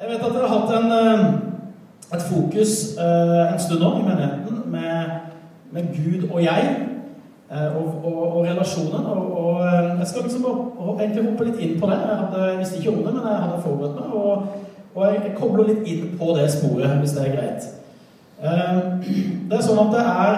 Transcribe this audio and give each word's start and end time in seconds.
Jeg 0.00 0.08
vet 0.08 0.22
at 0.24 0.32
dere 0.32 0.48
har 0.48 0.58
hatt 0.58 0.70
en, 0.78 0.92
eh, 0.92 2.14
et 2.16 2.22
fokus 2.22 2.70
eh, 2.98 3.52
en 3.52 3.58
stund 3.60 3.80
nå 3.80 3.90
i 3.98 4.04
menigheten 4.06 4.62
med, 4.72 5.10
med 5.72 5.90
Gud 5.96 6.30
og 6.30 6.42
jeg. 6.44 6.76
eh, 7.50 7.76
Og, 7.76 8.04
og, 8.04 8.36
og 8.36 8.44
relasjonen. 8.46 9.06
Og, 9.06 9.38
og 9.38 9.66
jeg 9.98 10.06
skal 10.06 10.22
liksom 10.22 10.46
egentlig 11.00 11.24
hoppe 11.24 11.44
litt 11.44 11.60
inn 11.60 11.80
på 11.80 11.90
det. 11.90 11.98
Jeg 12.00 12.16
hadde, 12.22 12.58
visste 12.58 12.78
ikke 12.78 12.90
om 12.90 13.02
det, 13.04 13.14
men 13.14 13.28
jeg 13.28 13.42
hadde 13.42 13.62
forberedt 13.62 13.98
meg. 14.00 14.14
Og, 14.14 14.42
og 14.94 15.06
jeg, 15.06 15.34
kobler 15.36 15.68
litt 15.68 15.84
inn 15.86 16.16
på 16.18 16.32
det 16.38 16.48
sporet, 16.50 16.96
hvis 17.02 17.12
det 17.18 17.26
er 17.26 17.36
greit. 17.36 17.68
Det 19.50 19.58
er 19.58 19.64
sånn 19.66 19.80
at 19.82 19.90
det 19.92 20.00
er, 20.00 20.36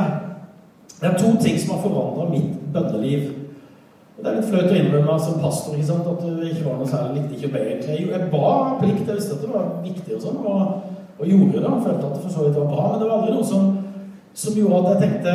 det 0.99 1.07
er 1.07 1.19
to 1.21 1.37
ting 1.39 1.59
som 1.61 1.77
har 1.77 1.83
forandra 1.85 2.25
mitt 2.33 2.55
bønneliv. 2.75 3.42
Det 4.23 4.31
er 4.31 4.37
litt 4.39 4.51
flaut 4.53 4.69
å 4.71 4.75
innrømme 4.79 5.15
som 5.19 5.41
pastor 5.43 5.75
ikke 5.75 5.87
sant? 5.89 6.07
at 6.07 6.21
du 6.23 6.43
ikke 6.47 6.65
var 6.69 6.77
noe 6.79 6.87
særlig 6.87 7.17
likte 7.17 7.35
ikke 7.35 7.49
å 7.49 7.55
be. 7.57 7.63
egentlig. 7.67 7.95
Jo, 8.05 8.11
Jeg 8.13 8.29
ba 8.31 8.51
plikt, 8.79 9.09
jeg 9.09 9.17
visste 9.19 9.35
at 9.35 9.41
det 9.43 9.49
var 9.51 9.65
viktig, 9.83 10.15
og 10.15 10.21
sånn, 10.23 10.37
og, 10.47 10.61
og 11.19 11.25
gjorde 11.27 11.57
det. 11.57 11.71
og 11.73 11.83
følte 11.83 12.07
at 12.07 12.13
det 12.15 12.23
for 12.23 12.35
så 12.37 12.45
vidt 12.45 12.61
var 12.61 12.69
bra, 12.71 12.85
Men 12.93 13.01
det 13.01 13.09
var 13.09 13.17
aldri 13.17 13.35
noe 13.35 13.49
som, 13.49 13.73
som 14.45 14.61
gjorde 14.61 14.79
at 14.79 14.93
jeg 14.93 15.03
tenkte 15.03 15.35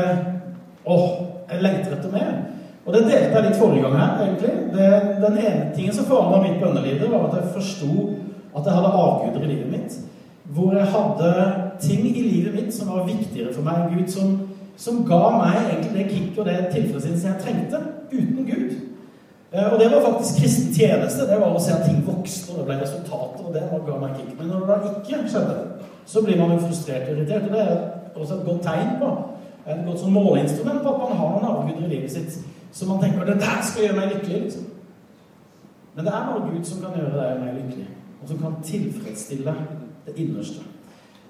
åh, 0.88 1.09
jeg 1.52 1.66
lengter 1.66 1.98
etter 1.98 2.16
mer. 2.16 2.31
Og 2.88 2.95
det 2.95 3.04
delte 3.09 3.36
jeg 3.36 3.45
litt 3.50 3.59
forrige 3.59 3.84
gang 3.84 4.00
her, 4.00 4.23
egentlig. 4.23 4.54
Det, 4.78 4.88
den 5.26 5.38
ene 5.44 5.67
tingen 5.76 6.00
som 6.00 6.08
forandra 6.08 6.40
mitt 6.45 6.62
bønneliv, 6.64 7.04
var 7.12 7.28
at 7.28 7.38
jeg 7.42 7.54
forsto 7.58 7.92
at 8.56 8.64
jeg 8.64 8.78
hadde 8.78 8.95
avguder 9.04 9.44
i 9.44 9.52
livet 9.52 9.72
mitt. 9.73 10.00
Hvor 10.56 10.72
jeg 10.80 10.88
hadde 10.95 11.34
ting 11.84 12.08
i 12.08 12.23
livet 12.23 12.56
mitt 12.56 12.72
som 12.72 12.95
var 12.95 13.04
viktigere 13.04 13.52
for 13.52 13.67
meg 13.67 13.84
enn 13.84 13.98
Gud, 13.98 14.08
som, 14.16 14.34
som 14.80 15.04
ga 15.04 15.23
meg 15.42 15.59
egentlig 15.59 15.92
det 15.98 16.09
kicket 16.14 16.40
og 16.40 16.48
det 16.48 16.59
tilfredsstillelsen 16.72 17.34
jeg 17.34 17.44
trengte, 17.44 17.84
uten 18.12 18.46
Gud. 18.46 18.76
Eh, 19.52 19.74
Og 19.74 19.80
det 19.80 19.92
var 19.92 20.06
faktisk 20.12 20.42
kristen 20.42 20.74
tjeneste. 20.74 21.28
Det 21.28 21.40
var 21.40 21.56
å 21.56 21.62
se 21.64 21.74
at 21.74 21.86
ting 21.88 22.04
vokste, 22.08 22.52
og 22.52 22.60
det 22.60 22.66
ble 22.70 22.82
resultater, 22.82 23.46
og 23.48 23.54
det 23.54 23.64
ga 23.88 24.00
meg 24.02 24.16
kick. 24.20 24.34
Men 24.40 24.48
når 24.48 24.60
det 24.60 24.68
da 24.68 24.78
ikke 24.92 25.30
skjedde, 25.30 25.58
så 26.06 26.24
blir 26.24 26.38
man 26.38 26.52
jo 26.56 26.66
frustrert 26.68 27.10
og 27.10 27.18
irritert. 27.18 27.48
Og 27.48 27.52
det 27.56 27.64
er 27.66 27.78
også 28.16 28.40
et 28.40 28.46
godt 28.46 28.64
tegn 28.64 28.94
på, 29.02 29.12
et 29.68 29.84
godt 29.86 30.00
sånn 30.00 30.16
måleinstrument 30.16 30.84
på 30.84 30.94
at 30.94 31.02
man 31.04 31.18
har 31.20 31.34
en 31.38 31.50
avgud 31.52 31.84
i 31.84 31.90
livet 31.96 32.12
sitt 32.12 32.38
som 32.72 32.88
man 32.92 33.00
tenker 33.02 33.26
det 33.26 33.40
der 33.42 33.62
skal 33.64 33.84
gjøre 33.84 33.96
meg 33.96 34.12
lykkelig. 34.14 34.42
liksom. 34.42 34.66
Men 35.96 36.06
det 36.06 36.14
er 36.14 36.26
bare 36.30 36.50
Gud 36.52 36.66
som 36.66 36.81
kan 36.84 37.00
gjøre 37.00 37.16
deg 37.18 37.40
mer 37.42 37.53
lykkelig, 37.58 37.88
og 38.22 38.30
som 38.30 38.38
kan 38.38 38.58
tilfredsstille 38.64 39.53
det 40.06 40.14
innerste. 40.16 40.62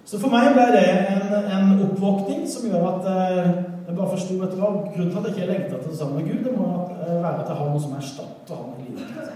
Så 0.06 0.20
for 0.20 0.32
meg 0.32 0.54
ble 0.56 0.66
det 0.76 0.84
en, 0.88 1.34
en 1.56 1.82
oppvåkning 1.86 2.46
som 2.50 2.68
gjør 2.70 2.86
at 2.90 3.08
eh, 3.14 3.50
jeg 3.88 3.96
bare 3.96 4.12
forsto 4.12 4.36
vet 4.36 4.52
du 4.52 4.60
hva, 4.60 4.70
grunnen 4.92 5.12
til 5.14 5.20
at 5.20 5.28
jeg 5.28 5.36
ikke 5.36 5.52
lengta 5.52 5.78
til 5.80 5.92
det 5.92 5.98
sammen 5.98 6.18
med 6.20 6.28
Gud, 6.28 6.44
det 6.44 6.54
må 6.58 6.68
eh, 6.92 7.14
være 7.24 7.44
at 7.44 7.52
jeg 7.52 7.60
har 7.60 7.70
noe 7.72 7.84
som 7.84 7.94
erstatter 7.96 8.60
ham 8.60 8.74
i 8.76 8.88
livet. 8.90 9.30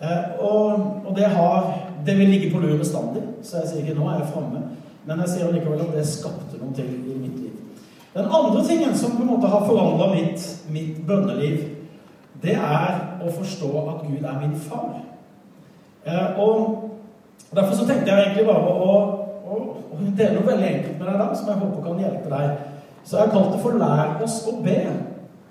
Eh, 0.00 0.24
og, 0.40 0.86
og 1.04 1.16
det 1.16 1.28
har 1.34 1.74
Det 2.06 2.14
vil 2.18 2.28
ligge 2.30 2.50
på 2.54 2.60
lur 2.62 2.76
bestandig, 2.78 3.22
så 3.42 3.58
jeg 3.58 3.68
sier 3.68 3.80
ikke 3.82 3.98
nå 3.98 4.04
er 4.08 4.20
jeg 4.20 4.28
framme. 4.32 4.60
Men 5.04 5.18
jeg 5.24 5.28
sier 5.32 5.50
likevel 5.52 5.80
at 5.82 5.96
det 5.96 6.04
skapte 6.06 6.60
noe 6.60 6.70
til 6.76 6.86
i 6.86 7.16
mitt 7.18 7.40
liv. 7.42 7.56
Den 8.14 8.30
andre 8.30 8.62
tingen 8.64 8.94
som 8.96 9.16
på 9.16 9.24
en 9.24 9.32
måte 9.32 9.50
har 9.50 9.66
forandra 9.66 10.06
mitt, 10.14 10.44
mitt 10.70 11.00
bønneliv, 11.06 11.58
det 12.42 12.54
er 12.54 13.18
å 13.18 13.32
forstå 13.34 13.72
at 13.82 14.06
Gud 14.06 14.22
er 14.22 14.38
min 14.38 14.54
far. 14.62 15.00
Eh, 16.06 16.38
og 16.38 16.88
Derfor 17.54 17.74
så 17.74 17.86
tenkte 17.86 18.12
jeg 18.12 18.24
egentlig 18.26 18.44
bare 18.44 18.72
å, 18.72 18.96
å, 19.48 19.60
å 19.94 19.98
dele 20.18 20.34
noe 20.36 20.48
veldig 20.50 20.66
enkelt 20.68 20.98
med 20.98 21.06
deg 21.08 21.20
da, 21.20 21.28
som 21.32 21.48
jeg 21.48 21.60
håper 21.62 21.84
kan 21.86 22.02
hjelpe 22.02 22.32
deg. 22.32 22.66
Så 23.08 23.16
jeg 23.16 23.26
har 23.26 23.32
kalt 23.32 23.52
det 23.52 23.60
for 23.60 23.70
'Lær 23.70 24.22
oss 24.22 24.42
å 24.46 24.62
be'. 24.62 24.92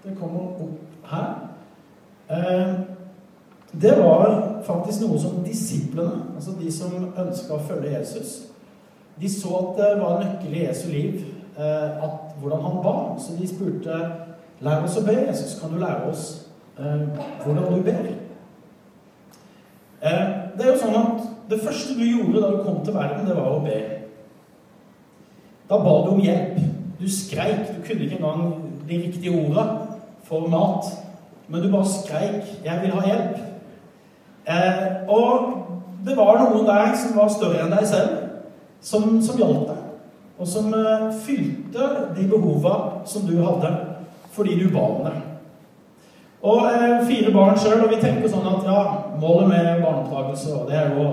Det 0.04 0.18
kommer 0.20 0.40
opp 0.40 0.60
her. 1.10 1.50
Eh, 2.30 2.74
det 3.82 3.98
var 3.98 4.44
faktisk 4.64 5.02
noe 5.02 5.20
som 5.20 5.44
disiplene, 5.46 6.22
altså 6.36 6.52
de 6.60 6.72
som 6.72 7.14
ønska 7.18 7.54
å 7.54 7.64
følge 7.70 7.98
Jesus, 7.98 8.42
de 9.22 9.30
så 9.30 9.48
at 9.58 9.78
det 9.78 10.02
var 10.02 10.22
en 10.22 10.28
nøkkel 10.28 10.54
i 10.54 10.68
Jesu 10.68 10.88
liv, 10.92 11.26
eh, 11.58 12.04
at 12.04 12.38
hvordan 12.42 12.62
han 12.62 12.84
ba. 12.84 13.20
Så 13.20 13.34
de 13.40 13.48
spurte 13.48 14.12
'Lær 14.62 14.84
oss 14.84 14.98
å 14.98 15.06
be, 15.06 15.26
Jesus. 15.28 15.60
Kan 15.60 15.74
du 15.74 15.80
lære 15.80 16.12
oss 16.12 16.48
eh, 16.80 17.08
hvordan 17.44 17.74
du 17.74 17.82
ber?' 17.82 18.14
Det 20.58 20.66
er 20.66 20.72
jo 20.72 20.80
sånn 20.80 20.96
at 20.96 21.22
det 21.50 21.62
første 21.62 21.94
du 21.94 22.06
gjorde 22.06 22.42
da 22.42 22.52
du 22.52 22.64
kom 22.64 22.86
til 22.86 22.94
verden, 22.94 23.28
det 23.28 23.36
var 23.36 23.50
å 23.50 23.64
be. 23.64 23.82
Da 25.70 25.78
ba 25.78 26.06
du 26.06 26.12
om 26.12 26.22
hjelp. 26.22 26.77
Du 27.00 27.10
skreik. 27.12 27.68
Du 27.76 27.82
kunne 27.88 28.04
ikke 28.04 28.18
engang 28.18 28.56
de 28.90 29.02
riktige 29.06 29.34
orda 29.36 29.66
for 30.24 30.48
mat. 30.50 30.86
Men 31.48 31.62
du 31.62 31.72
bare 31.72 31.86
skreik 31.86 32.64
'Jeg 32.66 32.80
vil 32.82 32.92
ha 32.92 33.02
hjelp'. 33.02 33.40
Eh, 34.48 35.10
og 35.10 35.54
det 36.06 36.18
var 36.18 36.38
noen 36.40 36.66
der 36.66 36.96
som 36.96 37.18
var 37.18 37.28
større 37.28 37.66
enn 37.66 37.72
deg 37.72 37.88
selv, 37.88 38.10
som, 38.82 39.22
som 39.22 39.38
hjalp 39.38 39.68
deg. 39.68 39.82
Og 40.40 40.48
som 40.48 40.74
eh, 40.74 41.14
fylte 41.26 41.90
de 42.18 42.28
behova 42.30 42.76
som 43.06 43.22
du 43.28 43.42
hadde, 43.44 43.74
fordi 44.32 44.60
du 44.64 44.70
ba 44.74 44.80
om 44.80 45.06
det. 45.06 45.14
Og 46.42 46.70
eh, 46.72 47.06
fire 47.08 47.34
barn 47.34 47.58
sjøl, 47.60 47.84
og 47.84 47.90
vi 47.90 48.02
tenker 48.02 48.30
sånn 48.30 48.48
at 48.48 48.64
ja, 48.68 48.84
målet 49.20 49.50
med 49.50 49.82
barneoppdragelse 49.84 50.62
det 50.70 50.78
er 50.78 50.96
jo 50.96 51.08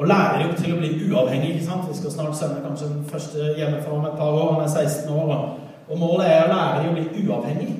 å, 0.00 0.06
lærer 0.08 0.46
jo 0.46 0.56
til 0.56 0.74
å 0.74 0.80
bli 0.80 0.90
uavhengig. 1.10 1.54
ikke 1.54 1.66
sant? 1.66 1.88
Vi 1.88 1.98
skal 1.98 2.14
snart 2.14 2.38
sende 2.38 2.62
kanskje 2.64 2.88
den 2.88 3.04
første 3.10 3.52
hjemmefra 3.58 3.92
om 3.92 4.08
et 4.08 4.18
par 4.18 4.32
år. 4.32 4.52
Han 4.54 4.64
er 4.64 4.72
16 4.72 5.12
år. 5.12 5.32
Og, 5.36 5.70
og 5.90 6.00
målet 6.00 6.26
er 6.30 6.44
å 6.46 6.52
lære 6.54 6.82
dem 6.82 6.90
å 6.90 6.96
bli 6.96 7.24
uavhengig. 7.26 7.70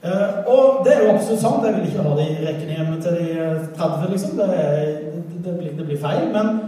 Eh, 0.00 0.36
og 0.48 0.84
det 0.84 0.94
er 0.94 1.02
jo 1.04 1.14
absolutt 1.14 1.42
sant. 1.42 1.66
Jeg 1.66 1.76
vil 1.76 1.88
ikke 1.90 2.04
ha 2.06 2.16
de 2.16 2.28
rekkene 2.46 2.76
hjemme 2.76 3.00
til 3.02 3.18
de 3.18 3.30
30, 3.76 4.10
liksom. 4.14 4.36
Det, 4.38 4.50
det, 5.44 5.56
blir, 5.58 5.72
det 5.78 5.88
blir 5.88 6.00
feil. 6.00 6.28
Men, 6.36 6.60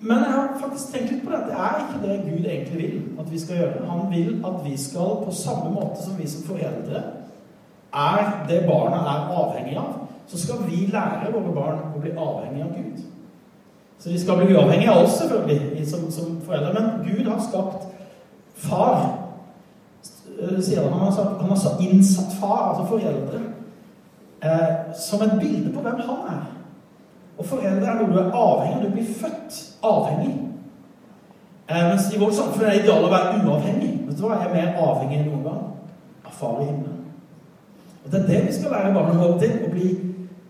men 0.00 0.26
jeg 0.26 0.34
har 0.34 0.52
faktisk 0.60 0.92
tenkt 0.92 1.14
litt 1.14 1.24
på 1.24 1.32
det. 1.32 1.46
Det 1.48 1.62
er 1.68 1.80
ikke 1.84 2.02
det 2.04 2.18
Gud 2.26 2.50
egentlig 2.50 2.82
vil 2.82 3.22
at 3.24 3.32
vi 3.32 3.40
skal 3.42 3.62
gjøre. 3.62 3.86
Han 3.88 4.04
vil 4.12 4.36
at 4.52 4.60
vi 4.66 4.76
skal, 4.76 5.16
på 5.24 5.34
samme 5.34 5.72
måte 5.74 6.02
som 6.04 6.20
vi 6.20 6.28
som 6.30 6.44
foreldre 6.46 7.06
er 7.88 8.44
det 8.48 8.66
barna 8.68 9.00
er 9.00 9.30
avhengig 9.32 9.78
av, 9.80 10.07
så 10.28 10.38
skal 10.38 10.64
vi 10.68 10.86
lære 10.92 11.32
våre 11.32 11.54
barn 11.54 11.94
å 11.96 12.00
bli 12.02 12.12
avhengig 12.12 12.64
av 12.64 12.74
Gud. 12.76 12.98
Så 13.98 14.08
de 14.12 14.18
skal 14.20 14.36
bli 14.38 14.54
uavhengige 14.54 14.92
av 14.92 15.04
oss, 15.04 15.16
selvfølgelig, 15.18 15.86
som, 15.88 16.10
som 16.12 16.36
foreldre. 16.44 16.74
Men 16.74 16.90
Gud 17.06 17.26
har 17.26 17.40
skapt 17.42 17.88
far. 18.54 19.06
Sier 20.60 20.84
han, 20.84 21.00
har 21.00 21.14
sagt, 21.16 21.40
han 21.40 21.50
har 21.50 21.82
innsatt 21.82 22.36
far, 22.38 22.68
altså 22.68 22.84
foreldre, 22.92 23.40
eh, 24.42 24.92
som 24.94 25.24
et 25.24 25.34
bilde 25.40 25.72
på 25.74 25.82
hvem 25.82 26.04
han 26.06 26.28
er. 26.34 26.44
Og 27.38 27.46
foreldre 27.46 27.88
er 27.88 27.98
noe 27.98 28.12
du 28.12 28.20
er 28.20 28.30
avhengig 28.34 28.76
av. 28.76 28.84
Du 28.84 28.94
blir 28.94 29.16
født 29.18 29.58
avhengig. 29.82 30.36
Eh, 31.68 31.88
mens 31.88 32.12
i 32.14 32.20
vårt 32.20 32.36
samfunn 32.36 32.66
er 32.66 32.76
det 32.76 32.84
idealet 32.84 33.08
å 33.08 33.14
være 33.16 33.40
uavhengig. 33.42 33.90
Vet 34.06 34.20
du 34.20 34.26
hva? 34.26 34.38
Jeg 34.38 34.50
er 34.50 34.54
mer 34.54 34.78
avhengig 34.84 35.18
enn 35.18 35.26
noen 35.32 35.48
gang 35.48 35.64
av 36.24 36.36
far 36.38 36.62
i 36.62 36.68
himmelen. 36.68 37.02
Og 38.04 38.12
Det 38.12 38.20
er 38.20 38.28
det 38.28 38.44
vi 38.46 38.54
skal 38.56 38.76
lære 38.76 38.94
barna 38.94 39.18
våre 39.18 39.40
til. 39.42 39.58
Å 39.66 39.72
bli 39.72 39.88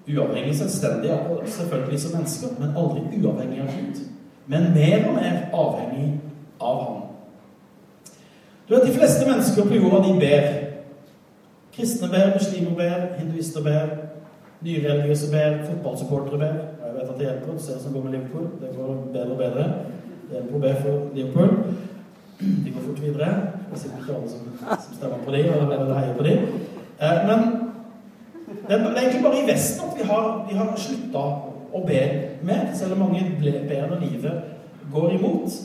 uavhengig, 0.08 0.56
selvstendig, 0.56 1.10
selvfølgelig 1.46 2.00
som 2.00 2.16
mennesker, 2.16 2.48
men 2.58 2.76
aldri 2.76 3.20
uavhengig 3.20 3.60
av 3.60 3.66
Gud. 3.66 4.00
Men 4.46 4.70
mer 4.74 5.08
og 5.08 5.14
mer 5.14 5.36
avhengig 5.52 6.20
av 6.60 6.80
ham. 6.84 7.02
Du 8.69 8.74
vet, 8.74 8.86
De 8.86 8.92
fleste 8.92 9.26
mennesker 9.28 9.64
på 9.64 9.74
jorda 9.74 10.08
de 10.08 10.14
ber. 10.20 10.48
Kristne 11.76 12.08
ber, 12.08 12.34
muslimer 12.34 12.74
ber, 12.76 13.04
hinduister 13.19 13.62
ber, 13.62 13.92
nyreligiøse 14.60 15.30
ber, 15.32 15.60
fotballsupportere 15.66 16.38
ber. 16.38 16.56
Jeg 16.86 16.94
vet 16.94 17.12
at 17.12 17.19
det 17.19 17.26
hjelper. 17.26 17.58
Se 17.58 17.78
som 17.82 17.92
går 17.92 18.02
med 18.04 18.12
Liverpool. 18.12 18.48
Det 18.60 18.72
går 18.76 19.04
bedre 19.12 19.30
og 19.30 19.38
bedre. 19.38 19.69
Det 20.28 20.36
hjelper 20.38 20.58
å 20.58 20.64
be 20.64 20.75
for 20.82 21.06
Liverpool. 21.14 21.54
De 22.40 22.72
går 22.75 22.82
fort 22.86 23.02
videre. 23.02 23.30
Det 23.69 23.84
er 23.84 24.00
ikke 24.00 24.16
alle 24.16 24.32
som, 24.32 24.50
som 24.58 24.98
stemmer 24.98 25.25
på 25.25 25.36
dem 25.36 25.52
eller 25.52 25.94
heier 25.98 26.16
på 26.16 26.26
dem. 26.26 26.38
Eh, 27.00 27.19
men 27.28 27.57
det 28.69 28.77
er 28.77 29.01
egentlig 29.01 29.25
bare 29.25 29.41
i 29.43 29.47
Vesten 29.49 29.89
at 29.89 29.97
vi 29.97 30.05
har, 30.09 30.47
vi 30.51 30.56
har 30.59 30.73
slutta 30.77 31.25
å 31.73 31.83
be 31.87 32.01
mer, 32.43 32.69
selv 32.77 32.97
om 32.97 33.06
mange 33.06 33.25
ber 33.41 33.88
når 33.88 34.00
livet 34.03 34.43
går 34.93 35.15
imot. 35.17 35.56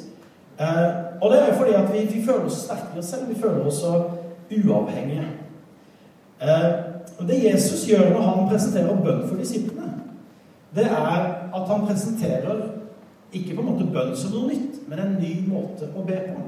Eh, 0.60 0.90
og 1.22 1.32
det 1.32 1.40
er 1.40 1.48
jo 1.48 1.58
fordi 1.58 1.74
at 1.74 1.94
vi, 1.94 2.06
vi 2.14 2.26
føler 2.26 2.46
oss 2.46 2.64
sterkere 2.66 3.04
selv. 3.04 3.30
Vi 3.30 3.42
føler 3.42 3.68
oss 3.68 3.82
så 3.84 3.94
uavhengige. 4.52 5.28
Eh, 6.42 6.72
Det 7.28 7.44
Jesus 7.44 7.86
gjør 7.88 8.10
når 8.10 8.22
han 8.22 8.48
presenterer 8.50 9.02
bønn 9.04 9.28
for 9.28 9.38
disiplene, 9.38 9.92
det 10.76 10.86
er 10.86 11.20
at 11.54 11.68
han 11.70 11.86
presenterer 11.86 12.64
ikke 13.34 13.56
på 13.56 13.62
en 13.62 13.68
måte 13.68 13.86
bønn 13.94 14.16
som 14.18 14.34
noe 14.34 14.50
nytt, 14.50 14.80
men 14.90 15.00
en 15.00 15.18
ny 15.22 15.34
måte 15.48 15.92
å 15.94 16.06
be 16.08 16.18
på. 16.32 16.40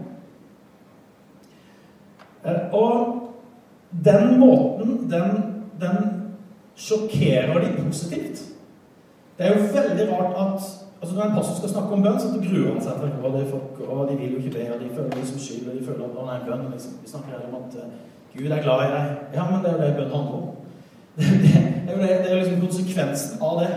Og 2.77 3.21
den 4.05 4.39
måten, 4.39 4.97
den, 5.11 5.37
den 5.81 6.14
sjokkerer 6.75 7.59
de 7.59 7.83
positivt. 7.83 8.41
Det 9.37 9.45
er 9.45 9.53
jo 9.53 9.67
veldig 9.75 10.11
rart 10.11 10.35
at 10.45 10.63
altså 11.01 11.15
Når 11.15 11.23
en 11.23 11.35
pastor 11.35 11.55
skal 11.55 11.69
snakke 11.69 11.93
om 11.93 12.03
bønn, 12.03 12.19
så 12.19 12.27
gruer 12.47 12.71
han 12.73 12.83
seg 12.83 12.93
til 12.99 13.33
det 13.35 13.47
folk, 13.51 13.79
og 13.89 14.07
de 14.09 14.15
vil 14.17 14.31
jo 14.31 14.37
ikke 14.37 14.53
be, 14.57 14.63
og 14.73 14.79
de 14.81 14.95
føler 14.95 15.17
liksom 15.19 15.39
skyld, 15.39 15.67
og 15.69 15.75
de 15.75 15.85
føler 15.85 16.05
at 16.05 16.19
å 16.21 16.25
nei, 16.25 16.37
bønn 16.47 16.63
liksom. 16.71 16.95
Vi 17.03 17.11
snakker 17.11 17.35
her 17.35 17.43
om 17.49 17.57
at 17.59 17.75
uh, 17.77 17.91
Gud 18.35 18.47
er 18.51 18.63
glad 18.63 18.85
i 18.85 18.93
deg. 18.93 19.11
Ja, 19.35 19.43
men 19.49 19.59
det 19.63 19.69
er 19.71 19.75
jo 19.75 19.83
det 19.83 19.97
bønn 19.99 20.15
handler 20.15 20.39
om. 20.39 20.51
Det, 21.15 21.27
det, 21.41 21.51
det, 21.87 21.91
er 21.91 21.95
jo 21.95 22.23
det, 22.23 22.31
er 22.31 22.39
liksom 22.41 22.63
konsekvensen 22.63 23.43
av 23.47 23.59
det. 23.61 23.67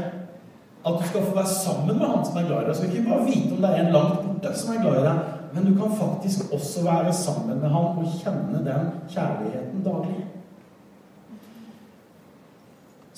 At 0.87 0.97
du 0.99 1.05
skal 1.07 1.27
få 1.27 1.35
være 1.37 1.51
sammen 1.53 1.99
med 1.99 2.07
han 2.09 2.25
som 2.27 2.39
er 2.41 2.49
glad 2.49 2.63
i 2.63 2.65
deg. 2.65 2.73
Du 2.73 2.79
skal 2.79 2.89
ikke 2.95 3.11
bare 3.11 3.27
vite 3.27 3.53
om 3.55 3.61
det 3.63 3.71
er 3.71 3.83
en 3.83 3.93
langt 3.95 4.25
borte 4.25 4.55
som 4.59 4.73
er 4.73 4.81
glad 4.83 4.97
i 4.99 5.05
deg, 5.05 5.21
men 5.53 5.69
du 5.69 5.73
kan 5.79 5.95
faktisk 6.01 6.55
også 6.57 6.83
være 6.87 7.13
sammen 7.15 7.61
med 7.61 7.71
han 7.77 8.01
og 8.01 8.17
kjenne 8.23 8.65
den 8.67 8.91
kjærligheten 9.13 9.85
daglig. 9.85 10.25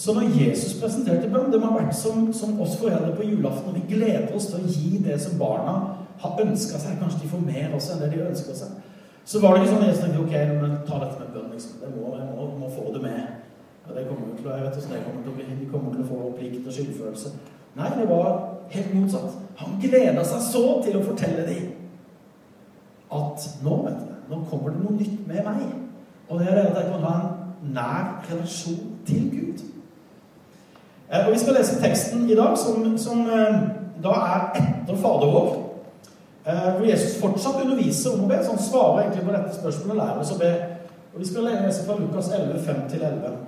Så 0.00 0.14
når 0.16 0.30
Jesus 0.32 0.78
presenterte 0.80 1.28
bønn, 1.28 1.50
det 1.52 1.58
må 1.60 1.74
ha 1.74 1.80
vært 1.82 1.96
som, 1.96 2.30
som 2.32 2.54
oss 2.64 2.78
foreldre 2.80 3.12
på 3.18 3.26
julaften. 3.28 3.68
Og 3.68 3.74
vi 3.76 3.96
gleder 3.96 4.30
oss 4.32 4.46
til 4.48 4.62
å 4.62 4.70
gi 4.72 5.00
det 5.04 5.18
som 5.20 5.36
barna 5.40 5.74
har 6.22 6.38
ønska 6.40 6.78
seg. 6.80 6.96
Kanskje 7.02 7.26
de 7.26 7.32
får 7.34 7.42
mer 7.44 7.74
også 7.76 7.92
enn 7.92 8.00
det 8.06 8.14
de 8.14 8.22
ønsker 8.24 8.56
seg. 8.56 8.78
Så 9.28 9.42
var 9.42 9.58
det 9.58 9.66
ikke 9.66 9.74
sånn 9.74 9.82
at 9.84 9.90
jeg 9.90 9.98
tenkte 10.00 10.22
ok, 10.22 10.36
men 10.62 10.78
ta 10.88 11.00
dette 11.02 11.18
med 11.20 11.34
bønn. 11.34 11.50
liksom. 11.52 11.74
Det 11.82 11.90
må, 11.92 12.14
jeg 12.16 12.28
må, 12.30 12.46
må 12.62 12.70
få 12.72 12.86
det 12.94 13.02
med. 13.04 13.18
Ja, 13.84 13.92
det 13.98 14.06
kommer 14.08 14.30
til 14.38 14.48
å, 14.48 14.54
jeg 14.56 14.64
vet 14.64 14.78
det 14.94 15.02
kommer 15.04 15.26
til 15.26 15.32
å 15.32 15.36
bli. 15.36 15.48
De 15.58 15.68
kommer 15.74 15.92
til 15.92 16.06
å 16.06 16.08
få 16.08 16.30
plikt 16.38 16.70
og 16.70 16.76
skyldfølelse. 16.78 17.32
Nei, 17.76 17.90
det 17.98 18.06
var 18.08 18.30
helt 18.72 18.94
motsatt. 18.96 19.36
Han 19.60 19.76
gleda 19.82 20.24
seg 20.30 20.46
så 20.46 20.62
til 20.86 20.96
å 20.96 21.04
fortelle 21.10 21.44
dem 21.44 21.68
at 23.20 23.44
nå, 23.66 23.76
vet 23.84 24.00
du, 24.00 24.16
nå 24.30 24.40
kommer 24.48 24.72
det 24.72 24.80
noe 24.80 24.96
nytt 24.96 25.28
med 25.28 25.44
meg. 25.44 25.68
Og 26.30 26.40
det 26.40 26.48
er 26.48 26.62
at 26.62 26.80
jeg 26.80 26.88
kan 26.94 27.04
ha 27.04 27.12
en 27.20 27.76
nær 27.76 28.10
relasjon 28.30 28.96
til 29.04 29.28
Gud. 29.34 29.66
Eh, 31.12 31.26
og 31.26 31.32
Vi 31.32 31.38
skal 31.38 31.54
lese 31.58 31.80
teksten 31.82 32.30
i 32.30 32.36
dag, 32.38 32.58
som, 32.58 32.98
som 32.98 33.20
eh, 33.26 33.60
da 34.02 34.14
er 34.26 34.44
etter 34.60 34.96
Fader 34.96 35.32
vår. 35.34 35.48
Eh, 36.44 36.68
hvor 36.76 36.86
Jesus 36.86 37.18
fortsatt 37.20 37.62
underviser 37.64 38.14
om 38.14 38.24
å 38.24 38.30
be. 38.30 38.38
Så 38.42 38.54
han 38.54 38.62
svarer 38.62 39.02
egentlig 39.02 39.26
på 39.26 39.34
dette 39.34 39.56
spørsmålet 39.58 39.96
og 39.96 40.02
lærer 40.02 40.20
oss 40.22 40.34
å 40.34 40.40
be. 40.40 40.52
Og 41.10 41.22
Vi 41.22 41.30
skal 41.30 41.48
lese 41.48 41.86
fra 41.86 41.98
Lukas 41.98 42.30
11, 42.32 42.60
5-11. 42.66 43.38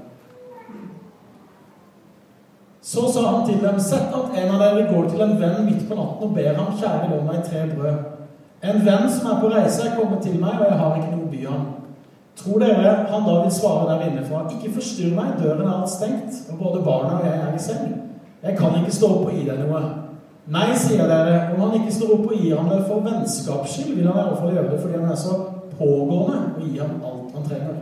Så 2.83 3.07
sa 3.15 3.23
han 3.29 3.45
til 3.47 3.61
dem, 3.63 3.79
sett 3.81 4.11
at 4.11 4.33
en 4.39 4.55
av 4.57 4.59
dere 4.59 4.89
går 4.91 5.05
til 5.13 5.23
en 5.23 5.37
venn 5.39 5.61
midt 5.69 5.85
på 5.87 5.95
natten 5.95 6.27
og 6.27 6.35
ber 6.35 6.57
ham, 6.59 6.73
kjære, 6.81 7.13
lov 7.13 7.23
meg 7.29 7.45
tre 7.47 7.63
brød. 7.71 8.09
En 8.63 8.83
venn 8.87 9.07
som 9.11 9.29
er 9.31 9.39
på 9.39 9.51
reise, 9.53 9.85
er 9.87 9.95
kommet 9.95 10.25
til 10.27 10.35
meg, 10.43 10.59
og 10.59 10.67
jeg 10.67 10.81
har 10.81 10.99
ikke 10.99 11.13
noe 11.13 11.29
å 11.29 11.31
by 11.31 11.45
ham. 11.47 11.63
Tror 12.37 12.63
dere 12.63 12.93
han 13.11 13.27
da 13.27 13.35
vil 13.43 13.53
svare 13.53 13.89
der 13.91 14.07
innenfra, 14.07 14.47
ikke 14.51 14.73
forstyrr 14.79 15.17
meg, 15.17 15.35
døren 15.43 15.67
er 15.67 15.75
alt 15.75 15.91
stengt, 15.93 16.39
og 16.51 16.59
både 16.63 16.85
barna 16.85 17.19
og 17.19 17.27
jeg 17.27 17.41
er 17.41 17.57
i 17.57 17.61
seng. 17.61 17.91
Jeg 18.43 18.57
kan 18.59 18.79
ikke 18.81 18.95
stå 18.95 19.11
opp 19.17 19.27
og 19.29 19.37
gi 19.37 19.45
deg 19.47 19.61
noe. 19.61 19.83
Nei, 20.53 20.73
sier 20.75 21.07
dere, 21.07 21.53
om 21.55 21.61
han 21.63 21.77
ikke 21.79 21.95
står 21.95 22.17
opp 22.17 22.31
og 22.33 22.39
gir 22.41 22.57
ham 22.59 22.71
det 22.73 22.81
for 22.89 23.05
vennskaps 23.05 23.77
skyld, 23.77 23.93
vil 23.99 24.09
han 24.09 24.19
i 24.19 24.25
alle 24.25 24.39
fall 24.41 24.57
gjøre 24.57 24.71
det 24.73 24.81
fordi 24.83 24.99
han 24.99 25.13
er 25.13 25.21
så 25.21 25.37
pågående 25.77 26.39
og 26.57 26.65
gir 26.65 26.83
ham 26.83 27.05
alt 27.11 27.37
han 27.37 27.47
trenger. 27.51 27.77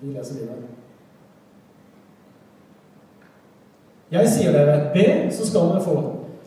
Vi 0.00 0.12
leser 0.16 0.40
videre. 0.40 0.72
Jeg 4.14 4.30
sier 4.30 4.52
dere, 4.52 4.80
be, 4.94 5.06
så 5.32 5.46
skal 5.46 5.70
dere 5.70 5.84
få. 5.84 5.94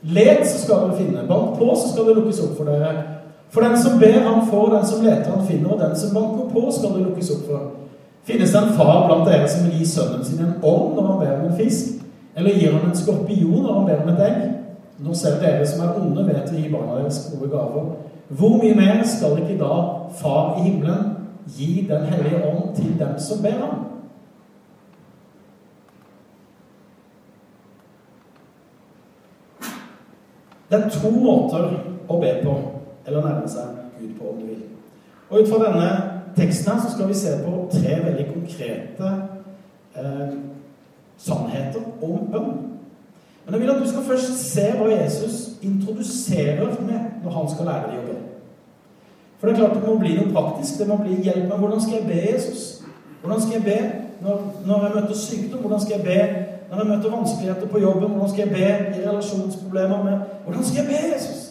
Let, 0.04 0.44
så 0.48 0.60
skal 0.62 0.84
dere 0.84 0.98
finne. 1.00 1.24
Bank 1.28 1.58
på, 1.58 1.72
så 1.76 1.94
skal 1.94 2.10
det 2.10 2.18
lukkes 2.20 2.44
opp 2.46 2.60
for 2.60 2.70
dere. 2.70 3.17
For 3.50 3.62
den 3.62 3.78
som 3.82 4.00
ber, 4.00 4.20
han 4.20 4.48
får. 4.48 4.70
Den 4.76 4.86
som 4.86 5.04
leter, 5.06 5.32
han 5.32 5.48
finner. 5.48 5.74
Og 5.74 5.80
den 5.80 5.96
som 5.96 6.14
banker 6.16 6.50
på, 6.54 6.72
skal 6.72 6.96
det 6.96 7.06
lukkes 7.06 7.32
opp 7.36 7.46
for. 7.48 7.70
Finnes 8.28 8.52
det 8.52 8.60
en 8.60 8.74
far 8.76 9.06
blant 9.08 9.30
dere 9.30 9.48
som 9.48 9.64
vil 9.66 9.78
gi 9.80 9.86
sønnen 9.88 10.26
sin 10.26 10.44
en 10.44 10.58
ånd 10.60 10.98
når 10.98 11.06
han 11.08 11.20
ber 11.22 11.36
om 11.38 11.46
en 11.48 11.58
fisk? 11.58 11.94
Eller 12.36 12.58
gir 12.60 12.74
han 12.76 12.90
en 12.90 12.98
skorpion 12.98 13.64
når 13.64 13.74
han 13.74 13.86
ber 13.88 14.02
om 14.04 14.10
et 14.14 14.24
egg? 14.26 14.42
Nå 15.00 15.14
selv 15.16 15.40
dere 15.42 15.68
som 15.68 15.86
er 15.86 15.96
onde, 16.02 16.26
vet 16.28 16.52
å 16.52 16.58
gi 16.58 16.72
barna 16.74 16.98
deres 17.00 17.22
gode 17.32 17.48
gaver. 17.54 17.88
Hvor 18.28 18.58
mye 18.60 18.76
mer 18.76 19.04
skal 19.08 19.40
ikke 19.40 19.60
da 19.62 19.76
Far 20.18 20.58
i 20.58 20.66
himmelen 20.66 21.14
gi 21.56 21.86
Den 21.88 22.04
hellige 22.10 22.42
ånd 22.50 22.76
til 22.76 23.00
dem 23.00 23.16
som 23.20 23.40
ber 23.44 23.60
ham? 23.62 23.84
Det 30.70 30.80
er 30.82 30.90
to 30.92 31.12
måter 31.16 31.70
å 32.12 32.18
be 32.20 32.32
på, 32.44 32.56
eller 33.08 33.24
nærme 33.26 33.50
seg 33.50 33.64
Gud 34.00 34.14
på, 34.20 34.30
om 34.30 34.42
du 34.42 34.46
vil. 34.46 34.64
Og 35.30 35.42
ut 35.42 35.50
fra 35.50 35.64
denne 35.66 35.90
teksten 36.38 36.72
her 36.72 36.82
så 36.82 36.94
skal 36.94 37.10
vi 37.10 37.18
se 37.18 37.34
på 37.46 37.70
tre 37.72 37.98
veldig 38.04 38.28
konkrete 38.34 39.12
eh, 39.98 40.38
sannheter 41.18 41.82
om 42.02 42.32
bønn. 42.32 42.56
Men 43.46 43.54
jeg 43.54 43.62
vil 43.62 43.70
at 43.70 43.82
du 43.82 43.90
skal 43.90 44.04
først 44.04 44.40
se 44.52 44.72
hva 44.76 44.90
Jesus 44.92 45.36
introduserer 45.64 46.82
med 46.82 47.24
når 47.24 47.32
han 47.32 47.50
skal 47.54 47.70
lære 47.72 47.92
deg 47.92 48.02
å 48.02 48.08
be. 48.10 48.18
For 49.38 49.48
det 49.48 49.54
er 49.54 49.60
klart 49.62 49.78
det 49.78 49.86
må 49.86 49.96
bli 50.02 50.18
noe 50.18 50.34
praktisk. 50.34 50.80
Det 50.80 50.88
må 50.90 50.98
bli 51.00 51.22
hjelp 51.24 51.46
med 51.48 51.58
hvordan 51.62 51.82
skal 51.82 52.00
jeg 52.00 52.08
be 52.10 52.20
Jesus? 52.34 52.66
Hvordan 53.22 53.42
skal 53.42 53.54
jeg 53.54 53.64
be 53.64 53.80
når, 54.26 54.42
når 54.66 54.84
jeg 54.84 54.96
møter 54.96 55.16
sykdom? 55.16 55.60
Hvordan 55.60 55.82
skal 55.82 55.96
jeg 55.98 56.06
be 56.06 56.20
når 56.70 56.82
jeg 56.82 56.88
møter 56.92 57.16
vanskeligheter 57.16 57.68
på 57.72 57.80
jobben? 57.80 58.10
Hvordan 58.12 58.30
skal 58.30 58.48
jeg 58.48 58.56
be 58.56 59.00
i 59.00 59.10
relasjonsproblemer 59.10 60.04
med 60.04 60.20
Hvordan 60.46 60.64
skal 60.64 60.84
jeg 60.84 60.88
be 60.88 61.14
Jesus? 61.14 61.47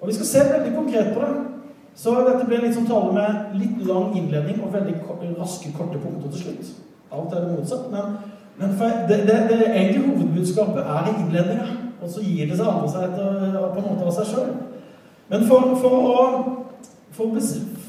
Og 0.00 0.08
vi 0.08 0.14
skal 0.14 0.26
se 0.26 0.44
veldig 0.52 0.74
konkret 0.76 1.14
på 1.14 1.20
det. 1.20 1.44
Så 1.98 2.14
dette 2.14 2.46
blir 2.46 2.62
litt 2.62 2.76
som 2.76 2.86
tale 2.86 3.10
med 3.14 3.56
litt 3.58 3.80
lang 3.86 4.12
innledning 4.14 4.60
og 4.62 4.70
veldig 4.72 4.94
raske, 5.40 5.72
korte 5.74 5.98
punkter 5.98 6.30
til 6.30 6.44
slutt. 6.44 6.68
Alt 7.10 7.32
er 7.34 7.44
det 7.44 7.56
motsatt. 7.56 7.88
Men, 7.90 8.18
men 8.60 8.76
det, 9.08 9.18
det, 9.26 9.38
det, 9.50 9.58
egentlige 9.66 10.04
hovedbudskapet 10.06 10.84
er 10.84 11.08
i 11.08 11.16
innledninga. 11.24 11.66
Og 11.98 12.12
så 12.12 12.22
gir 12.22 12.46
det 12.46 12.60
seg 12.60 12.70
andre 12.70 12.92
seg 12.92 13.08
etter, 13.08 13.58
på 13.74 13.82
en 13.82 13.88
måte 13.88 14.06
av 14.06 14.14
seg 14.14 14.30
sjøl. 14.30 14.52
Men 15.28 15.48
for, 15.50 15.74
for, 15.82 15.98
å 15.98 16.18
for 17.16 17.34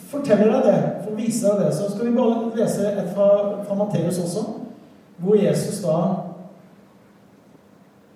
fortelle 0.09 0.49
deg 0.49 0.65
det, 0.65 0.79
for 1.03 1.13
å 1.13 1.19
vise 1.19 1.45
deg 1.45 1.61
det, 1.67 1.69
så 1.77 1.91
skal 1.91 2.09
vi 2.09 2.17
bare 2.17 2.49
lese 2.57 2.89
et 2.89 3.13
fra, 3.13 3.29
fra 3.67 3.77
Matteus 3.77 4.17
også, 4.23 4.47
hvor 5.21 5.37
Jesus 5.37 5.83
da 5.85 5.99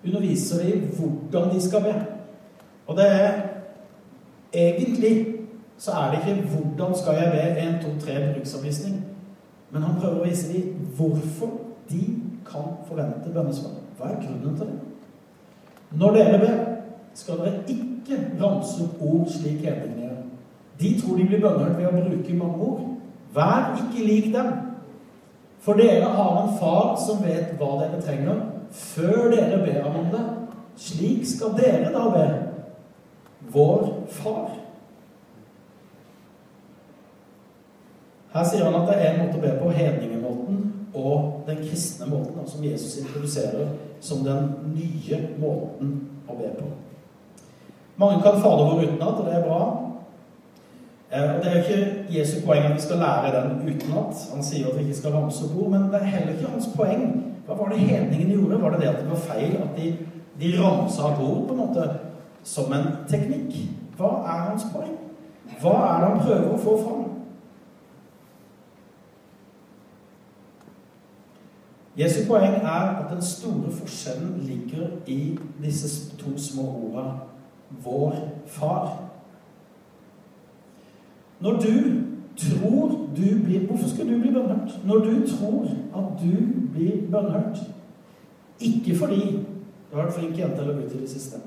underviser 0.03 0.65
dem 0.65 0.87
hvordan 0.97 1.53
de 1.53 1.61
skal 1.61 1.85
be. 1.85 1.93
Og 2.89 2.97
det 2.97 3.07
er 3.07 3.41
egentlig 4.53 5.27
så 5.77 5.91
er 5.91 6.11
det 6.11 6.19
ikke 6.19 6.47
'hvordan 6.47 6.97
skal 6.97 7.13
jeg 7.13 7.31
være 7.31 7.75
1, 7.75 7.81
2, 7.81 8.05
3 8.05 8.33
bruksanvisning. 8.33 9.05
Men 9.71 9.81
han 9.81 9.95
prøver 10.01 10.19
å 10.19 10.23
vise 10.23 10.53
dem 10.53 10.87
hvorfor 10.97 11.49
de 11.89 12.03
kan 12.51 12.63
forvente 12.87 13.33
bønnesvar. 13.33 13.71
Hva 13.97 14.05
er 14.05 14.21
grunnen 14.21 14.57
til 14.57 14.65
det? 14.65 14.79
Når 15.91 16.11
dere 16.11 16.39
ber, 16.39 16.57
skal 17.13 17.37
dere 17.37 17.63
ikke 17.67 18.17
ramse 18.41 18.83
opp 18.83 19.01
ord 19.01 19.27
slik 19.29 19.65
hedningene 19.65 20.01
gjør. 20.01 20.21
De 20.81 21.01
tror 21.01 21.17
de 21.17 21.25
blir 21.25 21.41
bønnhørt 21.41 21.77
ved 21.77 21.87
å 21.87 22.09
bruke 22.09 22.33
mange 22.33 22.57
ord. 22.67 22.81
Vær 23.33 23.81
ikke 23.81 24.05
lik 24.05 24.33
dem. 24.33 24.53
For 25.59 25.73
dere 25.73 26.05
har 26.05 26.41
en 26.41 26.57
far 26.59 26.95
som 27.07 27.23
vet 27.23 27.53
hva 27.59 27.77
dere 27.81 28.01
trenger, 28.01 28.41
før 28.71 29.29
dere 29.31 29.61
ber 29.65 29.83
ham 29.83 29.99
om 29.99 30.09
det. 30.11 30.23
Slik 30.75 31.25
skal 31.25 31.53
dere 31.57 31.93
da 31.93 32.09
be. 32.09 32.52
Vår 33.51 33.89
Far. 34.09 34.49
Her 38.33 38.45
sier 38.49 38.65
han 38.65 38.79
at 38.79 38.87
det 38.89 38.95
er 38.97 39.11
en 39.11 39.25
måte 39.27 39.37
å 39.37 39.43
be 39.43 39.51
på, 39.59 39.73
hedningemåten 39.77 40.61
og 40.93 41.43
den 41.47 41.59
kristne 41.61 42.07
måten, 42.09 42.45
som 42.49 42.63
Jesus 42.65 42.97
introduserer 43.01 43.75
som 44.01 44.23
den 44.25 44.49
nye 44.73 45.19
måten 45.41 45.93
å 46.29 46.37
be 46.37 46.49
på. 46.57 46.69
Mange 48.01 48.23
kan 48.23 48.39
Fader 48.41 48.71
vår 48.71 48.87
utenat, 48.87 49.19
og 49.19 49.27
det 49.27 49.35
er 49.37 49.45
bra. 49.45 49.59
Eh, 51.11 51.35
og 51.35 51.43
Det 51.43 51.51
er 51.51 51.55
jo 51.57 51.63
ikke 51.63 52.15
Jesu 52.17 52.39
poeng 52.45 52.65
at 52.65 52.75
vi 52.75 52.81
skal 52.81 53.03
lære 53.05 53.33
den 53.35 53.51
utenat. 53.69 54.23
Han 54.33 54.43
sier 54.43 54.67
at 54.67 54.79
vi 54.79 54.87
ikke 54.87 55.01
skal 55.01 55.13
ramse 55.13 55.45
opp 55.45 55.59
ord, 55.61 55.69
men 55.75 55.91
det 55.91 56.01
er 56.01 56.15
heller 56.15 56.33
ikke 56.33 56.53
hans 56.55 56.71
poeng. 56.75 57.05
Hva 57.45 57.59
var 57.59 57.69
det 57.69 57.85
hedningene 57.85 58.33
gjorde? 58.33 58.61
Var 58.61 58.73
det 58.73 58.81
det 58.81 58.89
at 58.89 58.99
det 59.03 59.11
var 59.11 59.21
feil 59.27 59.55
at 59.61 59.77
de, 59.77 59.93
de 60.41 60.51
ramsa 60.57 61.11
opp 61.11 61.21
på 61.21 61.53
en 61.53 61.61
måte 61.61 61.85
som 62.43 62.73
en 62.73 62.87
teknikk? 63.09 63.55
Hva 63.97 64.09
er 64.25 64.45
hans 64.49 64.65
poeng? 64.73 64.97
Hva 65.61 65.73
er 65.87 65.99
det 65.99 66.09
han 66.09 66.23
prøver 66.25 66.53
å 66.53 66.61
få 66.61 66.77
fram? 66.83 67.03
Jesu 71.97 72.23
poeng 72.27 72.55
er 72.57 72.95
at 72.97 73.11
den 73.11 73.21
store 73.21 73.71
forskjellen 73.71 74.39
ligger 74.47 74.87
i 75.07 75.37
disse 75.61 76.17
to 76.17 76.37
små 76.37 76.63
ordene 76.63 77.13
'vår 77.83 78.15
far'. 78.47 78.99
Når 81.39 81.51
du 81.51 82.03
tror 82.37 82.89
du 83.15 83.43
blir 83.43 83.67
Hvorfor 83.67 83.89
skal 83.89 84.07
du 84.07 84.19
bli 84.19 84.31
bønnhørt? 84.31 84.85
Når 84.85 84.95
du 84.95 85.27
tror 85.27 85.63
at 85.95 86.21
du 86.21 86.35
blir 86.73 87.11
bønnhørt 87.11 87.57
Ikke 88.59 88.95
fordi 88.97 89.45
du 89.91 89.97
har 89.97 90.05
vært 90.05 90.13
flink 90.13 90.39
jente 90.39 90.61
eller 90.61 90.81
gutt 90.81 90.93
i 90.93 91.01
det 91.01 91.09
siste. 91.09 91.37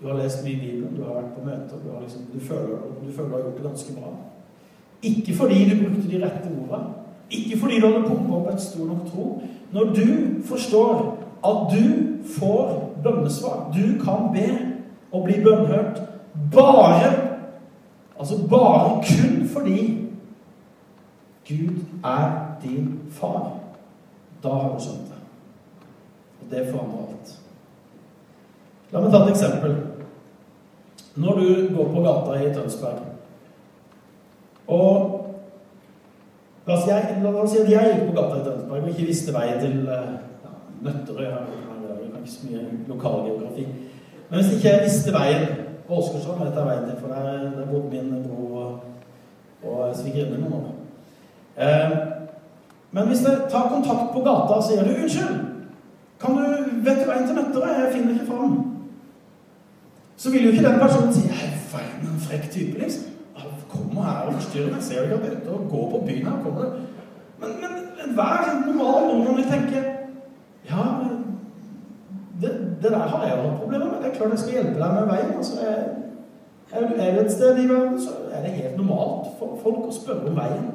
Du 0.00 0.06
har 0.06 0.18
lest 0.18 0.44
mye 0.44 0.60
Bibelen, 0.60 0.96
du 0.96 1.02
har 1.04 1.14
vært 1.20 1.34
på 1.34 1.44
møter, 1.44 1.76
du, 1.82 1.92
liksom, 2.00 2.26
du, 2.32 2.40
føler, 2.40 2.82
du 3.00 3.12
føler 3.12 3.28
du 3.28 3.34
har 3.34 3.42
gjort 3.42 3.56
det 3.56 3.68
ganske 3.68 3.94
bra. 4.00 4.10
Ikke 5.02 5.36
fordi 5.36 5.62
du 5.70 5.76
brukte 5.84 6.10
de 6.10 6.24
rette 6.24 6.50
ordene. 6.52 6.94
Ikke 7.30 7.58
fordi 7.58 7.80
du 7.80 7.86
hadde 7.86 8.08
pumpa 8.08 8.34
opp 8.36 8.50
et 8.52 8.60
stor 8.60 8.86
nok 8.86 9.06
tro. 9.10 9.26
Når 9.72 9.84
du 9.96 10.08
forstår 10.44 11.00
at 11.44 11.72
du 11.72 11.86
får 12.38 12.92
bønnesvar, 13.02 13.72
du 13.74 13.96
kan 14.04 14.28
be 14.34 14.46
og 15.12 15.24
bli 15.24 15.40
bønnhørt 15.44 16.02
bare 16.52 17.14
Altså 18.18 18.48
bare 18.48 19.02
kun 19.04 19.48
fordi 19.48 20.08
Gud 21.48 21.84
er 22.04 22.56
din 22.62 23.00
far. 23.10 23.52
Da 24.42 24.48
har 24.48 24.72
du 24.72 24.80
skjønt 24.80 25.10
det. 25.10 25.20
Og 26.40 26.50
Det 26.50 26.66
forandrer 26.70 26.98
alt. 27.08 27.40
La 28.92 29.02
meg 29.02 29.10
ta 29.10 29.22
et 29.24 29.34
eksempel. 29.34 29.76
Når 31.16 31.38
du 31.40 31.76
går 31.76 31.92
på 31.94 32.02
gata 32.04 32.40
i 32.40 32.54
Tønsberg 32.54 33.04
og 34.66 35.22
La 36.66 36.74
oss, 36.74 36.88
jeg, 36.88 37.20
si 37.46 37.58
at 37.60 37.68
jeg 37.70 37.90
gikk 37.92 38.08
på 38.08 38.14
gata 38.16 38.40
i 38.40 38.42
Tønsberg 38.42 38.82
og 38.82 38.88
ikke 38.90 39.04
visste 39.06 39.30
veien 39.34 39.60
til 39.62 39.84
eh, 39.86 40.08
ja, 40.42 40.54
Nøtterøy. 40.82 41.28
her, 41.28 41.44
her, 41.52 41.76
ikke 42.18 42.32
så 42.32 42.48
mye 42.48 42.64
lokalgeografi. 42.88 43.66
Men 44.28 44.40
hvis 44.40 44.52
ikke 44.56 44.68
jeg 44.72 44.82
visste 44.82 45.14
veien 45.14 45.46
på 45.86 46.00
Åsgårdstrand, 46.00 46.42
vet 46.42 46.58
jeg 46.58 46.66
veien 46.66 46.88
til, 46.88 46.98
for 47.00 47.14
der, 47.14 47.50
der 47.54 47.70
bodde 47.70 47.90
min 47.92 48.24
bror 48.26 48.64
og, 48.64 48.80
og 49.62 49.96
svigerinne. 49.96 50.62
Eh, 51.56 51.96
men 52.90 53.06
hvis 53.06 53.22
jeg 53.22 53.46
tar 53.50 53.70
kontakt 53.70 54.10
på 54.12 54.26
gata 54.26 54.58
og 54.58 54.64
sier 54.66 54.82
du, 54.82 54.90
'Unnskyld, 54.90 55.38
kan 56.20 56.34
du, 56.34 56.44
vet 56.82 56.98
du 57.04 57.10
veien 57.10 57.26
til 57.26 57.36
Nøtterøy? 57.36 57.74
Jeg 57.84 57.92
finner 57.92 58.12
ikke 58.12 58.32
fram.' 58.32 58.75
Så 60.16 60.30
vil 60.30 60.44
jo 60.44 60.50
ikke 60.50 60.64
den 60.64 60.80
personen 60.80 61.12
si 61.14 61.28
'Hei, 61.28 61.50
for 61.68 61.78
en 61.78 62.20
frekk 62.20 62.50
type', 62.50 62.78
liksom 62.78 63.16
kommer 63.68 64.02
her 64.02 64.26
og 64.26 64.32
forstyrrer 64.32 64.72
meg. 64.72 64.82
Ser 64.82 64.98
du 64.98 65.04
ikke 65.04 65.14
at 65.14 65.24
jeg 65.24 65.32
er 65.46 65.50
og 65.52 65.68
går 65.70 65.90
på 65.90 66.04
byen 66.06 66.26
her? 66.26 66.42
kommer. 66.42 66.64
Men, 67.40 67.50
men 67.62 67.72
enhver 68.04 68.66
normal 68.66 69.02
nordmann 69.08 69.36
vil 69.36 69.44
tenke 69.44 69.84
Ja, 70.70 70.82
det, 72.40 72.50
det, 72.82 72.90
der 72.90 72.98
har 72.98 73.26
jeg 73.26 73.36
jo 73.36 73.48
hatt 73.48 73.60
problemer 73.60 73.86
med. 73.86 73.98
Det 74.02 74.10
er 74.10 74.14
klart 74.14 74.30
jeg 74.30 74.38
skal 74.38 74.52
hjelpe 74.52 74.80
deg 74.80 74.94
med 74.94 75.06
veien. 75.12 75.36
altså 75.36 75.54
jeg, 75.60 75.84
er 76.72 77.14
du 77.14 77.20
et 77.20 77.32
sted 77.32 77.64
i 77.64 77.68
verden, 77.68 78.00
så 78.00 78.10
er 78.32 78.42
det 78.42 78.50
helt 78.50 78.76
normalt 78.76 79.28
for 79.38 79.58
folk 79.62 79.84
å 79.86 79.94
spørre 79.94 80.30
om 80.30 80.36
veien. 80.36 80.66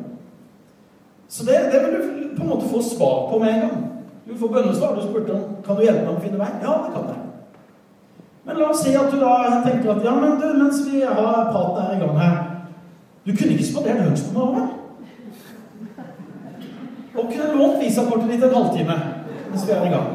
Så 1.27 1.45
det, 1.45 1.57
det 1.73 1.81
vil 1.83 1.97
du 1.97 2.37
på 2.37 2.43
en 2.43 2.49
måte 2.49 2.69
få 2.69 2.81
svar 2.81 3.27
på 3.31 3.39
med 3.39 3.53
en 3.53 3.59
gang. 3.65 3.83
Du 4.27 4.37
får 4.37 4.47
bønnesvar. 4.47 4.95
Du 4.95 5.01
spurte 5.01 5.33
om 5.33 5.59
kan 5.65 5.75
du 5.75 5.83
hjelpe 5.83 6.05
meg 6.05 6.15
å 6.15 6.23
finne 6.23 6.39
veien. 6.39 6.63
Ja, 6.63 6.77
det 6.85 6.93
kan 6.95 7.11
jeg. 7.11 7.30
Men 8.45 8.57
la 8.57 8.69
oss 8.69 8.83
si 8.83 8.95
at 8.97 9.11
du 9.11 9.19
da 9.21 9.61
tenker 9.65 9.91
at 9.93 10.05
ja, 10.05 10.15
men 10.17 10.39
du, 10.41 10.47
mens 10.57 10.81
vi 10.87 11.01
har 11.05 11.51
praten 11.51 11.83
her 11.83 11.93
i 11.95 12.01
gang 12.01 12.17
her 12.19 12.37
du 13.21 13.35
kunne 13.37 13.53
ikke 13.53 13.65
spandert 13.67 13.99
lunsj 14.01 14.23
på 14.33 14.45
meg 14.55 14.67
Og 17.13 17.27
kunne 17.29 17.53
lånt 17.53 17.83
visakortet 17.83 18.31
ditt 18.31 18.43
en 18.47 18.55
halvtime 18.55 18.95
mens 19.51 19.65
vi 19.67 19.73
er 19.75 19.83
i 19.83 19.91
gang. 19.91 20.09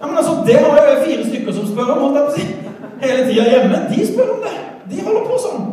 Ja, 0.00 0.06
men 0.06 0.16
altså, 0.16 0.32
Det 0.46 0.54
har 0.54 0.76
jo 0.78 1.04
fire 1.04 1.24
stykker 1.26 1.52
som 1.52 1.66
spør 1.66 1.90
om, 1.94 2.00
holdt 2.02 2.16
jeg 2.18 2.24
på 2.26 2.30
å 2.30 2.36
si. 2.36 2.44
Hele 3.02 3.24
tida 3.26 3.46
hjemme. 3.50 3.80
De 3.90 4.06
spør 4.06 4.30
om 4.36 4.40
det. 4.44 4.52
De 4.90 5.02
holder 5.02 5.26
på 5.26 5.38
sånn. 5.42 5.64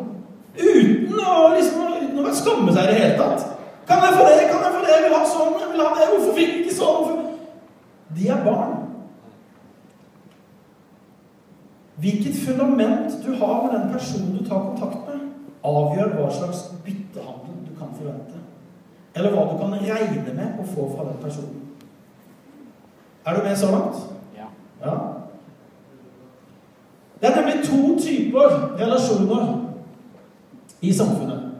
Uten 0.57 1.21
å 1.21 1.35
liksom, 1.53 1.85
uten 1.99 2.25
å 2.25 2.33
skamme 2.39 2.73
seg 2.73 2.87
i 2.87 2.89
det 2.89 2.97
hele 2.97 3.19
tatt. 3.19 3.45
Kan 3.89 4.01
jeg 4.05 4.17
få 4.17 4.25
det? 4.25 4.49
Kan 4.49 4.65
jeg 4.65 4.73
få 4.73 4.81
det? 4.85 4.91
Jeg 4.95 5.05
vil 5.05 5.15
ha 5.19 5.23
sånn. 5.35 5.55
Jeg 5.61 5.71
vil 5.71 5.85
ha 5.85 5.91
det. 5.99 6.09
Hvorfor 6.15 6.37
fikk 6.39 6.51
jeg 6.55 6.65
ikke 6.65 6.77
sånn? 6.79 7.23
De 8.17 8.33
er 8.33 8.43
barn. 8.49 8.78
Hvilket 11.99 12.35
fundament 12.45 13.11
du 13.25 13.33
har 13.33 13.63
med 13.63 13.79
den 13.79 13.91
personen 13.93 14.37
du 14.37 14.45
tar 14.45 14.59
kontakt 14.59 15.07
med, 15.07 15.19
avgjør 15.63 16.13
hva 16.15 16.29
slags 16.31 16.61
byttehandel 16.85 17.57
du 17.67 17.73
kan 17.79 17.91
forvente. 17.95 18.39
Eller 19.15 19.33
hva 19.33 19.47
du 19.49 19.57
kan 19.59 19.73
regne 19.73 20.33
med 20.35 20.61
å 20.61 20.67
få 20.67 20.87
fra 20.95 21.09
den 21.09 21.19
personen. 21.23 21.65
Er 23.25 23.35
du 23.35 23.43
med 23.43 23.57
så 23.57 23.71
langt? 23.71 23.99
Ja. 24.37 24.47
ja. 24.85 24.95
Det 27.21 27.27
er 27.27 27.35
nemlig 27.35 27.65
to 27.67 27.99
typer 27.99 28.55
relasjoner 28.79 29.65
i 30.81 30.93
samfunnet. 30.93 31.51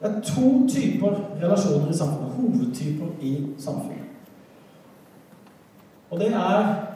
Det 0.00 0.10
er 0.10 0.20
to 0.20 0.68
typer 0.68 1.18
relasjoner 1.42 1.90
i 1.90 1.96
samfunnet. 1.96 2.32
Hovedtyper 2.38 3.06
i 3.20 3.36
samfunnet. 3.58 4.00
Og 6.10 6.20
det 6.20 6.30
er 6.32 6.93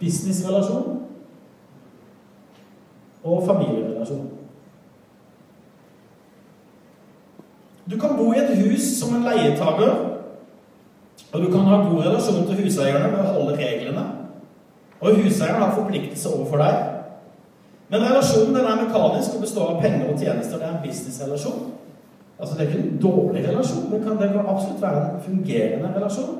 businessrelasjon 0.00 1.00
og 3.24 3.42
familierelasjon. 3.46 4.28
Du 7.90 7.98
kan 7.98 8.16
bo 8.16 8.32
i 8.32 8.38
et 8.38 8.54
hus 8.62 8.82
som 9.00 9.16
en 9.16 9.26
leietaker, 9.26 9.90
og 11.32 11.42
du 11.42 11.50
kan 11.50 11.66
ha 11.66 11.76
god 11.76 12.04
relasjon 12.06 12.46
til 12.46 12.64
huseierne 12.64 13.10
ved 13.12 13.20
å 13.24 13.34
holde 13.34 13.58
reglene. 13.58 14.06
Og 15.00 15.20
huseieren 15.24 15.62
har 15.62 15.74
forpliktelser 15.74 16.36
overfor 16.36 16.62
deg. 16.62 16.80
Men 17.90 18.06
relasjonen 18.06 18.54
den 18.54 18.66
er 18.70 18.82
mekanisk 18.84 19.34
og 19.34 19.44
består 19.44 19.72
av 19.74 19.82
penger 19.82 20.12
og 20.12 20.18
tjenester. 20.18 20.58
Det 20.58 20.66
er 20.66 20.74
en 20.76 20.82
businessrelasjon. 20.84 21.62
Altså 22.40 22.56
Det 22.56 22.62
er 22.62 22.68
ikke 22.68 22.82
en 22.82 23.00
dårlig 23.02 23.48
relasjon. 23.48 23.90
men 23.90 24.18
det 24.18 24.32
kan 24.32 24.46
absolutt 24.46 24.82
være 24.82 25.00
en 25.04 25.22
fungerende 25.22 25.92
relasjon. 25.96 26.36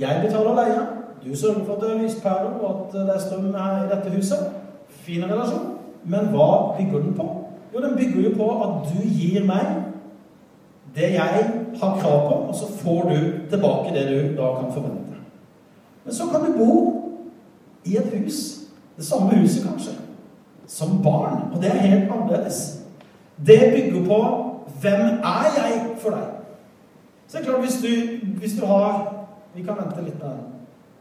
Jeg 0.00 0.22
betaler 0.26 0.54
leia. 0.54 0.99
Du 1.24 1.36
sørger 1.36 1.64
for 1.64 1.74
at 1.74 1.80
det 1.80 1.90
er 1.90 2.02
lyspærer 2.02 2.60
og 2.60 2.70
at 2.70 2.92
det 2.92 3.14
er 3.14 3.20
strøm 3.20 3.54
her 3.54 3.84
i 3.84 3.88
dette 3.94 4.16
huset. 4.16 4.38
Fin 4.88 5.24
relasjon. 5.24 5.76
Men 6.04 6.32
hva 6.32 6.76
bygger 6.78 6.98
den 6.98 7.14
på? 7.14 7.26
Jo, 7.74 7.80
den 7.80 7.96
bygger 7.96 8.28
jo 8.28 8.36
på 8.36 8.50
at 8.64 8.88
du 8.92 9.02
gir 9.04 9.44
meg 9.46 9.66
det 10.94 11.12
jeg 11.12 11.50
har 11.80 11.98
krav 12.00 12.28
på, 12.28 12.34
og 12.50 12.54
så 12.54 12.66
får 12.82 13.02
du 13.02 13.16
tilbake 13.50 13.94
det 13.94 14.06
du 14.08 14.42
da 14.42 14.54
kan 14.58 14.72
forvente. 14.72 15.20
Men 16.04 16.14
så 16.14 16.26
kan 16.32 16.40
du 16.40 16.58
bo 16.58 16.72
i 17.84 17.96
et 17.96 18.10
hus, 18.18 18.60
det 18.96 19.06
samme 19.06 19.38
huset 19.38 19.68
kanskje, 19.68 19.92
som 20.66 21.02
barn. 21.02 21.52
Og 21.52 21.62
det 21.62 21.70
er 21.70 21.78
helt 21.78 22.10
annerledes. 22.10 22.82
Det 23.46 23.60
bygger 23.74 24.06
på 24.06 24.20
hvem 24.80 25.00
er 25.22 25.46
jeg 25.56 25.86
for 25.98 26.10
deg? 26.10 26.26
Så 27.28 27.38
det 27.38 27.46
er 27.46 27.50
klart, 27.50 27.60
hvis 27.60 27.78
du, 27.82 28.26
hvis 28.38 28.60
du 28.60 28.66
har 28.66 29.16
Vi 29.54 29.62
kan 29.66 29.74
vente 29.74 30.02
litt 30.04 30.18
med 30.22 30.30
den. 30.30 30.42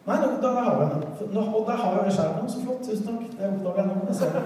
Nei, 0.09 0.17
da 0.41 0.49
har 0.57 0.77
vi 0.79 0.85
den. 0.91 1.37
Og 1.37 1.63
der 1.67 1.77
har 1.77 2.03
jeg 2.03 2.13
skjermen. 2.13 2.49
Så 2.49 2.63
flott. 2.63 2.81
Tusen 2.85 3.05
takk. 3.05 3.31
Det 3.37 3.49
oppdager 3.53 3.77
jeg 3.77 3.87
nå. 3.87 3.93
Jeg 4.07 4.15
ser 4.15 4.29
det. 4.33 4.41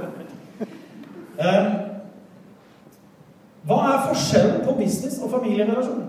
Hva 3.64 3.78
er 3.90 4.08
forskjellen 4.10 4.66
på 4.66 4.76
business 4.80 5.22
og 5.24 5.32
familierelasjon? 5.32 6.04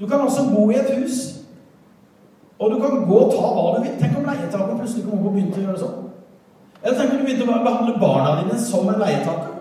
Du 0.00 0.06
kan 0.06 0.20
også 0.20 0.42
bo 0.50 0.70
i 0.70 0.76
et 0.76 0.90
hus, 0.98 1.20
og 2.58 2.70
du 2.70 2.78
kan 2.82 3.06
gå 3.08 3.18
og 3.18 3.32
ta 3.32 3.52
hva 3.56 3.64
du 3.76 3.86
vil. 3.86 3.94
Tenk 4.00 4.18
om 4.18 4.28
leietakeren 4.28 4.78
plutselig 4.82 5.04
kommer 5.06 5.22
opp 5.22 5.30
og 5.30 5.36
begynte 5.38 5.62
å 5.62 5.64
gjøre 5.64 5.80
sånn. 5.80 5.98
Eller 6.82 6.98
tenk 6.98 7.14
om 7.14 7.22
du 7.22 7.24
begynte 7.24 7.46
å 7.46 7.64
behandle 7.64 7.96
barna 8.02 8.36
dine 8.42 8.58
som 8.60 8.88
en 8.92 9.00
leietaker. 9.00 9.52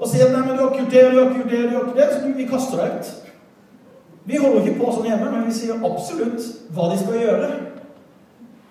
Og 0.00 0.08
si 0.08 0.22
at 0.24 0.32
nei, 0.32 0.42
men 0.42 0.56
du 0.56 0.62
har 0.64 0.72
ikke 0.72 0.82
gjort 0.82 0.94
det, 0.96 1.04
du 1.12 1.18
har 1.20 1.30
ikke 1.30 1.40
gjort 1.40 1.50
det, 1.52 1.62
du 1.62 1.76
har 1.76 1.84
ikke 1.84 1.98
det, 2.00 2.08
så 2.10 2.34
vi 2.40 2.48
kaster 2.50 2.82
deg 2.82 2.98
ut. 2.98 3.29
Vi 4.24 4.36
holder 4.36 4.66
ikke 4.66 4.78
på 4.80 4.92
sånn 4.92 5.08
hjemme, 5.08 5.30
men 5.32 5.46
vi 5.48 5.54
sier 5.56 5.80
absolutt 5.86 6.44
hva 6.74 6.90
de 6.90 6.98
skal 7.00 7.20
gjøre. 7.20 7.50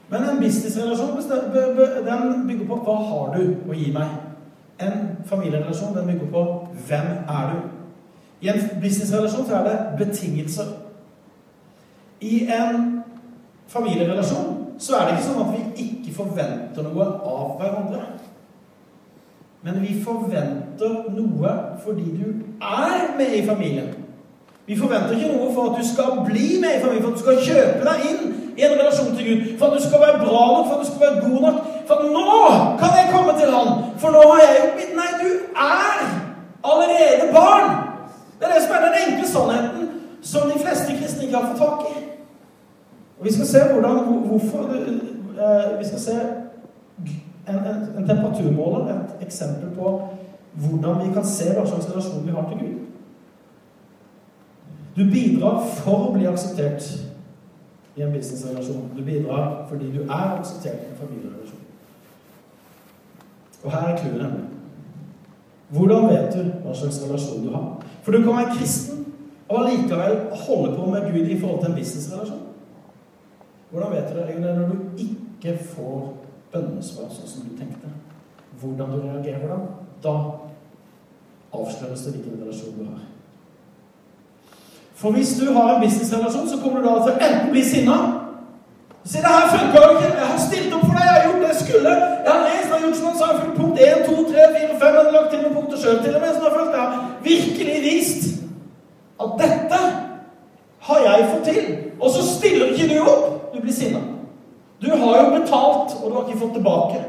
Men 0.10 0.26
en 0.26 0.42
businessrelasjon 0.42 1.18
den 2.06 2.48
bygger 2.48 2.68
på 2.70 2.78
hva 2.86 2.96
har 3.10 3.34
du 3.36 3.42
å 3.70 3.78
gi 3.78 3.92
meg. 3.94 4.16
En 4.82 5.18
familierelasjon 5.30 5.96
den 5.98 6.08
bygger 6.10 6.32
på 6.34 6.46
hvem 6.88 7.10
er 7.30 7.52
du? 7.54 7.60
I 8.42 8.54
en 8.54 8.62
businessrelasjon 8.82 9.46
så 9.50 9.60
er 9.60 9.68
det 9.68 10.06
betingelser. 10.06 10.72
I 12.22 12.48
en 12.56 13.04
familierelasjon 13.70 14.56
så 14.80 14.96
er 14.96 15.06
det 15.06 15.18
ikke 15.18 15.28
sånn 15.28 15.44
at 15.44 15.54
vi 15.56 15.86
ikke 15.86 16.16
forventer 16.22 16.88
noe 16.88 17.06
av 17.06 17.56
hverandre. 17.60 18.06
Men 19.62 19.82
vi 19.84 19.98
forventer 20.04 21.10
noe 21.12 21.56
fordi 21.84 22.14
du 22.16 22.28
er 22.64 23.10
med 23.20 23.36
i 23.36 23.46
familien. 23.46 23.99
Vi 24.70 24.76
forventer 24.78 25.16
ikke 25.18 25.32
noe 25.34 25.54
for 25.54 25.72
at 25.72 25.80
du 25.80 25.86
skal 25.88 26.20
bli 26.28 26.48
med 26.62 26.76
i 26.76 26.82
familien, 26.82 27.04
for 27.04 27.10
at 27.12 27.18
du 27.18 27.24
skal 27.24 27.40
kjøpe 27.48 27.86
deg 27.88 28.04
inn 28.10 28.20
i 28.54 28.66
en 28.68 28.76
relasjon 28.78 29.16
til 29.18 29.26
Gud. 29.30 29.46
For 29.58 29.66
at 29.66 29.78
du 29.78 29.86
skal 29.86 30.04
være 30.04 30.20
bra 30.26 30.42
nok, 30.52 30.66
for 30.68 30.74
at 30.76 30.84
du 30.84 30.90
skal 30.90 31.06
være 31.06 31.22
god 31.24 31.40
nok. 31.46 31.62
For 31.88 31.94
at 31.96 32.12
nå 32.18 32.34
kan 32.82 32.98
jeg 33.00 33.08
komme 33.16 33.34
til 33.40 33.50
Han! 33.56 33.72
For 34.02 34.14
nå 34.14 34.22
har 34.32 34.42
jeg 34.44 34.60
gjort 34.60 34.76
mitt. 34.82 34.92
Nei, 35.00 35.08
du 35.24 35.32
er 35.68 36.04
allerede 36.72 37.26
barn! 37.38 37.72
Det 38.38 38.48
er 38.48 38.54
det 38.54 38.62
som 38.66 38.76
er 38.76 38.86
den 38.86 39.00
enkle 39.04 39.32
sannheten 39.32 39.88
som 40.32 40.52
de 40.52 40.60
fleste 40.60 40.98
kristne 41.00 41.26
ikke 41.26 41.38
har 41.40 41.48
fått 41.50 41.64
tak 41.64 41.80
i. 41.90 42.04
Og 43.20 43.26
Vi 43.26 43.34
skal 43.34 43.50
se 43.54 43.64
hvordan, 43.72 43.98
hvorfor 44.30 44.70
eh, 44.76 45.80
Vi 45.80 45.88
skal 45.90 46.00
se 46.00 46.20
en, 47.48 47.58
en, 47.72 47.82
en 47.98 48.08
temperaturmåler, 48.08 48.94
et 48.94 49.26
eksempel 49.26 49.74
på 49.80 49.96
hvordan 50.54 51.02
vi 51.08 51.14
kan 51.14 51.26
se 51.26 51.50
hva 51.58 51.66
slags 51.66 51.90
relasjon 51.90 52.28
vi 52.28 52.38
har 52.38 52.46
til 52.52 52.62
Gud. 52.62 52.79
Du 55.00 55.06
bidrar 55.08 55.62
for 55.80 56.10
å 56.10 56.12
bli 56.12 56.26
akseptert 56.28 56.84
i 57.96 58.04
en 58.04 58.12
businessrelasjon. 58.12 58.90
Du 58.98 59.04
bidrar 59.08 59.62
fordi 59.70 59.94
du 59.94 60.02
er 60.02 60.34
akseptert 60.34 60.82
i 60.84 60.90
en 60.90 60.98
familierelasjon. 61.00 61.62
Og 63.64 63.72
her 63.72 63.86
er 63.88 64.00
clouet 64.02 64.24
nemlig. 64.26 64.48
Hvordan 65.70 66.08
vet 66.10 66.34
du 66.36 66.50
hva 66.66 66.74
slags 66.76 67.00
relasjon 67.06 67.46
du 67.46 67.54
har? 67.54 67.70
For 68.04 68.12
du 68.12 68.26
kan 68.26 68.42
være 68.42 68.58
kristen 68.58 69.06
og 69.48 69.62
allikevel 69.62 70.18
holde 70.44 70.74
på 70.76 70.88
med 70.92 71.08
Gud 71.14 71.32
i 71.32 71.40
forhold 71.40 71.62
til 71.62 71.72
en 71.72 71.78
businessrelasjon. 71.80 72.44
Hvordan 73.72 73.94
vet 73.94 74.10
du 74.10 74.18
det? 74.18 74.26
Er 74.36 74.60
når 74.60 74.74
du 74.74 75.04
ikke 75.06 75.56
får 75.76 76.10
bønnesvar 76.52 77.14
sånn 77.14 77.30
som 77.30 77.48
du 77.48 77.56
tenkte. 77.56 77.94
Hvordan 78.60 78.92
du 78.98 79.00
reagerer 79.06 79.48
da. 79.54 79.62
Da 80.04 80.18
avsløres 81.56 82.04
det 82.04 82.18
hvilken 82.18 82.44
relasjon 82.44 82.76
du 82.82 82.84
har. 82.90 83.09
For 85.00 85.12
hvis 85.16 85.38
du 85.40 85.54
har 85.54 85.76
en 85.76 85.84
businessrelasjon, 85.84 86.50
så 86.50 86.58
kommer 86.62 86.82
du 86.82 86.88
da 86.88 86.96
til 87.04 87.14
å 87.14 87.22
enten 87.28 87.54
bli 87.54 87.64
sinna 87.64 88.00
Si 89.04 89.18
det 89.18 89.32
her 89.32 89.48
funka 89.58 89.80
jo 89.86 89.92
ikke. 89.98 90.10
Jeg 90.22 90.28
har 90.32 90.40
stilt 90.48 90.74
opp 90.76 90.84
for 90.86 90.96
deg. 90.98 91.06
Jeg 91.08 91.14
har 91.16 91.24
gjort 91.28 91.42
det 91.44 91.48
jeg 91.52 91.62
skulle. 91.66 91.92
Jeg 92.26 92.32
har 92.34 92.42
lest, 92.48 92.66
jeg 92.66 92.74
har 92.74 92.82
gjort 92.86 92.98
som 92.98 93.08
han 93.08 93.18
sa. 93.20 93.30
Jeg 93.32 93.40
fulgt 93.42 93.60
punkt 93.62 93.80
1, 93.86 94.04
2, 94.10 94.16
3, 94.32 94.44
4, 94.56 94.74
5. 94.82 94.98
Jeg 94.98 95.06
har 95.06 95.16
lagt 95.16 95.30
til 95.32 95.42
noen 95.44 95.56
punkter 95.56 95.78
sjøl 95.82 96.02
til 96.04 96.18
og 96.18 96.22
med. 96.22 96.34
så 96.36 96.42
jeg 96.44 96.54
har 96.58 96.92
jeg 96.92 97.00
virkelig 97.30 97.78
vist 97.86 98.28
at 99.24 99.32
dette 99.44 99.80
har 100.90 101.00
jeg 101.06 101.30
fått 101.32 101.48
til. 101.52 101.64
Og 102.00 102.12
så 102.16 102.26
stiller 102.28 102.66
ikke 102.74 102.90
du 102.92 103.00
opp. 103.14 103.26
Du 103.54 103.58
blir 103.64 103.74
sinna. 103.80 104.02
Du 104.84 104.90
har 104.92 105.16
jo 105.24 105.32
betalt, 105.40 105.96
og 106.02 106.06
du 106.06 106.14
har 106.16 106.28
ikke 106.28 106.44
fått 106.44 106.54
tilbake. 106.60 107.02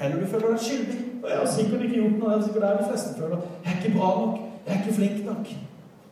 Eller 0.00 0.16
du 0.20 0.26
føler 0.30 0.54
deg 0.54 0.64
skyldig. 0.68 1.02
Og 1.22 1.28
jeg 1.30 1.38
har 1.42 1.52
sikkert 1.56 1.84
ikke 1.84 2.00
gjort 2.00 2.16
noe. 2.18 2.32
Jeg 2.32 2.38
er 2.38 2.46
sikkert 2.46 2.64
det 2.64 2.72
de 2.80 2.88
fleste 2.88 3.20
føler. 3.20 3.44
Jeg 3.64 3.72
er 3.72 3.78
ikke 3.82 3.98
bra 3.98 4.08
nok. 4.22 4.40
Jeg 4.64 4.74
er 4.74 4.80
ikke 4.80 4.98
flink 5.00 5.20
nok. 5.26 5.54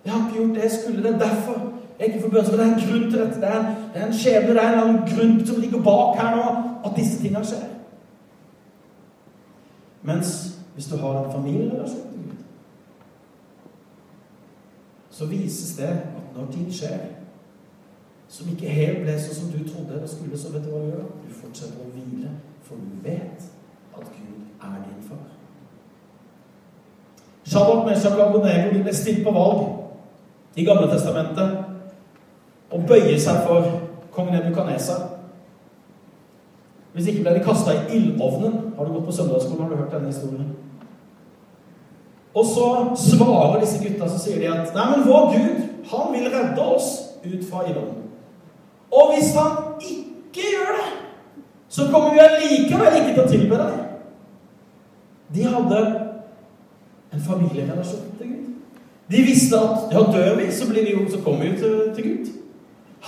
Jeg 0.05 0.13
har 0.13 0.29
ikke 0.29 0.39
gjort 0.39 0.57
det 0.57 0.63
jeg 0.63 0.71
skulle. 0.71 1.03
Det 1.03 1.15
er 1.15 1.19
derfor 1.19 1.73
jeg 1.99 2.07
ikke 2.09 2.21
får 2.21 2.29
bønn. 2.29 2.45
Det 2.45 2.61
er 2.61 2.65
en 2.65 2.83
grunn 2.87 3.11
til 3.11 3.21
dette. 3.21 3.41
Det 3.41 3.49
er 3.49 3.61
en, 3.61 3.67
det 3.95 4.03
er 4.03 4.07
en 4.07 4.15
skjebne, 4.15 4.55
det 4.55 4.65
er 4.65 4.83
en 4.83 5.03
grunn 5.15 5.47
som 5.47 5.61
ligger 5.61 5.83
bak 5.83 6.21
her 6.21 6.37
nå, 6.37 6.45
at 6.85 6.97
disse 6.97 7.21
tingene 7.21 7.45
skjer. 7.45 7.67
Mens 10.03 10.57
hvis 10.75 10.87
du 10.87 10.97
har 10.97 11.25
en 11.25 11.33
familierelasjon 11.33 12.07
til 12.13 12.21
så 15.11 15.27
vises 15.27 15.77
det 15.77 15.83
at 15.85 16.37
når 16.37 16.53
ting 16.53 16.75
skjer 16.75 16.99
som 18.29 18.49
ikke 18.49 18.69
helt 18.73 19.03
ble 19.03 19.17
sånn 19.21 19.37
som 19.37 19.51
du 19.53 19.59
trodde 19.67 19.99
det 20.01 20.09
skulle, 20.09 20.39
så 20.39 20.53
vet 20.55 20.65
du 20.65 20.71
hva 20.71 20.81
du 20.81 20.87
gjør? 20.93 21.03
Du 21.27 21.35
fortsetter 21.35 21.83
å 21.83 21.91
hvile, 21.93 22.31
for 22.65 22.81
du 22.81 23.03
vet 23.05 23.45
at 23.99 24.07
Gud 24.15 24.41
er 24.63 24.79
din 24.87 25.03
far. 25.05 25.27
Meshach 27.85 28.17
og 28.23 28.39
du 28.39 28.83
ble 28.83 28.95
stilt 28.95 29.25
på 29.27 29.35
valg 29.35 29.80
i 30.57 30.65
Gamle 30.67 30.91
Testamentet 30.91 31.59
og 32.71 32.87
bøye 32.87 33.19
seg 33.21 33.45
for 33.47 33.67
kong 34.15 34.31
Nebukadnesar. 34.33 35.07
Hvis 36.95 37.07
ikke 37.11 37.23
ble 37.23 37.37
de 37.39 37.45
kasta 37.45 37.75
i 37.75 37.99
ildovnen. 37.99 38.57
Har 38.77 38.87
du 38.87 38.97
gått 38.97 39.07
på 39.07 39.15
søndagsskolen, 39.15 39.63
har 39.63 39.71
du 39.71 39.77
hørt 39.77 39.93
denne 39.95 40.11
historien? 40.11 40.49
Og 42.35 42.47
så 42.47 42.67
svarer 42.99 43.61
disse 43.61 43.83
gutta 43.83 44.09
så 44.09 44.19
sier 44.23 44.39
de 44.43 44.51
at 44.51 44.75
Nei, 44.75 44.87
men 44.91 45.07
vår 45.07 45.33
Gud, 45.35 45.63
han 45.91 46.13
vil 46.15 46.29
redde 46.31 46.67
oss 46.75 46.91
ut 47.25 47.43
fra 47.51 47.65
ildovnen. 47.67 48.09
Og 48.91 49.15
hvis 49.15 49.35
han 49.35 49.57
ikke 49.79 50.51
gjør 50.55 50.77
det, 50.79 50.89
så 51.71 51.87
kommer 51.91 52.15
vi 52.15 52.23
allikevel 52.25 53.01
ikke 53.01 53.15
til 53.15 53.23
å 53.23 53.31
tilbe 53.31 53.59
deg. 53.61 53.81
De 55.35 55.47
hadde 55.47 55.83
en 57.15 57.23
familierelasjon 57.27 58.17
til 58.19 58.33
Gud. 58.33 58.50
De 59.11 59.25
visste 59.27 59.59
at 59.59 59.91
ja, 59.93 60.05
dør 60.13 60.37
vi, 60.39 60.53
så, 60.55 60.69
vi 60.71 60.85
jo, 60.91 61.07
så 61.11 61.19
kommer 61.25 61.49
vi 61.49 61.57
til, 61.59 61.81
til 61.95 62.05
Gud. 62.05 62.31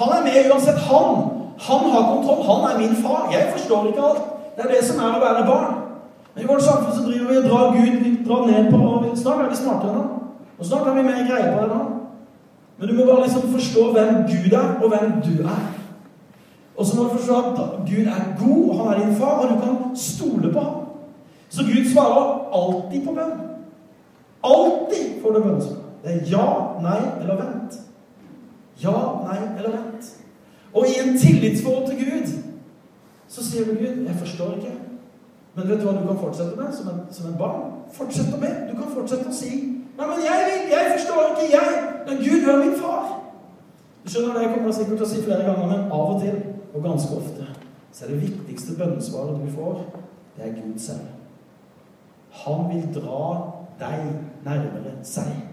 Han 0.00 0.16
er 0.16 0.24
med 0.26 0.50
uansett. 0.50 0.78
Han 0.90 1.32
han 1.58 1.90
har 1.90 2.14
kontroll. 2.14 2.42
Han 2.42 2.70
er 2.70 2.78
min 2.78 2.96
far. 3.02 3.28
Jeg 3.32 3.52
forstår 3.56 3.86
ikke 3.86 4.02
alt. 4.02 4.22
Det 4.56 4.64
er 4.64 4.74
det 4.74 4.84
som 4.84 5.00
er 5.00 5.16
å 5.16 5.24
være 5.24 5.46
barn. 5.46 5.74
Men 6.34 6.44
i 6.44 6.48
vårt 6.48 6.64
samfunn 6.64 6.96
så 6.96 7.04
driver 7.06 7.28
vi 7.28 7.38
og 7.38 7.48
drar 7.50 7.74
Gud 7.76 7.98
vi 8.04 8.12
drar 8.26 8.46
ned 8.46 8.70
på 8.72 8.78
og 8.78 9.18
Snart 9.18 9.44
er 9.44 9.50
vi 9.50 9.56
smartere 9.56 9.90
enn 9.92 10.00
han. 10.00 10.10
Og 10.58 10.66
snart 10.66 10.86
har 10.86 10.96
vi 10.96 11.04
mer 11.06 11.26
greie 11.28 11.52
på 11.52 11.64
enn 11.64 11.74
han. 11.76 11.90
Men 12.78 12.88
du 12.88 12.94
må 12.96 13.06
bare 13.06 13.26
liksom 13.26 13.52
forstå 13.52 13.84
hvem 13.92 14.14
Gud 14.30 14.52
er, 14.58 14.68
og 14.82 14.88
hvem 14.88 15.12
du 15.26 15.44
er. 15.44 15.66
Og 16.76 16.86
så 16.86 16.96
må 16.96 17.04
du 17.04 17.16
forstå 17.18 17.36
at 17.36 17.60
Gud 17.90 18.08
er 18.08 18.24
god, 18.40 18.62
og 18.70 18.78
han 18.78 18.92
er 18.92 19.04
din 19.04 19.16
far, 19.20 19.42
og 19.42 19.52
du 19.52 19.60
kan 19.60 19.76
stole 19.96 20.52
på 20.52 20.60
ham. 20.60 20.80
Så 21.48 21.62
Gud 21.68 21.92
svarer 21.92 22.24
alltid 22.58 23.06
på 23.06 23.14
bønn. 23.14 23.36
Alltid 24.42 25.22
får 25.22 25.36
du 25.36 25.42
bønnesvar. 25.42 25.81
Det 26.02 26.12
er 26.12 26.30
ja, 26.30 26.46
nei 26.82 27.00
eller 27.20 27.38
vent. 27.38 27.78
Ja, 28.82 28.96
nei 29.26 29.38
eller 29.58 29.76
vent. 29.76 30.08
Og 30.72 30.88
i 30.88 30.96
en 31.02 31.18
tillitsforhold 31.18 31.90
til 31.90 32.00
Gud 32.06 32.32
så 33.32 33.44
sier 33.44 33.64
du 33.64 33.78
Gud, 33.78 34.02
jeg 34.06 34.16
forstår 34.18 34.56
ikke. 34.58 34.72
Men 35.54 35.68
vet 35.68 35.80
du 35.80 35.86
hva 35.86 35.94
du 35.96 36.06
kan 36.06 36.18
fortsette 36.20 36.56
med 36.56 36.72
som 36.76 36.88
en, 36.92 37.00
som 37.12 37.28
en 37.30 37.38
barn? 37.38 37.70
Fortsett 37.92 38.34
å 38.34 38.40
be. 38.40 38.50
Du 38.68 38.74
kan 38.76 38.90
fortsette 38.92 39.28
å 39.28 39.36
si 39.36 39.52
Nei, 39.92 40.06
men 40.08 40.22
jeg 40.24 40.44
vil, 40.48 40.62
jeg 40.72 40.92
forstår 40.94 41.26
ikke, 41.30 41.48
jeg. 41.52 41.80
Men 42.06 42.20
Gud 42.24 42.46
er 42.48 42.60
min 42.62 42.78
far. 42.80 43.10
Du 44.04 44.10
skjønner 44.10 44.38
det, 44.38 44.42
Jeg 44.42 44.54
kommer 44.54 44.72
sikkert 44.72 44.96
til 45.02 45.06
å 45.06 45.08
si 45.10 45.24
flere 45.26 45.44
ganger, 45.44 45.66
men 45.68 45.92
av 45.92 46.14
og 46.14 46.22
til, 46.22 46.38
og 46.72 46.86
ganske 46.86 47.18
ofte, 47.18 47.48
så 47.92 48.06
er 48.06 48.14
det 48.14 48.22
viktigste 48.22 48.76
bønnesvaret 48.78 49.42
du 49.42 49.50
får, 49.52 49.82
det 50.36 50.46
er 50.46 50.54
Gud 50.56 50.78
selv. 50.80 51.10
Han 52.42 52.64
vil 52.70 52.88
dra 52.96 53.26
deg 53.82 54.08
nærmere 54.46 54.94
seg. 55.04 55.51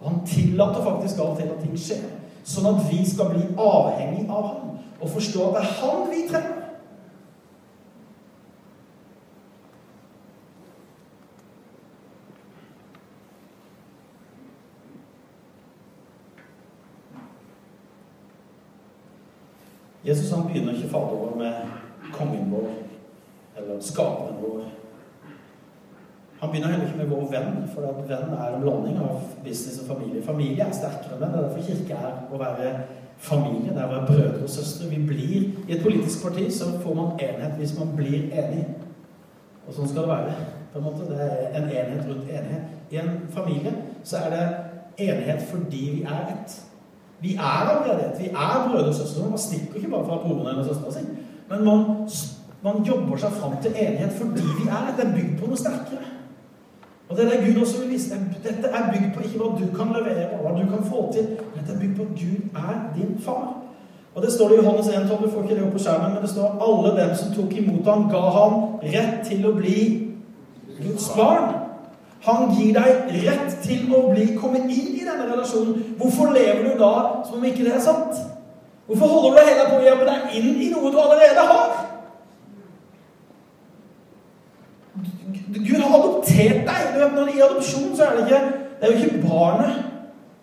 Og 0.00 0.10
han 0.10 0.20
tillater 0.26 0.84
faktisk 0.84 1.18
av 1.18 1.32
og 1.32 1.40
til 1.40 1.50
at 1.50 1.62
ting 1.62 1.78
skjer. 1.78 2.06
Sånn 2.48 2.68
at 2.70 2.84
vi 2.88 3.02
skal 3.06 3.32
bli 3.32 3.44
avhengig 3.58 4.28
av 4.30 4.46
ham 4.46 4.78
og 4.98 5.10
forstå 5.10 5.48
at 5.48 5.58
det 5.58 5.64
er 5.64 5.74
han 5.82 6.06
vi 6.10 6.22
trenger. 6.30 6.54
Jesus 20.08 20.30
han 20.32 20.46
begynner 20.46 20.72
ikke 20.72 20.88
Fader 20.88 21.18
vår 21.20 21.34
med 21.36 22.12
kongen 22.14 22.52
vår 22.52 22.68
eller 23.58 23.80
skaperen. 23.80 24.37
Han 26.40 26.50
begynner 26.50 26.70
heller 26.70 26.86
ikke 26.86 26.98
med 26.98 27.10
vår 27.10 27.24
venn, 27.32 27.54
for 27.74 27.86
at 27.88 28.02
venn 28.08 28.34
er 28.36 28.54
en 28.54 28.62
blanding 28.62 28.98
av 29.02 29.22
business 29.44 29.80
og 29.82 29.88
familie. 29.90 30.22
Familie 30.22 30.66
er 30.66 30.76
sterkere 30.76 31.16
enn 31.16 31.22
venn. 31.24 31.32
Det 31.32 31.38
er 31.38 31.48
derfor 31.48 31.64
kirke 31.66 31.96
er 31.98 32.20
å 32.30 32.38
være 32.38 32.74
familie. 33.18 33.72
Det 33.72 33.80
er 33.82 33.88
å 33.88 33.94
være 33.96 34.06
brødre 34.06 34.44
og 34.46 34.52
søstre. 34.52 34.90
Vi 34.92 35.00
blir 35.08 35.48
I 35.66 35.74
et 35.74 35.82
politisk 35.82 36.22
parti 36.22 36.46
så 36.54 36.70
får 36.82 36.94
man 36.94 37.18
enhet 37.18 37.58
hvis 37.58 37.74
man 37.78 37.90
blir 37.96 38.30
enig. 38.30 38.64
Og 39.66 39.74
sånn 39.74 39.90
skal 39.90 40.06
det 40.06 40.14
være. 40.14 40.36
på 40.72 40.78
en 40.78 40.84
måte. 40.84 41.08
Det 41.08 41.20
er 41.20 41.56
en 41.58 41.70
enhet 41.70 42.06
rundt 42.08 42.30
enighet. 42.30 42.74
I 42.90 42.96
en 43.02 43.14
familie 43.34 43.72
så 44.04 44.16
er 44.16 44.30
det 44.30 44.46
enighet 45.08 45.42
fordi 45.50 45.82
vi 45.96 46.02
er 46.02 46.34
ett. 46.34 46.60
Vi 47.20 47.34
er 47.34 47.72
allerede 47.72 48.12
ett. 48.12 48.20
Vi 48.20 48.28
er 48.28 48.68
brødre 48.68 48.88
og 48.88 48.94
søstre. 48.94 49.30
Man 49.30 49.38
stikker 49.38 49.76
ikke 49.76 49.90
bare 49.90 50.06
fra 50.06 50.20
broren 50.22 50.46
eller 50.46 50.64
søstera 50.64 50.92
si. 50.92 51.02
Men 51.48 51.64
man, 51.64 51.84
man 52.62 52.84
jobber 52.84 53.16
seg 53.16 53.34
fram 53.40 53.58
til 53.62 53.74
enighet 53.74 54.14
fordi 54.20 54.46
vi 54.60 54.68
er 54.68 54.92
ett. 54.92 54.96
Det 55.00 55.08
er 55.08 55.16
bygd 55.16 55.34
på 55.40 55.50
noe 55.50 55.58
sterkere. 55.58 56.14
Og 57.08 57.16
det 57.16 57.24
er 57.24 57.30
det 57.30 57.46
Gud 57.46 57.60
også 57.60 57.80
vil 57.80 57.90
vise. 57.90 58.16
Dette 58.44 58.68
er 58.68 58.90
bygd 58.92 59.14
på 59.14 59.22
ikke 59.24 59.38
hva 59.40 59.48
du 59.60 59.66
kan 59.76 59.94
levere, 59.96 60.26
og 60.32 60.38
hva 60.44 60.50
du 60.58 60.66
kan 60.68 60.84
få 60.90 61.12
til. 61.12 61.30
Dette 61.56 61.72
er 61.72 61.80
bygd 61.80 61.96
på 61.96 62.02
at 62.02 62.18
Gud 62.20 62.40
er 62.64 62.74
din 62.96 63.14
far. 63.24 63.46
Og 64.14 64.22
det 64.22 64.32
står 64.32 64.48
det 64.48 64.54
i 64.54 64.60
Johannes 64.64 64.88
1, 64.88 65.02
Du 65.22 65.30
får 65.30 65.42
ikke 65.42 65.54
det 65.54 65.64
opp 65.64 65.72
på 65.72 65.78
skjermen, 65.78 66.12
men 66.12 66.22
det 66.22 66.30
står 66.30 66.58
alle 66.66 66.90
dem 67.00 67.16
som 67.16 67.32
tok 67.34 67.52
imot 67.56 67.86
ham, 67.86 68.08
ga 68.10 68.22
ham 68.36 68.54
rett 68.82 69.20
til 69.28 69.46
å 69.46 69.54
bli 69.56 69.80
Guds 70.82 71.08
barn. 71.16 71.54
Han 72.26 72.50
gir 72.56 72.72
deg 72.74 73.12
rett 73.26 73.60
til 73.62 73.92
å 73.94 74.08
bli 74.10 74.32
komme 74.40 74.64
inn 74.64 74.96
i 74.96 75.04
denne 75.06 75.28
relasjonen. 75.30 75.94
Hvorfor 76.00 76.32
lever 76.34 76.64
du 76.66 76.80
da 76.80 76.94
som 77.28 77.38
om 77.38 77.44
ikke 77.46 77.64
det 77.68 77.76
er 77.76 77.84
sant? 77.84 78.18
Hvorfor 78.88 79.06
holder 79.06 79.36
du 79.36 79.46
hele 79.46 79.68
på 79.70 79.78
å 79.78 79.84
gjemme 79.86 80.08
deg 80.08 80.36
inn 80.40 80.50
i 80.66 80.72
noe 80.72 80.90
du 80.92 80.98
allerede 80.98 81.46
har? 81.52 81.78
Gud 85.54 85.80
har 85.80 85.98
adoptert 86.18 86.64
deg. 86.66 86.88
Du 86.94 86.98
vet, 87.00 87.14
når 87.14 87.32
I 87.34 87.44
adopsjon 87.46 87.94
så 87.96 88.08
er 88.08 88.18
det 88.18 88.26
ikke 88.26 88.42
det 88.78 88.86
er 88.86 88.92
jo 88.92 89.04
ikke 89.04 89.28
barnet 89.28 89.84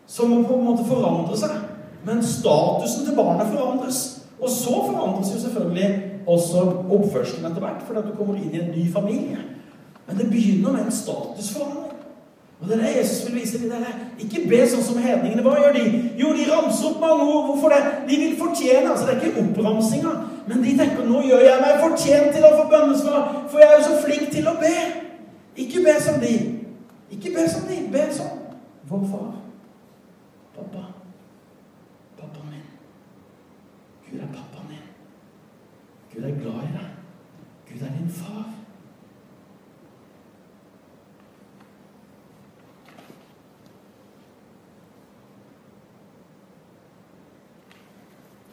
som 0.07 0.31
på 0.45 0.53
en 0.53 0.65
måte 0.65 0.83
forandre 0.85 1.37
seg, 1.39 1.53
men 2.05 2.19
statusen 2.23 3.05
til 3.07 3.15
barnet 3.15 3.47
forandres. 3.53 4.01
Og 4.41 4.49
så 4.51 4.73
forandres 4.89 5.31
jo 5.33 5.39
selvfølgelig 5.39 6.11
også 6.27 6.65
oppførselen 6.91 7.47
etter 7.47 7.63
hvert, 7.63 7.85
fordi 7.87 8.01
at 8.01 8.09
du 8.09 8.17
kommer 8.17 8.35
inn 8.35 8.51
i 8.51 8.59
en 8.59 8.73
ny 8.75 8.83
familie. 8.93 9.39
Men 10.07 10.17
det 10.17 10.29
begynner 10.29 10.71
med 10.71 10.85
en 10.85 10.91
statusforandring. 10.91 11.95
Og 12.61 12.67
det 12.67 12.75
er 12.75 12.83
det 12.83 12.97
Jesus 12.97 13.25
vil 13.25 13.39
vise 13.39 13.59
dere. 13.59 13.95
Ikke 14.19 14.43
be 14.49 14.59
sånn 14.67 14.83
som 14.83 14.99
hedningene. 15.01 15.43
Hva 15.43 15.55
gjør 15.59 15.73
de? 15.75 15.85
Jo, 16.19 16.31
de 16.35 16.45
ramser 16.49 16.87
opp 16.91 17.01
mange 17.03 17.25
ord. 17.25 17.49
Hvorfor 17.49 17.73
det? 17.73 17.81
De 18.09 18.19
vil 18.21 18.37
fortjene. 18.39 18.91
altså 18.91 19.07
Det 19.07 19.15
er 19.15 19.25
ikke 19.25 19.43
oppramsinga. 19.43 20.13
Men 20.47 20.63
de 20.63 20.75
tenker 20.77 21.09
nå 21.09 21.23
gjør 21.25 21.43
jeg 21.47 21.63
meg 21.63 21.81
fortjent 21.81 22.31
til 22.35 22.45
å 22.45 22.53
få 22.55 22.67
bønnesvar, 22.71 23.25
for 23.49 23.59
jeg 23.59 23.71
er 23.71 23.79
jo 23.79 23.87
så 23.89 23.97
flink 24.05 24.31
til 24.31 24.47
å 24.47 24.55
be. 24.61 24.75
Ikke 25.55 25.79
be 25.79 26.01
som 26.01 26.19
de. 26.19 26.61
Ikke 27.11 27.29
be 27.29 27.49
som 27.49 27.67
de. 27.67 27.91
Be 27.91 28.13
som 28.13 28.27
vår 28.83 29.07
far. 29.07 29.41
Pappa. 30.55 30.83
Pappa 32.17 32.39
min. 32.49 32.65
Gud 34.11 34.19
er 34.19 34.27
pappaen 34.27 34.67
min. 34.69 34.85
Gud 36.13 36.23
er 36.23 36.41
glad 36.41 36.53
i 36.53 36.73
deg. 36.75 36.89
Gud 37.69 37.87
er 37.87 37.97
din 37.99 38.09
far. 38.09 38.53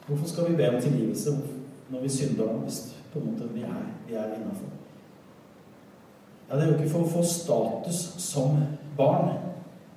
Hvorfor 0.06 0.26
skal 0.26 0.50
vi 0.50 0.56
be 0.56 0.74
om 0.74 0.82
tilgivelse 0.82 1.30
når 1.90 2.00
vi 2.00 2.08
synder 2.08 2.52
hvis 2.52 2.96
på 3.12 3.18
en 3.18 3.32
måte 3.32 3.48
vi 3.54 3.60
er, 3.60 3.82
vi 4.08 4.14
er 4.14 4.34
innafor? 4.34 4.81
Ja, 6.52 6.56
det 6.56 6.64
er 6.64 6.72
jo 6.72 6.78
ikke 6.82 6.92
for 6.92 7.06
å 7.06 7.10
få 7.14 7.22
status 7.24 7.98
som 8.20 8.58
barn, 8.96 9.38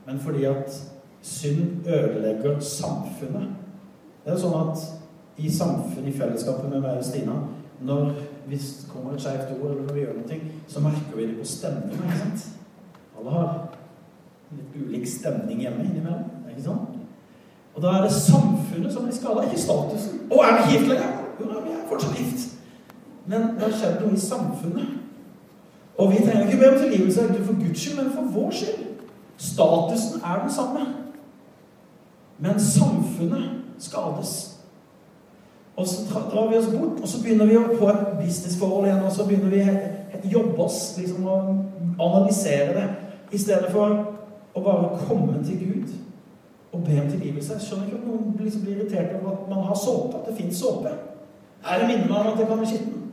men 0.06 0.22
fordi 0.24 0.46
at 0.48 0.72
synd 1.20 1.84
ødelegger 1.84 2.62
samfunnet. 2.64 3.50
Det 4.24 4.32
er 4.32 4.38
jo 4.38 4.44
sånn 4.46 4.72
at 4.72 4.86
i 5.36 5.52
samfunnet, 5.52 6.14
i 6.14 6.16
fellesskapet 6.16 6.72
med 6.72 6.80
meg 6.80 7.02
og 7.02 7.04
Stina, 7.04 7.36
når 7.84 8.14
hvis 8.48 8.70
det 8.80 8.88
kommer 8.94 9.18
et 9.18 9.26
skjevt 9.26 9.52
ord, 9.58 9.74
eller 9.74 9.84
når 9.84 9.98
vi 9.98 10.06
gjør 10.06 10.16
noe, 10.22 10.40
så 10.72 10.86
merker 10.86 11.20
vi 11.20 11.28
det 11.28 11.38
på 11.42 11.52
stemningen, 11.52 12.08
ikke 12.08 12.24
sant? 12.24 12.48
Alle 13.20 13.36
har 13.36 13.54
litt 14.56 14.80
ulik 14.80 15.08
stemning 15.12 15.66
hjemme 15.66 15.84
innimellom. 15.84 16.46
ikke 16.50 16.68
sant? 16.70 17.00
Og 17.76 17.84
da 17.84 17.98
er 17.98 18.06
det 18.06 18.16
samfunnet 18.16 18.94
som 18.94 19.04
blir 19.04 19.18
skada, 19.18 19.44
ikke 19.44 19.60
statusen. 19.60 20.24
Å, 20.32 20.40
er 20.40 20.62
vi 20.62 20.78
gift 20.78 20.94
lenger? 20.94 21.18
Jo, 21.42 21.50
vi 21.52 21.74
er 21.76 21.88
fortsatt 21.90 22.22
gift. 22.22 22.54
Men 23.26 23.58
det 23.58 23.68
har 23.68 23.76
skjedd 23.76 24.06
noe 24.06 24.16
i 24.16 24.24
samfunnet. 24.24 25.02
Og 25.98 26.12
vi 26.12 26.18
trenger 26.26 26.46
ikke 26.46 26.60
be 26.60 26.74
om 26.74 26.80
tilgivelse 26.80 27.22
for 27.44 27.54
Guds 27.68 27.80
skyld, 27.80 28.04
men 28.04 28.12
for 28.14 28.22
vår 28.40 28.52
skyld. 28.52 28.86
Statusen 29.38 30.22
er 30.22 30.42
den 30.42 30.52
samme. 30.52 30.80
Men 32.40 32.60
samfunnet 32.60 33.50
skades. 33.80 34.56
Og 35.76 35.88
så 35.88 36.02
drar 36.32 36.50
vi 36.50 36.58
oss 36.58 36.68
bort, 36.72 37.02
og 37.02 37.08
så 37.08 37.24
begynner 37.24 37.46
vi 37.46 37.58
å 37.60 37.78
få 37.80 37.90
et 37.92 38.04
businessforhold 38.20 38.88
igjen. 38.88 39.04
Og 39.04 39.12
så 39.12 39.26
begynner 39.28 39.52
vi 39.52 39.64
å 39.66 40.32
jobbe 40.32 40.64
oss, 40.64 40.96
liksom 40.98 41.28
å 41.28 41.40
analysere 42.00 42.76
det. 42.76 42.86
I 43.32 43.40
stedet 43.40 43.72
for 43.72 43.96
å 44.56 44.64
bare 44.64 45.00
komme 45.08 45.42
til 45.44 45.60
Gud 45.60 45.96
og 46.76 46.84
be 46.84 47.00
om 47.02 47.10
tilgivelse. 47.12 47.54
Jeg 47.54 47.68
skjønner 47.68 47.90
ikke 47.90 48.00
at 48.02 48.08
noen 48.08 48.38
liksom 48.40 48.64
blir 48.64 48.78
irritert 48.80 49.16
over 49.20 49.34
at 49.36 49.50
man 49.52 49.68
har 49.68 49.80
såpe. 49.80 50.20
At 50.20 50.30
det 50.30 50.38
fins 50.40 50.60
såpe. 50.60 50.92
Er 51.66 51.82
det 51.82 51.90
minner 51.90 52.08
meg 52.12 52.20
om 52.22 52.32
at 52.34 52.40
det 52.40 52.48
kan 52.48 52.62
bli 52.62 52.72
skitten? 52.72 53.05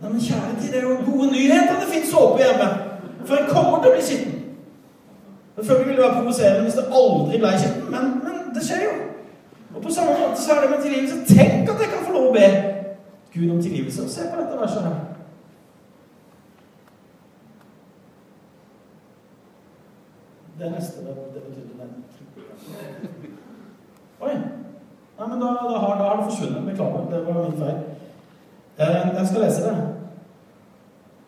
Nei, 0.00 0.10
men 0.12 0.20
kjære 0.20 0.60
tid, 0.60 0.72
det 0.72 0.78
er 0.78 0.86
jo 0.86 0.98
gode 1.06 1.32
nyheter 1.32 1.80
det 1.80 1.88
fins 1.92 2.10
såpe 2.10 2.38
hjemme. 2.42 2.68
For 3.26 3.34
en 3.36 3.50
kommer 3.50 3.80
til 3.82 3.90
å 3.90 3.94
bli 3.96 4.04
skitten. 4.06 4.34
Selvfølgelig 5.56 5.88
vil 5.88 5.96
det 5.96 6.04
være 6.04 6.18
provoserende 6.20 6.66
hvis 6.66 6.78
det 6.78 6.86
aldri 7.00 7.40
ble 7.42 7.52
skitten, 7.58 7.88
men, 7.94 8.04
men 8.24 8.36
det 8.54 8.62
skjer 8.66 8.84
jo. 8.84 8.92
Og 9.74 9.82
på 9.82 9.92
samme 9.92 10.14
måte 10.20 10.42
så 10.42 10.54
er 10.54 10.60
det 10.60 10.70
med 10.70 10.84
tilgivelse. 10.84 11.34
Tenk 11.34 11.70
at 11.72 11.82
jeg 11.82 11.90
kan 11.92 12.06
få 12.06 12.14
lov 12.14 12.30
å 12.30 12.36
be 12.36 12.46
Gud 13.34 13.50
om 13.50 13.62
tilgivelse. 13.62 14.02
Og 14.02 14.10
se 14.10 14.28
på 14.30 14.40
dette 14.40 14.60
verset 14.60 14.86
her. 14.86 14.96
Det 20.58 20.70
neste 20.72 21.04
det, 21.06 21.14
det 21.34 21.42
betydde 21.42 21.74
den. 21.82 21.90
Oi. 24.20 24.34
Nei, 25.18 25.28
men 25.28 25.40
da, 25.40 25.46
da, 25.46 25.78
har, 25.78 25.98
da 25.98 26.08
har, 26.08 26.16
det 26.16 26.30
forsvunnet. 26.30 26.66
Beklager. 26.70 27.06
Det 27.10 27.26
var 27.26 27.44
min 27.44 27.60
feil. 27.60 27.78
Eh, 28.78 29.14
jeg 29.18 29.26
skal 29.26 29.40
lese 29.42 29.62
det. 29.68 29.87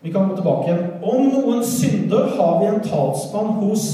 Vi 0.01 0.11
kan 0.11 0.29
gå 0.29 0.35
tilbake 0.35 0.67
igjen. 0.67 0.85
Om 1.03 1.27
noen 1.29 1.65
synder 1.65 2.31
har 2.37 2.59
vi 2.59 2.69
en 2.71 2.85
talsmann 2.85 3.57
hos 3.61 3.89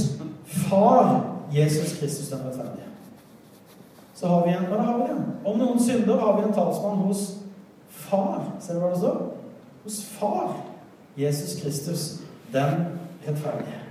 Far 0.48 1.24
Jesus 1.52 1.98
Kristus 2.00 2.30
den 2.32 2.46
rettferdige 2.48 2.88
så 4.18 4.28
har 4.28 4.48
vi 4.48 4.54
en 4.54 4.66
Hva 4.66 4.82
har 4.82 4.98
vi 4.98 5.12
en? 5.14 5.26
Om 5.46 5.60
noen 5.60 5.80
synder 5.80 6.18
har 6.18 6.40
vi 6.40 6.48
en 6.48 6.54
talsmann 6.54 7.04
hos 7.06 7.36
Far. 7.90 8.48
Ser 8.60 8.74
du 8.74 8.82
hva 8.82 8.90
det 8.90 9.02
står? 9.02 9.20
Hos 9.84 10.00
Far. 10.18 10.56
Jesus 11.18 11.62
Kristus, 11.62 12.06
den 12.54 12.86
rettferdige. 13.28 13.84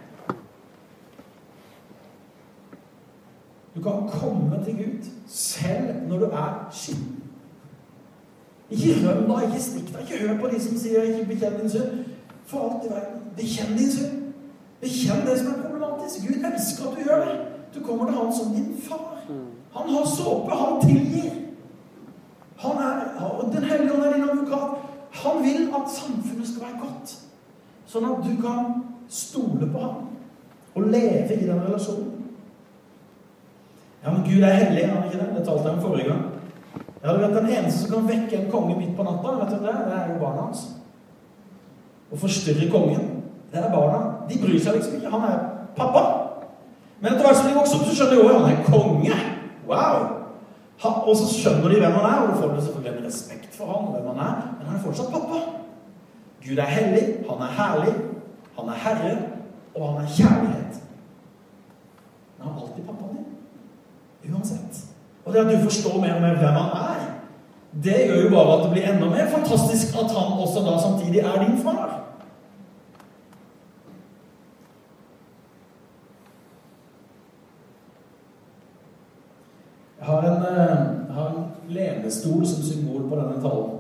Du 3.74 3.82
kan 3.82 4.08
komme 4.08 4.64
til 4.64 4.76
Gud 4.76 5.08
selv 5.28 6.08
når 6.08 6.18
du 6.18 6.24
er 6.24 6.52
skitten. 6.72 7.22
Ikke 8.70 8.98
røm 9.06 9.26
deg, 9.30 9.48
ikke 9.48 9.62
stikk 9.62 9.92
deg, 9.92 10.02
ikke 10.02 10.22
hør 10.26 10.38
på 10.40 10.50
de 10.50 10.60
som 10.62 10.78
sier 10.78 11.02
'ikke 11.02 11.26
bekjenn 11.26 11.60
din 11.60 11.70
synd'. 11.70 12.05
For 12.46 12.62
alt 12.62 12.86
i 12.86 12.92
verden, 12.94 13.22
bekjenn 13.36 13.78
din 13.78 13.90
synd. 13.90 14.22
Bekjenn 14.80 15.26
det 15.26 15.38
som 15.40 15.52
er 15.52 15.62
problematisk. 15.64 16.26
Gud 16.28 16.44
elsker 16.50 16.88
at 16.88 16.96
du 16.96 17.02
gjør 17.08 17.24
det. 17.24 17.36
Du 17.74 17.80
kommer 17.86 18.06
til 18.06 18.18
Han 18.18 18.32
som 18.32 18.54
din 18.54 18.82
far. 18.88 19.22
Han 19.76 19.94
har 19.94 20.06
såpe. 20.06 20.50
Han 20.54 20.80
tilgir. 20.80 21.32
Han 22.56 22.76
er, 22.76 23.50
Den 23.52 23.64
hellige 23.64 23.92
ånd 23.92 24.04
er 24.04 24.12
din 24.12 24.28
advokat. 24.30 24.70
Han 25.10 25.42
vil 25.44 25.68
at 25.76 25.90
samfunnet 25.90 26.48
skal 26.48 26.62
være 26.62 26.80
godt. 26.80 27.16
Sånn 27.86 28.04
at 28.04 28.22
du 28.24 28.32
kan 28.42 28.70
stole 29.08 29.68
på 29.72 29.80
ham 29.80 30.06
og 30.76 30.88
leve 30.92 31.34
i 31.34 31.46
den 31.46 31.60
relasjonen. 31.62 32.12
Ja, 34.04 34.12
men 34.12 34.24
Gud 34.26 34.42
er 34.42 34.58
hellig, 34.60 34.82
er 34.82 34.92
han 34.94 35.04
ikke 35.04 35.18
det? 35.18 35.28
Det 35.36 35.44
talte 35.46 35.68
jeg 35.68 35.76
om 35.76 35.82
forrige 35.82 36.08
gang. 36.08 36.24
Ja, 37.02 37.12
du 37.12 37.20
vet, 37.22 37.36
Den 37.36 37.48
eneste 37.50 37.78
som 37.78 37.94
kan 37.94 38.08
vekke 38.08 38.36
en 38.36 38.50
konge 38.50 38.76
midt 38.78 38.96
på 38.96 39.06
natta, 39.06 39.32
vet 39.40 39.54
du 39.54 39.66
det? 39.66 39.76
det 39.86 39.96
er 39.96 40.12
jo 40.12 40.18
barna 40.20 40.42
hans. 40.46 40.66
Å 42.12 42.18
forstyrre 42.20 42.68
kongen, 42.70 43.08
det 43.52 43.62
er 43.62 43.72
barna. 43.72 44.02
De 44.30 44.38
bryr 44.42 44.60
seg 44.62 44.78
liksom 44.78 44.98
ikke. 44.98 45.10
Han 45.14 45.26
er 45.26 45.40
pappa. 45.78 46.04
Men 47.00 47.12
etter 47.12 47.26
hvert 47.26 47.40
som 47.40 47.48
de 47.50 47.56
vokser 47.56 47.80
opp, 47.80 47.88
så 47.88 47.96
skjønner 47.96 48.22
de 48.22 48.28
at 48.28 48.38
han 48.40 48.52
er 48.52 48.62
konge. 48.68 49.18
Wow! 49.66 50.12
og 50.84 51.14
så 51.16 51.26
skjønner 51.30 51.72
de 51.72 51.78
hvem 51.80 51.94
han 51.96 52.04
er, 52.04 52.18
og 52.20 52.36
får 52.36 52.50
får 52.54 52.66
selvfølgelig 52.66 53.06
respekt 53.06 53.54
for 53.56 53.66
ham, 53.72 53.86
hvem 53.94 54.10
han 54.12 54.18
er, 54.26 54.34
men 54.58 54.66
han 54.68 54.76
er 54.76 54.82
fortsatt 54.84 55.12
pappa. 55.12 55.38
Gud 56.44 56.58
er 56.58 56.70
hellig, 56.70 57.04
han 57.30 57.40
er 57.46 57.54
herlig, 57.58 57.94
han 58.58 58.68
er 58.68 58.82
herre, 58.84 59.14
og 59.74 59.86
han 59.88 60.04
er 60.04 60.12
kjærlighet. 60.18 60.82
Men 62.36 62.44
han 62.44 62.52
er 62.52 62.60
alltid 62.66 62.84
pappaen 62.90 63.16
din. 63.16 64.34
Uansett. 64.34 64.84
Og 65.24 65.32
det 65.32 65.40
at 65.40 65.52
du 65.52 65.64
forstår 65.64 66.00
mer 66.00 66.14
og 66.14 66.22
mer 66.22 66.36
hvem 66.42 66.60
han 66.60 66.76
er, 66.82 66.95
det 67.84 67.96
gjør 68.06 68.22
jo 68.24 68.32
bare 68.32 68.56
at 68.56 68.64
det 68.64 68.72
blir 68.72 68.88
enda 68.88 69.08
mer 69.10 69.26
fantastisk 69.32 69.96
at 70.00 70.12
han 70.16 70.38
også 70.40 70.62
da 70.64 70.78
samtidig 70.80 71.20
er 71.20 71.44
din 71.44 71.58
far. 71.62 71.96
har 80.06 80.22
en, 80.22 80.42
jeg 81.08 81.14
har 81.14 81.28
en 81.28 81.46
lenestol 81.68 82.46
som 82.46 82.62
symbol 82.62 83.08
på 83.08 83.16
denne 83.18 83.40
talen. 83.42 83.72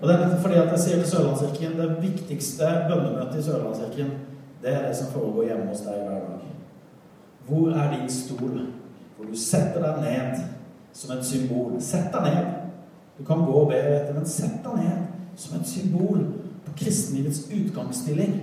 Og 0.00 0.08
det 0.08 0.14
er 0.14 0.38
fordi 0.42 0.58
at 0.58 0.72
jeg 0.72 0.82
sier 0.82 1.02
til 1.02 1.10
Sørlandskirken 1.10 1.76
det 1.78 1.90
viktigste 2.02 2.70
bønnemøtet 2.88 3.38
i 3.38 3.44
Sørlandskirken, 3.46 4.14
det 4.62 4.72
er 4.72 4.86
det 4.86 4.96
som 4.96 5.12
foregår 5.12 5.50
hjemme 5.50 5.68
hos 5.68 5.84
deg 5.84 6.00
hver 6.00 6.24
dag. 6.24 6.48
Hvor 7.46 7.76
er 7.76 7.92
din 7.92 8.10
stol? 8.10 8.56
Hvor 9.16 9.28
du 9.28 9.36
setter 9.38 9.84
deg 9.84 10.00
ned 10.06 10.42
som 10.92 11.16
et 11.16 11.26
symbol. 11.26 11.76
Sett 11.80 12.12
deg 12.12 12.28
ned. 12.28 12.46
Du 13.18 13.24
kan 13.24 13.44
gå 13.44 13.52
og 13.52 13.68
be 13.70 13.78
etter, 13.80 14.14
men 14.16 14.28
sett 14.28 14.60
deg 14.64 14.78
ned 14.80 15.36
som 15.36 15.58
et 15.58 15.68
symbol 15.68 16.24
på 16.66 16.74
kristenlivets 16.76 17.46
utgangsstilling. 17.52 18.40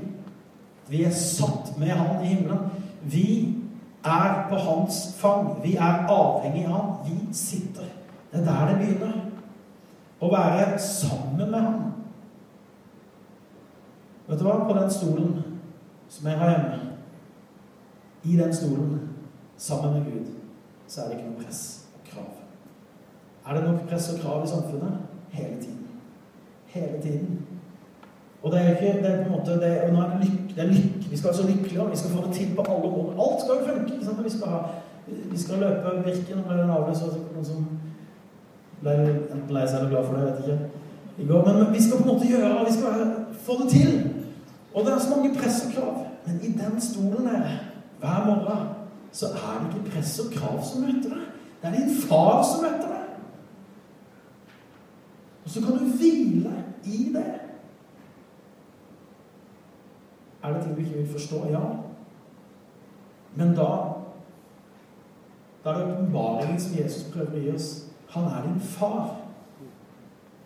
Vi 0.90 1.04
er 1.06 1.14
satt 1.14 1.76
med 1.78 1.94
Han 1.94 2.24
i 2.24 2.34
himmelen. 2.34 2.70
Vi 3.02 3.56
er 4.04 4.48
på 4.50 4.56
hans 4.56 5.16
fang. 5.18 5.60
Vi 5.64 5.76
er 5.76 6.08
avhengig 6.10 6.66
av 6.66 6.74
Han. 6.74 6.96
Vi 7.06 7.34
sitter. 7.34 7.86
Det 8.32 8.42
er 8.42 8.46
der 8.46 8.72
det 8.72 8.80
begynner. 8.82 9.20
Å 10.20 10.32
være 10.32 10.80
sammen 10.82 11.52
med 11.52 11.62
Han. 11.62 11.86
Vet 14.30 14.40
du 14.40 14.46
hva? 14.46 14.60
På 14.68 14.78
den 14.78 14.92
stolen 14.94 15.38
som 16.10 16.28
jeg 16.28 16.38
har 16.38 16.50
hjemme, 16.50 16.78
i 18.24 18.36
den 18.38 18.56
stolen, 18.56 19.10
sammen 19.58 19.94
med 19.94 20.06
Gud, 20.12 20.26
så 20.88 21.02
er 21.02 21.08
det 21.08 21.18
ikke 21.18 21.30
noe 21.30 21.44
press. 21.44 21.79
Er 23.50 23.54
det 23.54 23.64
nok 23.64 23.90
press 23.90 24.14
og 24.14 24.20
krav 24.22 24.44
i 24.44 24.48
samfunnet? 24.48 24.98
Hele 25.30 25.56
tiden. 25.62 25.88
Hele 26.66 27.02
tiden. 27.02 27.46
Og 28.44 28.52
det 28.52 28.62
er 28.62 28.70
ikke 28.70 29.04
det 29.04 29.12
er 29.12 29.24
på 29.24 29.30
en 29.34 29.40
måte, 29.40 29.52
det 29.52 29.84
er, 29.84 29.92
nå 29.92 30.02
er 30.02 30.10
det, 30.10 30.28
lykke, 30.30 30.56
det 30.56 30.64
er 30.64 30.68
lykke. 30.68 31.10
Vi 31.10 31.18
skal 31.18 31.28
være 31.28 31.38
så 31.38 31.48
lykkelige, 31.48 31.82
og 31.82 31.92
vi 31.92 31.98
skal 31.98 32.12
få 32.12 32.28
det 32.28 32.36
til 32.36 32.56
på 32.56 32.64
alle 32.70 32.92
måter. 32.92 33.24
Alt 33.24 33.42
skal 33.42 33.54
jo 33.56 33.66
funke. 33.70 33.94
ikke 33.94 34.06
sant? 34.06 34.24
Vi 34.24 34.30
skal, 34.30 34.48
ha, 34.48 34.60
vi 35.32 35.40
skal 35.40 35.58
løpe 35.64 36.04
Birken 36.04 36.44
eller 36.44 36.62
den 36.62 36.76
avløs, 36.76 37.02
og 37.02 37.10
noen 37.34 37.46
som 37.46 37.66
ble 38.82 38.94
enten 39.34 39.56
lei 39.56 39.66
seg 39.68 39.80
eller 39.80 39.92
glad 39.94 40.06
for 40.06 40.14
det, 40.16 40.22
jeg 40.22 40.36
vet 40.36 40.46
ikke. 40.46 40.60
I 41.20 41.28
går, 41.28 41.42
men 41.48 41.74
vi 41.74 41.82
skal 41.84 41.98
på 41.98 42.06
en 42.06 42.14
måte 42.14 42.28
gjøre 42.28 42.66
Vi 42.68 42.76
skal 42.78 42.94
få 43.48 43.58
det 43.64 43.70
til. 43.74 43.92
Og 44.74 44.86
det 44.86 44.94
er 44.94 45.00
så 45.00 45.16
mange 45.16 45.34
press 45.40 45.66
og 45.66 45.74
krav. 45.74 45.98
Men 46.26 46.40
i 46.44 46.52
den 46.62 46.82
stolen 46.82 47.28
der, 47.28 47.50
hver 48.00 48.22
morgen, 48.26 48.70
så 49.12 49.26
er 49.26 49.58
det 49.60 49.68
ikke 49.74 49.92
press 49.92 50.20
og 50.24 50.32
krav 50.38 50.64
som 50.64 50.86
møter 50.86 51.10
deg. 51.18 51.28
Det 51.62 51.68
er 51.70 51.78
din 51.80 51.96
far 52.08 52.44
som 52.46 52.64
møter 52.64 52.88
deg. 52.94 52.99
Og 55.44 55.50
så 55.50 55.62
kan 55.62 55.78
du 55.78 55.86
hvile 55.98 56.54
i 56.86 57.12
det. 57.14 57.26
Er 60.44 60.54
det 60.54 60.64
ting 60.64 60.76
du 60.76 60.82
ikke 60.82 60.98
vil 60.98 61.12
forstå? 61.12 61.48
Ja. 61.50 61.60
Men 63.36 63.56
da 63.56 63.96
Da 65.64 65.70
er 65.70 65.78
det 65.78 65.94
åpenbaringen 65.94 66.60
som 66.60 66.78
Jesus 66.78 67.10
prøver 67.14 67.36
å 67.36 67.40
gi 67.44 67.50
oss. 67.52 67.66
Han 68.10 68.24
er 68.24 68.46
din 68.46 68.60
far. 68.60 69.18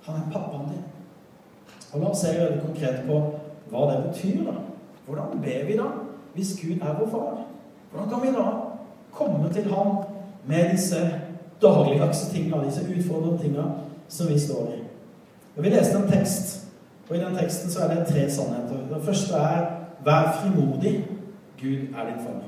Han 0.06 0.15
er 0.15 0.32
pappaen 0.34 0.71
din. 0.71 0.84
Og 1.93 1.99
La 2.01 2.10
oss 2.10 2.23
se 2.23 2.32
veldig 2.34 2.62
konkret 2.65 3.03
på 3.08 3.19
hva 3.69 3.84
det 3.91 3.99
betyr. 4.08 4.43
da. 4.45 4.56
Hvordan 5.06 5.41
ber 5.41 5.65
vi 5.67 5.77
da, 5.77 5.86
hvis 6.34 6.60
Gud 6.62 6.82
er 6.82 6.97
vår 6.99 7.10
far? 7.12 7.45
Hvordan 7.91 8.10
kan 8.10 8.21
vi 8.21 8.34
da 8.38 8.47
komme 9.12 9.53
til 9.53 9.73
ham 9.73 9.97
med 10.47 10.71
disse 10.71 11.21
dagligdagse 11.62 12.32
tingene, 12.34 12.65
disse 12.65 12.88
utfordrende 12.97 13.43
tingene 13.43 13.71
som 14.08 14.27
vi 14.27 14.39
står 14.39 14.73
i? 14.73 14.83
Vi 15.56 15.70
leste 15.70 15.98
en 15.98 16.10
tekst, 16.10 16.68
og 17.10 17.16
i 17.16 17.22
den 17.22 17.38
teksten 17.38 17.72
så 17.72 17.84
er 17.84 17.94
det 17.94 18.08
tre 18.10 18.26
sannheter. 18.32 18.88
Den 18.89 19.06
første 19.06 19.36
er 19.38 19.66
Vær 20.06 20.39
frimodig. 20.42 21.06
Gud 21.62 21.78
er 21.96 22.04
din 22.10 22.24
far. 22.26 22.42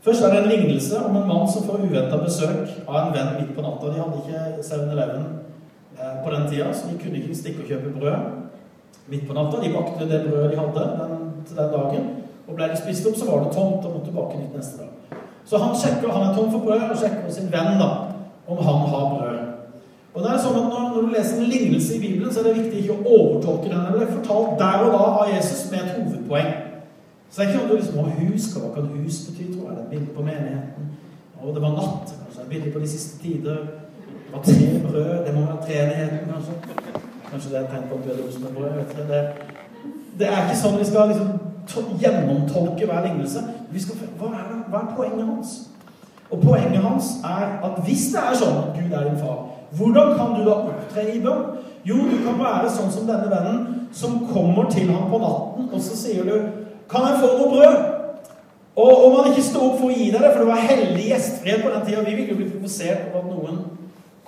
Først 0.00 0.22
er 0.22 0.30
det 0.30 0.42
en 0.42 0.48
lignelse 0.48 1.04
om 1.04 1.16
en 1.16 1.28
mann 1.28 1.52
som 1.52 1.66
får 1.66 1.84
uventa 1.84 2.16
besøk 2.16 2.70
av 2.88 2.96
en 3.00 3.12
venn 3.14 3.34
midt 3.38 3.52
på 3.56 3.62
natta. 3.62 3.90
De 3.92 4.00
hadde 4.00 4.22
ikke 4.22 4.62
7-Eleven 4.68 5.26
eh, 5.98 6.14
på 6.24 6.30
den 6.34 6.48
tida, 6.50 6.72
så 6.72 6.88
de 6.90 6.98
kunne 7.02 7.20
ikke 7.20 7.36
stikke 7.36 7.62
og 7.62 7.68
kjøpe 7.68 7.92
brød 7.98 8.16
midt 9.12 9.28
på 9.28 9.36
natta. 9.36 9.60
De 9.62 9.74
bakte 9.74 10.08
det 10.08 10.24
brødet 10.26 10.50
de 10.50 10.58
hadde 10.58 10.86
den, 10.88 11.28
til 11.46 11.56
den 11.56 11.70
dagen, 11.76 12.08
og 12.48 12.56
ble 12.56 12.70
det 12.72 12.80
spist 12.80 13.06
opp, 13.06 13.18
så 13.18 13.30
var 13.30 13.44
det 13.44 13.54
tomt 13.54 13.86
og 13.86 13.94
måtte 13.98 14.16
bake 14.16 14.40
nytt 14.40 14.56
neste 14.56 14.82
dag. 14.82 15.20
Så 15.44 15.58
han 15.58 15.76
sjekker, 15.76 16.10
han 16.14 16.28
er 16.28 16.34
tom 16.36 16.50
for 16.50 16.64
brød 16.66 16.88
og 16.90 16.98
sjekker 16.98 17.30
sin 17.30 17.52
venn 17.52 17.78
da, 17.82 17.90
om 18.48 18.58
han 18.66 18.84
har 18.94 19.08
brød. 19.14 19.31
Og 20.12 20.20
det 20.20 20.28
er 20.28 20.42
sånn 20.42 20.58
at 20.60 20.66
når, 20.68 20.88
når, 20.92 21.04
du 21.06 21.14
leser 21.14 21.38
en 21.40 21.48
lignelse 21.48 21.94
i 21.96 22.00
Bibelen, 22.02 22.32
så 22.32 22.42
er 22.42 22.50
det 22.50 22.58
viktig 22.58 22.82
ikke 22.82 22.96
å 22.98 23.14
overtolke 23.16 23.70
den. 23.70 23.84
Den 23.86 23.94
ble 23.96 24.08
fortalt 24.10 24.58
der 24.60 24.84
og 24.84 24.92
da 24.92 25.04
av 25.08 25.30
Jesus 25.32 25.62
med 25.72 25.80
et 25.80 25.94
hovedpoeng. 25.96 26.50
Så 27.30 27.38
det 27.38 27.44
er 27.44 27.48
ikke 27.48 27.60
sånn 27.60 27.64
at 27.64 27.70
du 27.70 27.78
liksom 27.78 28.00
Å, 28.02 28.08
hus, 28.18 28.48
hva 28.52 28.72
kan 28.74 28.90
hus 28.98 29.20
bety, 29.28 29.46
tror 29.54 29.70
jeg? 29.70 29.76
Det 29.76 29.78
er 29.78 29.86
et 29.86 29.94
bilde 29.94 30.16
på 30.16 30.26
menigheten. 30.26 30.90
Og 31.40 31.54
det 31.56 31.62
var 31.64 31.78
natt. 31.78 32.12
Kanskje 32.18 32.42
et 32.42 32.50
bilde 32.50 32.74
på 32.74 32.82
de 32.82 32.90
siste 32.92 33.22
tider. 33.22 33.62
Det 34.02 34.34
var 34.34 34.44
tre 34.44 34.68
brød. 34.84 35.14
Det 35.26 35.32
må 35.38 35.46
være 35.46 35.64
treenigheten, 35.64 36.28
kanskje. 36.28 37.00
Kanskje 37.30 37.54
det 37.54 37.58
er 37.58 37.64
et 37.64 37.72
tegn 37.72 37.88
på 37.88 37.96
at 37.96 38.04
du 38.04 38.12
er 38.12 38.20
løs 38.20 38.38
med 38.42 38.54
brød. 38.58 38.76
vet. 38.76 38.94
Det, 39.08 39.22
det 40.20 40.28
er 40.28 40.44
ikke 40.44 40.60
sånn 40.60 40.78
vi 40.82 40.90
skal 40.90 41.08
liksom 41.14 41.96
gjennomtolke 42.02 42.90
hver 42.90 43.06
lignelse. 43.08 43.46
Skal, 43.80 44.04
hva, 44.20 44.34
er 44.36 44.52
hva 44.68 44.82
er 44.82 44.92
poenget 44.96 45.24
hans? 45.24 45.56
Og 46.28 46.44
poenget 46.44 46.84
hans 46.84 47.14
er 47.24 47.58
at 47.64 47.80
hvis 47.86 48.10
det 48.12 48.20
er 48.20 48.36
sånn 48.36 48.60
at 48.60 48.76
Gud 48.76 48.92
er 48.92 49.08
din 49.08 49.20
far, 49.20 49.51
hvordan 49.76 50.16
kan 50.18 50.34
du 50.36 50.42
da 50.46 50.58
opptre 50.68 51.06
i 51.08 51.20
bønn? 51.22 51.44
Jo, 51.86 51.96
du 52.06 52.18
kan 52.22 52.38
være 52.38 52.70
sånn 52.70 52.92
som 52.94 53.08
denne 53.08 53.30
vennen 53.30 53.88
som 53.92 54.20
kommer 54.28 54.68
til 54.70 54.90
ham 54.92 55.08
på 55.10 55.18
natten, 55.20 55.66
og 55.72 55.80
så 55.82 55.96
sier 55.98 56.28
du 56.28 56.36
kan 56.92 57.08
jeg 57.08 57.22
få 57.22 57.32
noe 57.38 57.50
brød? 57.52 57.76
Og 58.76 59.04
om 59.06 59.18
han 59.18 59.30
ikke 59.30 59.44
står 59.44 59.64
opp 59.66 59.78
for 59.80 59.92
å 59.92 59.96
gi 59.96 60.08
deg 60.12 60.22
det, 60.22 60.30
for 60.32 60.42
det 60.42 60.48
var 60.48 60.64
heldig 60.64 61.08
gjestfrihet 61.10 61.64
på 61.64 61.72
den 61.72 61.82
tida 61.86 62.04
Vi 62.06 62.14
ville 62.16 62.32
jo 62.32 62.38
bli 62.38 62.48
provosert 62.48 63.10
over 63.10 63.20
at 63.20 63.28
noen 63.28 63.58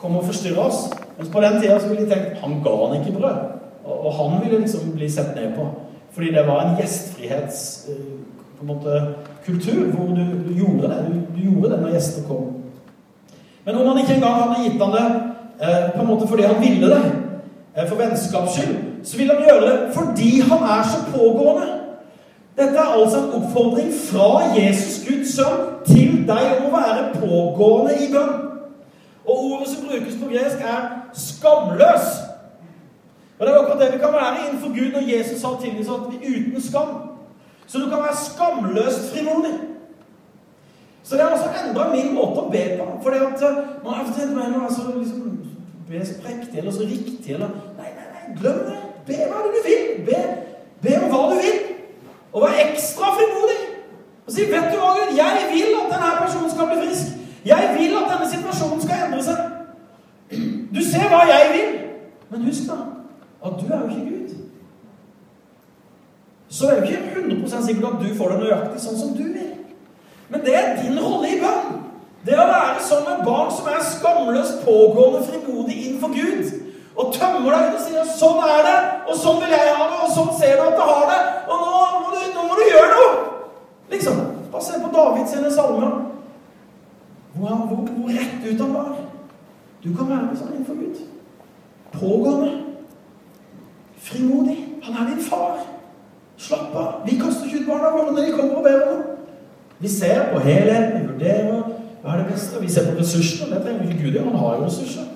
kom 0.01 0.19
og 0.19 0.27
forstyrra 0.29 0.67
oss. 0.69 0.83
Mens 1.17 1.31
på 1.33 1.45
den 1.45 1.61
tida 1.63 1.79
ville 1.85 2.05
de 2.05 2.11
tenkt 2.11 2.43
han 2.43 2.59
ga 2.65 2.75
han 2.83 2.97
ikke 2.99 3.15
brød. 3.17 3.39
Og, 3.85 4.11
han 4.17 4.37
ville 4.43 4.61
liksom 4.61 4.93
bli 4.97 5.09
sett 5.13 5.33
ned 5.37 5.55
på. 5.57 5.69
Fordi 6.13 6.33
det 6.35 6.45
var 6.47 6.65
en 6.65 6.77
gjestfrihets 6.79 7.63
eh, 7.93 8.11
på 8.59 8.65
en 8.65 8.71
måte, 8.71 9.01
kultur 9.45 9.89
hvor 9.93 10.13
du, 10.17 10.23
du 10.49 10.53
gjorde 10.57 10.91
det. 10.93 11.01
Du, 11.09 11.17
du, 11.37 11.41
gjorde 11.49 11.73
det 11.73 11.81
når 11.81 11.97
gjester 11.97 12.29
kom. 12.29 12.53
Men 13.65 13.81
om 13.81 13.89
han 13.89 14.03
ikke 14.03 14.19
engang 14.19 14.41
hadde 14.43 14.63
gitt 14.65 14.83
han 14.83 14.95
det 14.95 15.07
eh, 15.61 15.93
på 15.95 16.01
en 16.01 16.07
måte 16.07 16.29
fordi 16.29 16.43
han 16.43 16.63
ville 16.63 16.91
det, 16.91 17.05
eh, 17.77 17.89
for 17.89 17.97
vennskaps 17.97 18.53
skyld, 18.53 18.77
så 19.05 19.17
ville 19.17 19.35
han 19.35 19.49
gjøre 19.49 19.71
det 19.71 19.95
fordi 19.95 20.41
han 20.41 20.63
er 20.63 20.83
så 20.93 21.01
pågående. 21.13 21.67
Dette 22.57 22.77
er 22.77 22.95
altså 23.01 23.19
en 23.19 23.33
oppfordring 23.43 23.91
fra 24.11 24.43
Jesus, 24.55 25.09
Guds 25.09 25.35
sønn, 25.35 25.63
til 25.87 26.21
deg 26.29 26.61
om 26.61 26.69
å 26.71 26.77
være 26.77 27.09
pågående 27.19 27.97
i 27.99 28.13
bønn. 28.13 28.35
Og 29.25 29.45
ordet 29.45 29.69
som 29.69 29.89
brukes 29.89 30.15
på 30.23 30.29
gresk, 30.31 30.61
er 30.61 30.81
'skamløs'. 31.15 32.35
Og 33.39 33.47
Det 33.47 33.55
er 33.55 33.59
akkurat 33.59 33.81
det 33.81 33.93
vi 33.93 33.99
kan 33.99 34.13
være 34.13 34.37
innenfor 34.45 34.69
Gud 34.69 34.93
når 34.93 35.17
Jesus 35.17 35.41
sa 35.41 35.49
tilgitt 35.61 35.89
at 35.89 36.07
vi 36.11 36.27
uten 36.37 36.63
skam. 36.63 36.91
Så 37.67 37.79
du 37.79 37.89
kan 37.91 37.99
være 37.99 38.17
skamløst 38.17 39.13
frimodig. 39.13 39.55
Så 41.05 41.17
det 41.17 41.25
er 41.25 41.35
altså 41.35 41.51
enda 41.61 41.91
min 41.93 42.15
måte 42.17 42.41
å 42.41 42.51
be 42.51 42.63
på. 42.79 42.87
Fordi 43.05 43.21
at 43.27 43.43
eh, 43.45 43.61
man 43.85 43.99
har 43.99 44.09
og 44.09 44.33
meg 44.39 44.55
noe 44.55 44.65
altså, 44.69 44.87
liksom, 44.97 45.21
be 45.89 46.01
prektig 46.25 46.59
eller 46.63 46.73
så 46.73 46.89
riktig 46.89 47.37
eller 47.37 47.53
Nei, 47.77 47.91
nei, 47.93 48.07
nei, 48.15 48.37
glem 48.41 48.63
det. 48.71 48.81
Be 49.07 49.19
hva 49.29 49.43
du 49.45 49.61
vil. 49.67 49.85
Be, 50.07 50.23
be 50.81 50.97
om 51.03 51.13
hva 51.13 51.23
du 51.33 51.39
vil 51.43 51.63
og 52.35 52.43
være 52.43 52.63
ekstra 52.67 53.13
frimodig. 53.15 53.61
Og 54.27 54.33
si 54.33 54.41
'Vet 54.41 54.73
du 54.73 54.77
hva, 54.81 54.91
Gud, 54.99 55.11
jeg 55.17 55.43
vil 55.53 55.75
at 55.81 55.93
denne 55.93 56.11
personen 56.23 56.51
skal 56.51 56.67
bli 56.67 56.79
frisk.' 56.87 57.13
'Jeg 57.45 57.77
vil 57.79 57.93
at 58.01 58.11
denne 58.13 58.31
situasjonen 58.33 58.83
skal 58.83 58.97
endre 59.07 59.23
seg.' 59.23 59.45
Du 60.75 60.81
ser 60.91 61.07
hva 61.13 61.21
jeg 61.35 61.45
vil. 61.55 61.71
Men 62.31 62.47
husk 62.49 62.63
da 62.69 62.79
at 63.47 63.53
du 63.61 63.67
er 63.73 63.81
jo 63.81 63.89
ikke 63.89 64.11
Gud. 64.11 64.35
Så 66.49 66.67
er 66.67 66.81
det 66.81 66.91
jo 66.91 66.97
ikke 66.97 67.45
100% 67.45 67.67
sikkert 67.67 67.93
at 67.93 68.01
du 68.03 68.15
får 68.15 68.29
det 68.29 68.39
nøyaktig 68.39 68.81
sånn 68.81 68.99
som 68.99 69.17
du 69.17 69.23
vil. 69.23 69.54
Men 70.35 70.45
det 70.45 70.55
er 70.59 70.83
din 70.83 70.99
rolle 70.99 71.29
i 71.31 71.39
bønn. 71.39 71.75
Det 72.27 72.35
å 72.35 72.47
være 72.49 72.81
som 72.83 73.05
med 73.07 73.21
barn 73.23 73.51
som 73.55 73.69
er 73.71 73.85
skamløst 73.87 74.65
pågående 74.65 75.21
frimodig 75.29 75.77
innenfor 75.77 76.11
Gud. 76.11 76.49
Og 76.99 77.13
tømmer 77.15 77.53
deg 77.53 77.69
ut 77.69 77.77
og 77.79 77.85
sier 77.85 78.05
'sånn 78.05 78.41
er 78.43 78.63
det', 78.67 78.89
og 79.09 79.15
'sånn 79.15 79.39
vil 79.43 79.55
jeg 79.55 79.77
ha 79.79 79.85
det', 79.91 80.03
og 80.05 80.11
'sånn 80.11 80.33
ser 80.41 80.57
du 80.57 80.63
at 80.63 80.77
det 80.79 80.89
har 80.91 81.05
det', 81.13 81.25
og 81.51 81.57
nå 81.63 81.71
må 82.03 82.09
du, 82.15 82.21
nå 82.35 82.43
må 82.49 82.55
du 82.59 82.65
gjøre 82.73 82.91
noe! 82.97 83.15
Liksom. 83.91 84.17
Bare 84.53 84.63
se 84.63 84.73
på 84.81 84.91
David 84.97 85.53
salmer. 85.53 85.91
Hvor, 87.35 87.49
hvor, 87.49 87.77
hvor 87.77 88.09
rett 88.09 88.53
ut 88.53 88.61
han 88.61 88.75
var. 88.75 88.97
Du 89.85 89.97
kan 89.97 90.09
være 90.09 90.23
med 90.23 90.37
sånn 90.39 90.53
innenfor 90.55 90.75
Gud. 90.75 90.97
Pågående. 91.93 92.53
Frimodig. 93.99 94.59
Han 94.83 94.95
er 94.95 95.11
din 95.11 95.25
far. 95.25 95.59
Slapp 96.37 96.75
av. 96.75 96.95
Vi 97.07 97.19
kaster 97.19 97.47
ikke 97.47 97.59
ut 97.59 97.67
barna 97.67 97.91
våre 97.91 98.13
når 98.13 98.23
de 98.23 98.33
kommer 98.33 98.57
og 98.57 98.65
ber 98.65 98.83
om 98.83 98.95
noe. 98.95 99.14
Vi 99.85 99.89
ser 99.89 100.33
på 100.33 100.39
helheten, 100.41 101.01
vi 101.01 101.13
vurderer 101.13 101.65
hva 102.01 102.13
er 102.15 102.23
det 102.23 102.31
beste. 102.33 102.61
Vi 102.61 102.71
ser 102.73 102.87
på 102.89 102.95
ressursene. 102.97 103.51
Det 103.53 103.65
trenger 103.65 103.91
ikke 103.91 104.03
Gud 104.03 104.15
gjøre. 104.15 104.31
Han 104.31 104.39
har 104.41 104.55
jo 104.57 104.65
ressurser. 104.65 105.11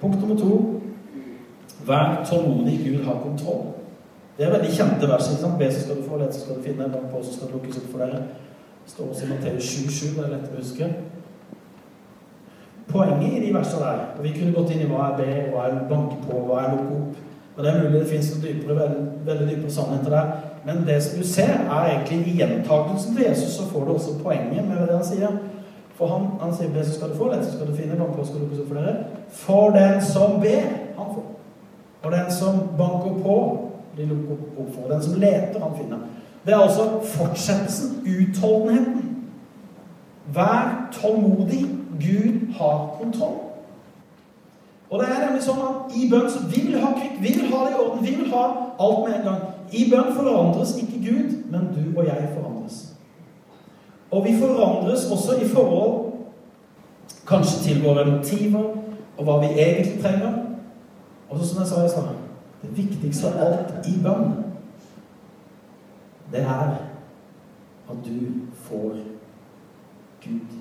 Punkt 0.00 0.20
nummer 0.20 0.38
to 0.40 0.80
Vær 1.86 2.24
tålmodig. 2.30 2.78
Gud 2.84 3.04
har 3.04 3.20
kontroll. 3.22 3.66
Det 4.38 4.46
er 4.46 4.54
veldig 4.54 4.72
kjente 4.72 5.08
vers. 5.08 5.28
ikke 5.30 5.42
sant? 5.42 5.58
Be, 5.58 5.72
så 5.72 5.80
skal 5.80 5.96
du 5.96 6.08
få. 6.08 6.16
Lett, 6.16 6.34
så 6.34 6.40
skal 6.40 6.56
du 6.56 6.62
finne. 6.62 6.88
Bank 6.92 7.12
på, 7.12 7.22
så 7.22 7.32
skal 7.34 7.46
det 7.46 7.54
lukkes 7.54 7.76
opp 7.82 7.90
for 7.92 8.04
dere. 8.04 8.22
Det 8.84 8.92
står 8.94 9.10
også 9.10 9.24
i 9.26 9.32
Matteus 9.34 9.72
7,7. 9.72 10.14
Det 10.16 10.24
er 10.24 10.34
lett 10.34 10.52
å 10.52 10.60
huske. 10.62 10.92
Poenget 12.88 13.34
i 13.36 13.42
de 13.46 13.54
versene 13.54 13.84
der 13.84 14.06
og 14.16 14.24
Vi 14.24 14.32
kunne 14.38 14.56
gått 14.56 14.72
inn 14.72 14.86
i 14.86 14.88
hva 14.88 15.10
er 15.10 15.18
be, 15.20 15.28
hva 15.52 15.68
er 15.68 15.82
banke 15.92 16.22
på, 16.24 16.40
hva 16.48 16.62
er 16.64 16.72
lukke 16.78 17.02
opp. 17.02 17.20
Men 17.56 17.64
Det 17.64 17.74
er 17.74 17.82
mulig 17.82 18.00
det 18.00 18.08
fins 18.08 18.32
noen 18.32 18.46
dypere, 18.46 18.78
veldig, 18.80 19.04
veldig 19.28 19.50
dypere 19.50 19.76
sannheter 19.76 20.16
der. 20.16 20.49
Men 20.64 20.84
det 20.86 21.02
som 21.02 21.18
du 21.18 21.26
ser, 21.26 21.52
er 21.52 21.86
egentlig 21.86 22.26
i 22.26 22.36
gjentakelsen 22.36 23.16
til 23.16 23.24
Jesus, 23.24 23.52
så 23.52 23.66
får 23.70 23.84
du 23.84 23.92
også 23.92 24.18
poenget 24.22 24.68
med 24.68 24.76
det 24.76 24.96
han 24.96 25.04
sier. 25.04 25.38
For 25.96 26.08
han, 26.08 26.26
han 26.40 26.54
sier 26.56 26.72
be, 26.72 26.84
så 26.84 26.94
skal 26.94 27.12
du 27.12 27.16
få. 27.16 27.28
Lett, 27.32 27.44
så 27.46 27.56
skal 27.56 27.68
du 27.68 27.76
finne. 27.76 27.96
Bank 27.96 28.16
på, 28.16 28.24
skal 28.24 28.44
opp 28.44 28.68
for 28.68 28.80
dere. 28.80 28.94
For 29.42 29.74
den 29.76 30.00
som 30.04 30.40
ber, 30.40 30.70
han 30.96 31.12
får. 31.14 31.26
Og 32.02 32.12
den 32.12 32.32
som 32.32 32.62
banker 32.78 33.20
på, 33.24 33.36
de 33.96 34.06
lukker 34.08 34.32
opp 34.58 34.72
for. 34.74 34.88
Den 34.92 35.02
som 35.02 35.20
leter, 35.20 35.60
han 35.60 35.76
finner. 35.76 36.08
Det 36.46 36.54
er 36.54 36.58
altså 36.58 37.00
fortsettelsen, 37.04 38.00
utholdenheten. 38.06 39.26
Vær 40.34 40.88
tålmodig. 40.92 41.66
Gud 42.00 42.54
har 42.56 42.96
kontroll. 43.00 43.38
Og 44.90 44.98
det 44.98 45.08
er 45.08 45.26
nemlig 45.26 45.42
sånn 45.44 45.60
at 45.62 45.92
i 45.94 46.06
bønn 46.10 46.30
så 46.32 46.40
vil 46.50 46.78
ha 46.80 46.94
kvikk, 46.96 47.18
vil 47.22 47.42
ha 47.52 47.66
det 47.66 47.74
i 47.74 47.80
orden, 47.82 48.06
vil 48.06 48.30
ha 48.32 48.44
alt 48.80 49.02
med 49.04 49.18
en 49.18 49.26
gang. 49.28 49.42
I 49.72 49.86
bønn 49.90 50.14
forandres 50.16 50.76
ikke 50.80 51.00
Gud, 51.04 51.34
men 51.50 51.68
du 51.74 51.98
og 51.98 52.06
jeg 52.06 52.30
forandres. 52.34 52.78
Og 54.10 54.24
vi 54.24 54.34
forandres 54.38 55.06
også 55.10 55.38
i 55.42 55.48
forhold 55.48 56.12
kanskje 57.26 57.62
til 57.62 57.82
våre 57.84 58.06
motiver, 58.10 58.76
og 59.18 59.24
hva 59.24 59.38
vi 59.40 59.52
egentlig 59.54 60.02
trenger. 60.02 60.32
Og 61.30 61.38
så 61.38 61.48
som 61.48 61.60
jeg 61.60 61.68
sa 61.68 61.84
i 61.84 61.88
stad 61.88 62.16
Det 62.62 62.76
viktigste 62.76 63.28
av 63.28 63.44
alt 63.44 63.86
i 63.88 63.94
bønn, 64.02 64.32
det 66.32 66.40
er 66.40 66.74
at 67.90 68.02
du 68.04 68.18
får 68.66 68.98
Gud. 70.24 70.58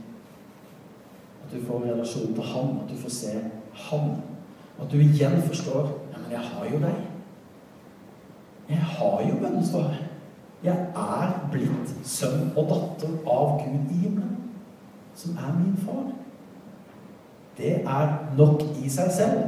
At 1.43 1.53
du 1.53 1.65
får 1.65 1.83
relasjon 1.85 2.33
til 2.33 2.43
Han, 2.43 2.77
at 2.83 2.89
du 2.89 2.97
får 2.97 3.09
se 3.09 3.33
Han. 3.89 4.09
At 4.81 4.91
du 4.91 4.97
igjen 4.97 5.41
forstår 5.41 5.89
Ja, 6.11 6.17
men 6.17 6.31
jeg 6.31 6.39
har 6.39 6.65
jo 6.71 6.79
deg. 6.79 7.08
Jeg 8.69 8.79
har 8.79 9.21
jo 9.25 9.35
bønnesvaret. 9.41 10.05
Jeg 10.63 10.75
er 10.95 11.35
blitt 11.51 11.93
sønn 12.03 12.49
og 12.55 12.67
datter 12.69 13.13
av 13.31 13.61
Gud 13.63 13.93
i 13.95 14.01
himmelen, 14.03 14.35
som 15.15 15.37
er 15.39 15.53
min 15.55 15.77
far 15.85 16.09
det 17.59 17.75
er 17.75 18.07
nok 18.37 18.63
i 18.83 18.89
seg 18.89 19.11
selv. 19.11 19.39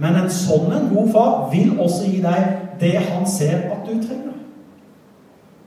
Men 0.00 0.18
en 0.20 0.30
sånn 0.32 0.72
en 0.72 0.90
god 0.92 1.08
far 1.14 1.32
vil 1.52 1.78
også 1.80 2.10
gi 2.10 2.20
deg 2.24 2.58
det 2.80 2.96
han 3.08 3.24
ser 3.28 3.70
at 3.72 3.86
du 3.86 3.94
trenger. 3.94 4.36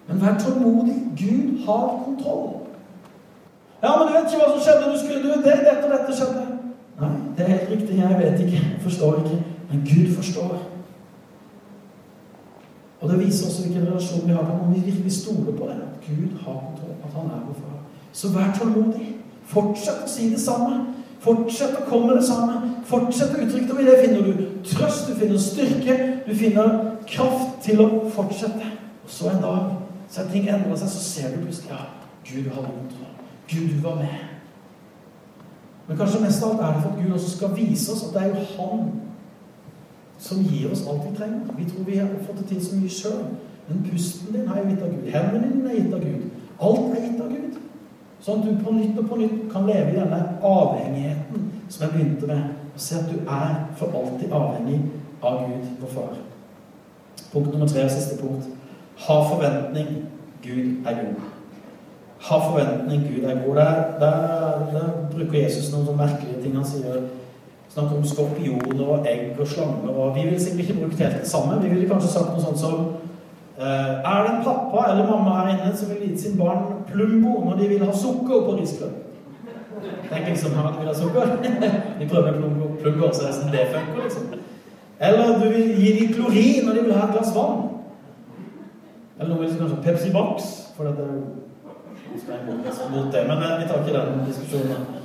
Men 0.06 0.22
vær 0.22 0.38
tålmodig. 0.42 0.98
Gud 1.18 1.66
har 1.66 1.88
kontroll. 2.06 2.52
Ja, 3.82 3.96
men 3.98 4.08
du 4.08 4.14
vet 4.14 4.28
ikke 4.30 4.42
hva 4.44 4.52
som 4.52 4.62
skjedde. 4.62 4.92
Du 4.92 5.00
skulle, 5.02 5.22
du, 5.24 5.42
det, 5.46 5.58
dette 5.66 5.88
og 5.88 5.94
dette 5.96 6.18
skjedde. 6.18 6.46
Nei, 7.00 7.12
det 7.38 7.46
er 7.46 7.54
helt 7.56 7.72
riktig. 7.74 7.98
Jeg 7.98 8.20
vet 8.20 8.44
ikke. 8.46 8.62
Jeg 8.62 8.82
forstår 8.86 9.22
ikke. 9.24 9.40
Men 9.72 9.86
Gud 9.90 10.16
forstår. 10.20 10.54
Og 13.01 13.10
det 13.10 13.19
viser 13.25 13.47
også 13.47 13.63
hvilken 13.63 13.88
relasjon 13.88 14.27
vi 14.27 14.34
har 14.34 14.51
om 14.51 14.73
vi 14.73 14.86
virkelig 14.86 15.13
stoler 15.13 15.58
på 15.58 15.67
det. 15.69 15.75
At 15.88 16.08
Gud 16.08 16.38
har 16.45 16.60
kontroll. 16.67 16.95
At 17.03 17.13
han 17.13 17.25
er 17.25 17.45
vår 17.47 17.58
far. 17.62 17.79
Så 18.13 18.31
vær 18.34 18.53
tålmodig. 18.60 19.10
Fortsett 19.45 20.05
å 20.05 20.10
si 20.10 20.29
det 20.31 20.41
samme. 20.41 20.86
Fortsett 21.25 21.75
å 21.79 21.86
komme 21.89 22.12
med 22.13 22.21
det 22.21 22.27
samme. 22.27 22.75
Fortsett 22.86 23.36
å 23.36 23.41
uttrykke 23.43 23.73
det. 23.73 23.81
I 23.81 23.89
det 23.89 23.97
finner 24.03 24.21
du 24.27 24.45
trøst, 24.65 25.10
du 25.10 25.19
finner 25.19 25.41
styrke, 25.41 25.97
du 26.27 26.36
finner 26.36 26.77
kraft 27.10 27.60
til 27.65 27.81
å 27.84 27.89
fortsette. 28.15 28.71
Og 29.03 29.12
så 29.12 29.29
en 29.34 29.43
dag 29.43 29.73
så 30.10 30.21
har 30.21 30.31
ting 30.31 30.47
endra 30.49 30.77
seg, 30.77 30.89
så 30.89 31.01
ser 31.03 31.34
du 31.34 31.43
plutselig 31.43 31.73
ja, 31.73 31.81
Gud 32.25 32.47
hadde 32.53 32.71
kontroll. 32.77 33.12
Gud, 33.49 33.81
var 33.81 33.95
med. 33.95 34.15
Men 35.88 35.97
kanskje 35.97 36.21
mest 36.23 36.43
av 36.43 36.55
alt 36.55 36.63
er 36.63 36.73
det 36.73 36.84
for 36.84 36.93
at 36.93 37.01
Gud 37.03 37.13
også 37.13 37.34
skal 37.36 37.51
vise 37.58 37.91
oss 37.93 38.05
at 38.08 38.15
det 38.15 38.21
er 38.23 38.31
jo 38.31 38.45
Han 38.55 38.88
som 40.19 40.43
gir 40.43 40.71
oss 40.71 40.86
alt 40.88 41.04
vi 41.06 41.17
trenger. 41.17 41.54
Vi 41.58 41.65
tror 41.69 41.86
vi 41.86 41.97
har 41.97 42.10
fått 42.28 42.38
det 42.41 42.47
til 42.47 42.65
så 42.65 42.80
mye 42.80 42.89
sjøl. 42.89 43.23
Men 43.67 43.86
pusten 43.91 44.34
din 44.34 44.47
har 44.47 44.62
jo 44.62 44.69
gitt 44.69 44.84
av 44.84 44.91
Gud. 44.93 45.08
Hendene 45.13 45.51
dine 45.54 45.69
er 45.71 45.80
gitt 45.80 45.93
av 45.93 46.04
Gud. 46.04 46.25
Alt 46.67 46.97
er 46.97 47.08
gitt 47.08 47.21
av 47.21 47.32
Gud. 47.34 47.58
Sånn 48.25 48.41
at 48.41 48.45
du 48.47 48.63
på 48.65 48.73
nytt 48.73 48.99
og 49.01 49.10
på 49.10 49.17
nytt 49.19 49.41
kan 49.51 49.67
leve 49.69 49.91
i 49.91 49.97
denne 49.97 50.21
avhengigheten 50.41 51.49
som 51.69 51.86
jeg 51.86 51.93
begynte 51.93 52.30
med. 52.30 52.54
Og 52.75 52.82
se 52.82 52.99
at 52.99 53.10
du 53.12 53.17
er 53.21 53.56
for 53.80 53.97
alltid 53.99 54.34
avhengig 54.34 54.80
av 55.21 55.45
Gud, 55.45 55.67
vår 55.82 55.93
Far. 55.95 56.15
Punkt 57.34 57.51
nummer 57.51 57.67
tre 57.67 57.84
og 57.86 57.91
siste 57.91 58.17
punkt. 58.21 58.47
Ha 59.08 59.17
forventning. 59.30 60.06
Gud 60.43 60.88
er 60.88 61.01
god. 61.01 61.30
Ha 62.30 62.39
forventning. 62.49 63.06
Gud 63.10 63.23
er 63.23 63.41
god. 63.45 63.56
Der, 63.56 63.82
der, 63.99 64.65
der 64.71 64.89
bruker 65.12 65.39
Jesus 65.39 65.71
noen 65.73 65.97
merkelige 65.97 66.41
ting. 66.41 66.56
Han 66.56 66.67
sier 66.67 67.10
snakker 67.76 67.98
om 68.00 68.06
skorpioner 68.08 68.86
og 68.88 69.08
egg 69.12 69.40
og 69.40 69.48
slanger. 69.48 69.90
og 69.92 70.16
Vi 70.16 70.22
ville 70.30 70.40
sikkert 70.40 70.60
ikke 70.60 70.80
brukt 70.80 71.02
helt 71.04 71.20
det 71.22 71.28
samme. 71.28 71.62
Vi 71.64 71.74
ville 71.74 71.90
kanskje 71.90 72.14
sagt 72.14 72.32
noe 72.34 72.46
sånt 72.46 72.64
som 72.64 72.88
Uh, 73.56 73.64
er 73.64 74.24
det 74.24 74.32
en 74.32 74.44
pappa 74.44 74.92
eller 74.92 75.06
mamma 75.08 75.34
her 75.40 75.50
inne 75.54 75.78
som 75.78 75.88
vil 75.90 76.10
gi 76.10 76.18
sin 76.18 76.34
barn 76.38 76.66
Plumbo 76.90 77.38
når 77.46 77.56
de 77.62 77.68
vil 77.70 77.86
ha 77.86 77.94
sukker 77.96 78.42
på 78.48 78.56
risgrøt? 78.58 78.98
Tenk 80.10 80.28
liksom 80.28 80.58
her 80.58 80.76
vil 80.80 80.90
ha 80.90 80.96
sukker. 80.96 81.32
de 82.00 82.08
prøver 82.10 82.32
med 82.32 82.40
plumbo, 82.40 82.68
plumbo 82.82 83.14
så 83.14 83.32
det 83.52 83.68
funker, 83.72 84.04
liksom. 84.04 84.24
Eller 85.00 85.40
du 85.40 85.48
vil 85.50 85.72
gi 85.80 85.94
dem 86.00 86.14
klorin 86.14 86.66
når 86.66 86.74
de 86.74 86.84
vil 86.84 86.94
ha 86.94 87.08
et 87.08 87.16
glass 87.16 87.32
vann. 87.36 87.64
Eller 89.20 89.32
noen 89.32 89.48
vil 89.48 89.58
kanskje 89.60 89.82
Pepsi 89.88 90.12
Box, 90.12 90.52
for 90.76 90.84
det 90.84 90.94
er 91.00 92.92
mot 92.92 93.12
det. 93.14 93.24
Men 93.28 93.38
eh, 93.38 93.58
vi 93.62 93.68
tar 93.68 93.84
ikke 93.84 94.00
den 94.00 94.26
diskusjonen. 94.28 95.05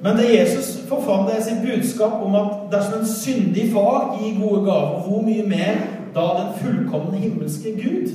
Men 0.00 0.16
det 0.16 0.34
Jesus 0.34 0.78
får 0.88 1.02
fram, 1.02 1.26
det 1.26 1.36
er 1.36 1.42
sitt 1.42 1.62
budskap 1.64 2.22
om 2.22 2.34
at 2.38 2.50
dersom 2.72 3.00
en 3.00 3.08
syndig 3.10 3.72
far 3.72 4.14
gir 4.20 4.38
gode 4.38 4.62
gaver, 4.68 5.00
hvor 5.06 5.24
mye 5.26 5.46
mer 5.48 5.80
da 6.14 6.26
den 6.38 6.52
fullkomne 6.60 7.18
himmelske 7.18 7.72
Gud. 7.74 8.14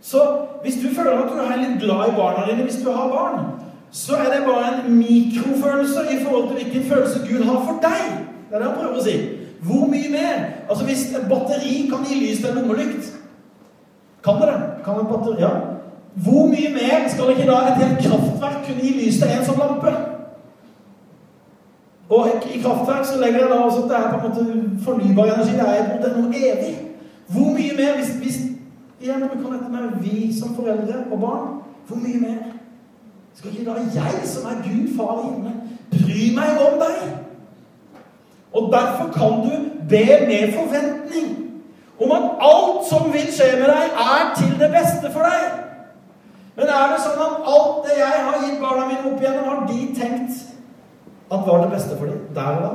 Så 0.00 0.18
hvis 0.62 0.74
du 0.82 0.88
føler 0.94 1.22
at 1.22 1.30
du 1.30 1.38
er 1.38 1.60
litt 1.62 1.80
glad 1.82 2.10
i 2.10 2.16
barna 2.16 2.46
dine 2.48 2.66
hvis 2.66 2.82
du 2.82 2.90
har 2.90 3.08
barn, 3.14 3.46
så 3.90 4.18
er 4.18 4.32
det 4.34 4.46
bare 4.46 4.72
en 4.74 4.98
mikrofølelse 4.98 6.00
i 6.12 6.24
forhold 6.24 6.48
til 6.48 6.56
hvilken 6.62 6.90
følelse 6.90 7.18
Gud 7.30 7.44
har 7.44 7.62
for 7.66 7.78
deg. 7.82 8.02
Det 8.48 8.56
er 8.56 8.58
det 8.58 8.68
han 8.68 8.78
prøver 8.80 8.98
å 8.98 9.06
si. 9.06 9.16
Hvor 9.62 9.86
mye 9.90 10.10
mer? 10.10 10.44
Altså 10.70 10.84
Hvis 10.84 11.08
et 11.14 11.24
batteri 11.30 11.88
kan 11.90 12.04
gi 12.06 12.20
lys 12.20 12.38
til 12.38 12.50
en 12.50 12.60
lommelykt 12.60 13.08
Kan 14.24 14.38
det 14.38 14.46
det? 14.52 14.60
Kan 14.84 15.00
et 15.00 15.10
batteri, 15.10 15.40
ja. 15.42 15.50
Hvor 16.14 16.46
mye 16.46 16.70
mer 16.74 17.08
skal 17.10 17.32
ikke 17.32 17.48
da 17.48 17.56
et 17.66 17.82
helt 17.82 17.98
kraftverk 18.04 18.62
kunne 18.66 18.84
gi 18.84 18.92
lys 19.00 19.18
til 19.18 19.34
en 19.34 19.44
sånn 19.46 19.58
lampe? 19.58 19.92
Og 22.08 22.28
i 22.54 22.60
kraftverk 22.62 23.06
så 23.06 23.20
legger 23.20 23.40
jeg 23.40 23.50
da 23.50 23.54
også 23.54 23.82
at 23.82 23.90
det 23.90 23.96
er 23.96 24.10
på 24.10 24.26
en 24.26 24.28
måte 24.28 24.84
fornybar 24.84 25.24
energi. 25.24 25.52
Det 25.52 25.60
er 25.60 25.84
på 25.84 25.92
en 25.92 26.00
måte 26.00 26.20
noe 26.20 26.44
evig. 26.50 26.74
Hvor 27.28 27.50
mye 27.56 27.74
mer 27.76 27.96
hvis, 27.96 28.12
hvis 28.22 28.38
igjen 29.00 29.28
kan 29.28 29.52
dette 29.52 29.72
med 29.72 29.98
vi 30.02 30.40
som 30.40 30.54
foreldre 30.56 30.94
og 31.12 31.20
barn 31.20 31.48
Hvor 31.86 31.96
mye 31.96 32.20
mer? 32.20 32.38
Skal 33.34 33.50
ikke 33.50 33.70
da 33.70 33.74
jeg, 33.94 34.22
som 34.24 34.48
er 34.50 34.62
Gud, 34.64 34.96
Far 34.96 35.20
i 35.20 35.28
himmelen, 35.28 35.60
bry 35.90 36.24
meg 36.36 36.62
om 36.66 36.80
deg? 36.80 36.96
Og 38.52 38.72
derfor 38.72 39.12
kan 39.18 39.32
du 39.44 39.52
be 39.88 40.06
med 40.30 40.52
forventning 40.56 41.28
om 42.00 42.12
at 42.12 42.24
alt 42.50 42.88
som 42.88 43.12
vil 43.12 43.28
skje 43.36 43.52
med 43.60 43.68
deg, 43.70 43.84
er 44.14 44.34
til 44.38 44.52
det 44.60 44.70
beste 44.74 45.12
for 45.12 45.28
deg. 45.28 45.44
Men 46.56 46.66
er 46.74 46.92
det 46.92 47.00
sånn 47.04 47.22
at 47.22 47.48
alt 47.54 47.86
det 47.86 47.96
jeg 48.00 48.22
har 48.26 48.38
gitt 48.42 48.60
barna 48.62 48.86
mine 48.88 49.04
opp 49.06 49.22
igjennom, 49.22 49.48
har 49.50 49.66
de 49.70 49.80
tenkt 49.98 50.57
at 51.28 51.46
var 51.46 51.62
det 51.62 51.72
beste 51.74 51.96
for 51.98 52.06
dem 52.06 52.20
der 52.34 52.56
og 52.56 52.62
da? 52.64 52.72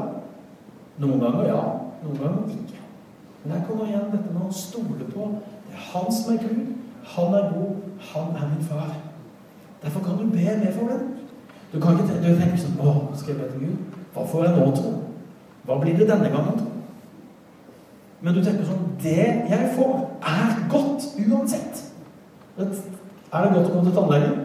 Noen 1.02 1.20
ganger 1.20 1.48
ja, 1.50 1.62
noen 2.04 2.20
ganger 2.22 2.54
ikke. 2.54 2.82
Men 3.44 3.56
her 3.56 3.66
kommer 3.68 3.90
igjen 3.90 4.12
dette 4.14 4.34
med 4.34 4.46
å 4.46 4.56
stole 4.56 5.10
på 5.10 5.32
det 5.74 5.80
er 5.80 5.86
han 5.94 6.12
som 6.14 6.34
er 6.34 6.38
Gud. 6.38 6.66
Han 7.04 7.34
er 7.34 7.54
god. 7.54 7.76
Han 8.14 8.36
er 8.36 8.50
min 8.50 8.66
far. 8.66 8.96
Derfor 9.84 10.00
kan 10.00 10.18
du 10.18 10.30
be 10.32 10.38
mer 10.38 10.72
for 10.72 10.88
den. 10.88 11.10
Du 11.74 11.80
kan 11.82 11.98
ikke 11.98 12.20
du 12.22 12.36
tenker 12.38 12.60
sånn 12.62 12.78
Å, 12.78 12.92
skal 13.18 13.34
jeg 13.34 13.40
be 13.42 13.48
til 13.50 13.64
Gud? 13.66 13.98
Hva 14.14 14.26
får 14.30 14.46
jeg 14.46 14.54
nå, 14.60 14.68
tro? 14.78 14.92
Hva 15.66 15.80
blir 15.82 15.98
det 15.98 16.06
denne 16.12 16.30
gangen? 16.30 16.60
Men 18.22 18.36
du 18.38 18.44
tenker 18.44 18.68
sånn 18.68 18.86
Det 19.02 19.24
jeg 19.50 19.72
får, 19.74 19.96
er 20.22 20.54
godt 20.70 21.08
uansett. 21.26 21.82
Er 22.60 22.70
det 22.70 23.54
godt 23.56 23.66
å 23.66 23.72
komme 23.72 23.88
til 23.88 23.98
tannlegen? 23.98 24.36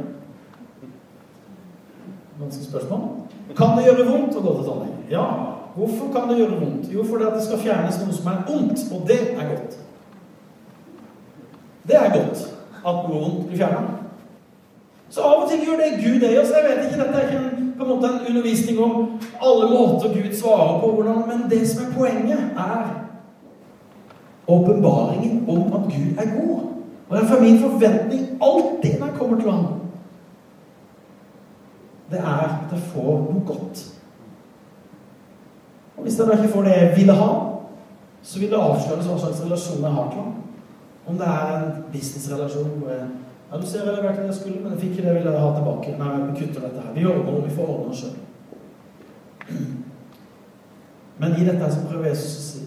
Vanskelig 2.38 2.70
spørsmål. 2.70 3.04
Kan 3.58 3.74
det 3.74 3.88
gjøre 3.88 4.06
vondt 4.06 4.36
å 4.38 4.42
gå 4.44 4.54
til 4.54 4.66
tannlegen? 4.68 4.98
Ja. 5.10 5.26
Hvorfor 5.74 6.12
kan 6.14 6.30
det 6.30 6.38
gjøre 6.38 6.60
vondt? 6.60 6.90
Jo, 6.94 7.04
fordi 7.06 7.26
at 7.26 7.36
det 7.38 7.44
skal 7.46 7.62
fjernes 7.62 7.98
noe 8.02 8.14
som 8.14 8.28
er 8.30 8.52
ondt, 8.54 8.84
og 8.94 9.06
det 9.08 9.18
er 9.34 9.48
godt. 9.50 9.78
Det 11.88 11.96
er 11.98 12.12
godt 12.14 12.44
at 12.78 13.00
noe 13.08 13.22
vondt 13.22 13.48
blir 13.48 13.58
fjerna. 13.58 13.96
Så 15.10 15.24
av 15.24 15.42
og 15.42 15.50
til 15.50 15.64
gjør 15.64 15.80
det 15.80 15.90
Gud 16.02 16.20
det 16.20 16.30
i 16.34 16.38
oss. 16.38 16.52
Jeg 16.52 16.66
vet 16.66 16.84
ikke, 16.84 17.00
Dette 17.02 17.18
er 17.18 17.28
ikke 17.28 17.42
en, 17.42 17.68
på 17.78 17.84
en 17.84 17.92
måte 17.94 18.10
en 18.12 18.26
undervisning 18.28 18.80
om 18.84 18.96
alle 19.40 19.68
måter 19.72 20.14
Gud 20.14 20.34
svarer 20.36 20.80
på, 20.82 20.90
hvordan, 20.94 21.22
men 21.30 21.46
det 21.50 21.62
som 21.70 21.86
er 21.86 21.94
poenget, 21.96 22.42
er 22.54 22.90
åpenbaringen 24.48 25.44
om 25.48 25.72
at 25.78 25.88
Gud 25.94 26.22
er 26.22 26.28
god. 26.36 26.60
Og 27.08 27.16
derfor 27.16 27.34
er 27.36 27.42
min 27.42 27.60
forventning 27.60 28.24
alltid 28.42 28.98
når 28.98 29.06
jeg 29.06 29.18
kommer 29.18 29.40
til 29.40 29.50
ham, 29.50 29.66
det 32.10 32.18
er 32.18 32.44
at 32.46 32.72
jeg 32.72 32.90
får 32.92 33.14
noe 33.28 33.44
godt. 33.46 33.84
Og 35.96 36.02
hvis 36.02 36.18
jeg 36.18 36.26
da 36.26 36.36
ikke 36.36 36.52
får 36.52 36.68
det 36.68 36.74
jeg 36.76 36.92
ville 36.96 37.16
ha, 37.18 37.30
så 38.22 38.40
vil 38.40 38.50
det 38.52 38.60
avsløres 38.60 39.06
hva 39.06 39.18
slags 39.18 39.42
relasjon 39.44 39.84
jeg 39.84 39.96
har 39.96 40.10
til 40.12 40.22
ham. 40.22 40.34
Om 41.08 41.18
det 41.18 41.26
er 41.32 41.56
en 41.56 41.82
businessrelasjon 41.92 42.76
hvor 42.78 42.92
jeg 42.92 43.08
ja, 43.50 43.56
du 43.56 43.66
ser 43.66 43.78
jeg 43.78 43.96
leverte 43.96 44.20
det 44.20 44.26
jeg 44.26 44.34
skulle, 44.34 44.60
men 44.60 44.72
jeg 44.72 44.80
fikk 44.80 44.90
ikke 44.90 45.02
det 45.02 45.12
jeg 45.14 45.18
ville 45.22 45.38
ha 45.40 45.52
tilbake. 45.56 45.92
Nei, 45.98 46.08
vi 46.26 46.40
kutter 46.40 46.66
dette 46.66 46.82
her. 46.84 46.90
Vi 46.94 47.04
ordner 47.08 47.46
vi 47.46 47.54
får 47.56 47.70
ordne 47.74 47.92
oss 47.94 48.02
sjøl. 48.02 48.16
Men 51.18 51.36
i 51.38 51.46
dette 51.46 51.70
så 51.72 51.86
prøver 51.88 52.10
Jesus 52.10 52.58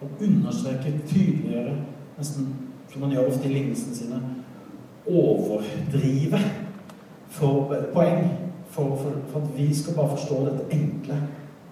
å 0.00 0.08
understreke, 0.24 0.94
tydeliggjøre, 1.10 1.74
nesten 2.16 2.48
som 2.90 3.04
man 3.04 3.12
gjør 3.12 3.28
ofte 3.28 3.48
i 3.48 3.52
lignelsene 3.52 3.98
sine, 3.98 4.22
overdrive 5.04 6.40
for 7.36 7.76
poeng. 7.92 8.24
For, 8.74 8.96
for, 8.96 9.12
for, 9.30 9.38
at 9.38 9.58
vi 9.58 9.74
skal 9.74 9.94
bare 9.94 10.16
forstå 10.16 10.34
dette 10.44 10.64
enkle 10.74 11.14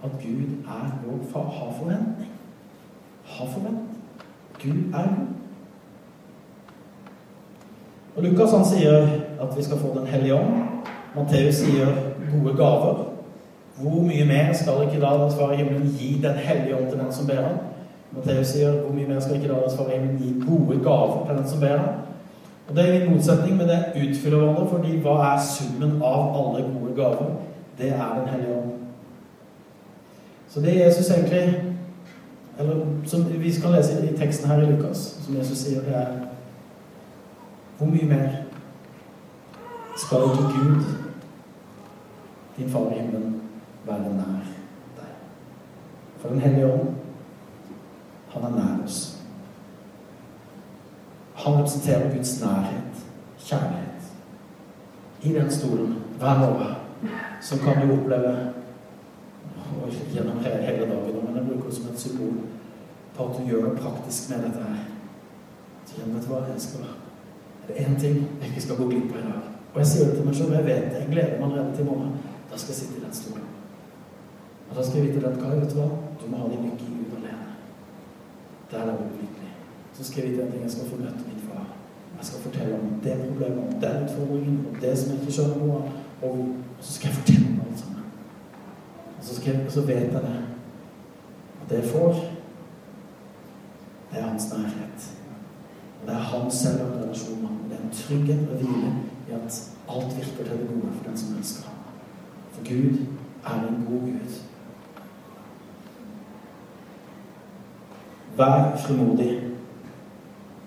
at 0.05 0.11
Gud 0.23 0.43
er 0.67 0.99
vår 1.07 1.25
far. 1.33 1.49
Ha 1.51 1.71
forventning. 1.79 2.31
Ha 3.25 3.45
forventning. 3.45 3.99
Gud 4.63 4.95
er 4.95 5.09
god. 5.17 5.27
Og 8.17 8.23
Lukas 8.23 8.53
han 8.53 8.65
sier 8.65 9.09
at 9.41 9.57
vi 9.57 9.63
skal 9.63 9.79
få 9.79 9.99
Den 9.99 10.07
hellige 10.07 10.35
ånd. 10.35 10.53
Matteus 11.17 11.55
sier 11.65 11.91
gode 12.31 12.55
gaver. 12.57 13.05
Hvor 13.81 14.03
mye 14.05 14.25
mer 14.29 14.53
skal 14.53 14.85
ikke 14.87 15.01
da 15.01 15.17
Deres 15.17 15.35
Far 15.35 15.53
i 15.53 15.57
himmelen 15.57 15.95
gi 15.99 16.21
Den 16.23 16.39
hellige 16.39 16.77
ånd 16.77 16.91
til 16.91 16.99
den 17.01 17.13
som 17.13 17.27
ber 17.27 17.43
ham? 17.43 17.59
Matteus 18.13 18.47
sier 18.55 18.79
hvor 18.81 18.95
mye 18.95 19.09
mer 19.09 19.21
skal 19.21 19.41
ikke 19.41 19.49
da 19.49 19.59
Deres 19.61 19.77
Far 19.77 19.91
i 19.91 19.99
himmelen 19.99 20.23
gi 20.23 20.35
gode 20.47 20.79
gaver 20.85 21.27
til 21.27 21.37
den 21.41 21.49
som 21.49 21.61
ber 21.61 21.79
ham? 21.79 22.12
Og 22.69 22.77
Det 22.77 22.85
er 22.85 22.99
min 22.99 23.15
motsetning, 23.15 23.57
men 23.57 23.69
det 23.69 23.85
utfyller 23.97 24.39
hverandre, 24.39 24.69
fordi 24.69 24.99
hva 25.03 25.17
er 25.33 25.43
summen 25.45 26.03
av 26.03 26.37
alle 26.39 26.65
gode 26.69 26.95
gaver? 26.97 27.35
Det 27.79 27.89
er 27.89 28.19
Den 28.19 28.29
hellige 28.29 28.57
ånd. 28.57 28.71
Så 30.49 30.61
det 30.61 30.81
Jesus 30.81 31.11
egentlig 31.11 31.65
Eller 32.59 32.87
som 33.07 33.43
vi 33.43 33.53
skal 33.53 33.73
lese 33.73 34.13
i 34.13 34.17
teksten 34.17 34.49
her 34.49 34.63
i 34.63 34.73
Lukas, 34.73 35.19
som 35.25 35.37
Jesus 35.37 35.59
sier, 35.59 35.81
det 35.81 35.95
er 35.97 36.07
hvor 37.79 37.87
mye 37.91 38.07
mer 38.07 38.29
skal 39.97 40.19
ikke 40.23 40.43
Gud, 40.53 40.85
din 42.57 42.71
Far 42.71 42.91
i 42.91 42.99
himmelen, 42.99 43.41
være 43.87 43.99
nær 43.99 44.45
deg? 44.97 45.09
For 46.19 46.29
Den 46.29 46.41
hellige 46.41 46.73
ånd, 46.73 46.89
han 48.29 48.43
er 48.43 48.57
nær 48.57 48.85
oss. 48.85 49.22
Han 51.43 51.59
representerer 51.59 52.17
Guds 52.17 52.41
nærhet, 52.41 53.05
kjærlighet. 53.39 54.03
I 55.23 55.33
den 55.33 55.51
stolen 55.51 55.95
hver 56.19 56.39
morgen 56.39 56.75
så 57.41 57.59
kan 57.59 57.89
du 57.89 57.95
oppleve 57.95 58.53
og 59.83 59.89
gjennom 60.15 60.39
hele, 60.39 60.87
dagen, 60.87 61.27
men 61.27 61.37
jeg 61.37 61.47
bruker 61.47 61.69
det 61.69 61.75
som 61.75 61.89
et 61.91 62.01
symbol 62.01 62.35
på 63.17 63.25
at 63.25 63.39
du 63.39 63.49
gjør 63.49 63.71
det 63.71 63.81
praktisk 63.81 64.31
med 64.31 64.45
dette 64.45 64.67
her. 64.69 64.85
Så 65.87 66.05
vet 66.07 66.23
du 66.23 66.29
hva, 66.29 66.45
jeg 66.53 66.61
skal 66.61 66.85
det 67.69 67.79
er 67.79 67.87
én 67.87 68.01
ting 68.01 68.15
jeg 68.41 68.49
ikke 68.49 68.61
skal 68.61 68.77
gå 68.77 68.87
glipp 68.91 69.13
av 69.15 69.19
i 69.19 69.27
dag. 69.29 69.43
Og 69.73 69.79
jeg 69.81 69.87
sier 69.87 70.09
det 70.09 70.17
til 70.17 70.27
meg 70.27 70.37
selv, 70.37 70.55
jeg 70.57 70.65
vet 70.67 70.87
det. 70.91 71.01
Jeg 71.01 71.11
gleder 71.13 71.37
meg 71.39 71.45
allerede 71.47 71.77
til 71.77 71.85
morgen. 71.85 72.17
Da 72.51 72.59
skal 72.59 72.73
jeg 72.73 72.79
sitte 72.81 72.99
i 72.99 73.05
den 73.05 73.15
stolen. 73.15 73.47
Og 74.71 74.77
da 74.77 74.83
skal 74.87 74.99
jeg 74.99 75.07
vite 75.07 75.29
at 75.29 75.39
Kai, 75.39 75.53
vet 75.61 75.71
du 75.75 75.79
hva? 75.79 75.89
Du 76.21 76.25
må 76.31 76.41
ha 76.43 76.49
din 76.51 76.67
lykke 76.67 76.89
i 76.89 76.97
Gud 76.99 77.15
alene. 77.21 77.55
Der 78.71 78.83
er 78.83 78.97
du 78.99 79.05
lykkelig. 79.21 79.53
Så 79.93 80.05
skal 80.09 80.23
jeg 80.23 80.33
vite 80.33 80.43
en 80.43 80.53
ting. 80.53 80.63
Jeg 80.67 80.75
skal 80.75 80.91
få 80.91 81.01
møte 81.05 81.32
Jeg 82.23 82.27
skal 82.27 82.41
fortelle 82.41 82.75
om 82.75 83.01
det 83.05 83.25
problemet, 83.29 83.59
om 83.59 83.81
den 83.81 84.05
utfordringen, 84.05 84.67
om 84.71 84.75
det 84.81 84.99
som 84.99 85.11
jeg 85.11 85.21
ikke 85.21 85.33
skjønner 85.33 85.57
noe 85.59 85.79
av. 85.79 85.87
Og 86.23 86.35
så 86.81 86.93
skal 86.93 87.09
jeg 87.09 87.17
fortelle 87.17 87.47
om 87.49 87.63
alt 87.65 87.81
sammen. 87.81 88.05
Og 89.19 89.25
så, 89.25 89.39
jeg, 89.47 89.65
så 89.75 89.81
vet 89.81 90.13
jeg 90.15 90.23
det. 90.27 90.37
Og 91.63 91.65
det 91.71 91.81
jeg 91.81 91.89
får, 91.91 92.21
det 94.13 94.21
er 94.21 94.29
hans 94.29 94.47
nærhet. 94.53 95.09
Og 96.01 96.07
det 96.09 96.15
er 96.15 96.29
hans 96.29 96.55
selv 96.55 96.85
og 96.85 96.93
relasjoner. 97.01 97.57
Det 97.71 97.79
er 97.79 97.83
en 97.83 97.97
trygghet 98.03 98.49
og 98.51 98.57
hvile 98.61 98.93
i 99.29 99.35
at 99.39 99.59
alt 99.95 100.17
virker 100.17 100.45
til 100.45 100.61
det 100.61 100.69
gode 100.69 100.93
for 100.93 101.09
den 101.09 101.19
som 101.19 101.37
elsker 101.39 101.65
ham. 101.67 101.81
For 102.53 102.69
Gud 102.69 103.07
er 103.47 103.69
en 103.69 103.87
god 103.89 104.01
Gud. 104.01 104.39
Vær 108.37 108.77
frimodig. 108.87 109.41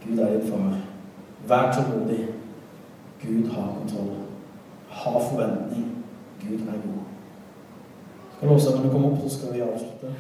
Gud 0.04 0.18
er 0.18 0.40
din 0.40 0.52
far. 0.52 0.85
Vær 1.48 1.74
tålmodig. 1.74 2.28
Gud 3.22 3.50
har 3.52 3.74
kontroll. 3.80 4.16
Ha 4.90 5.12
forventning. 5.20 6.06
Gud 6.42 6.60
er 6.68 6.80
god. 6.86 7.04
Skal 8.38 8.48
låserne 8.48 8.92
komme 8.92 9.08
opp, 9.08 9.22
så 9.24 9.38
skal 9.38 9.54
vi 9.54 9.62
avslutte. 9.62 10.14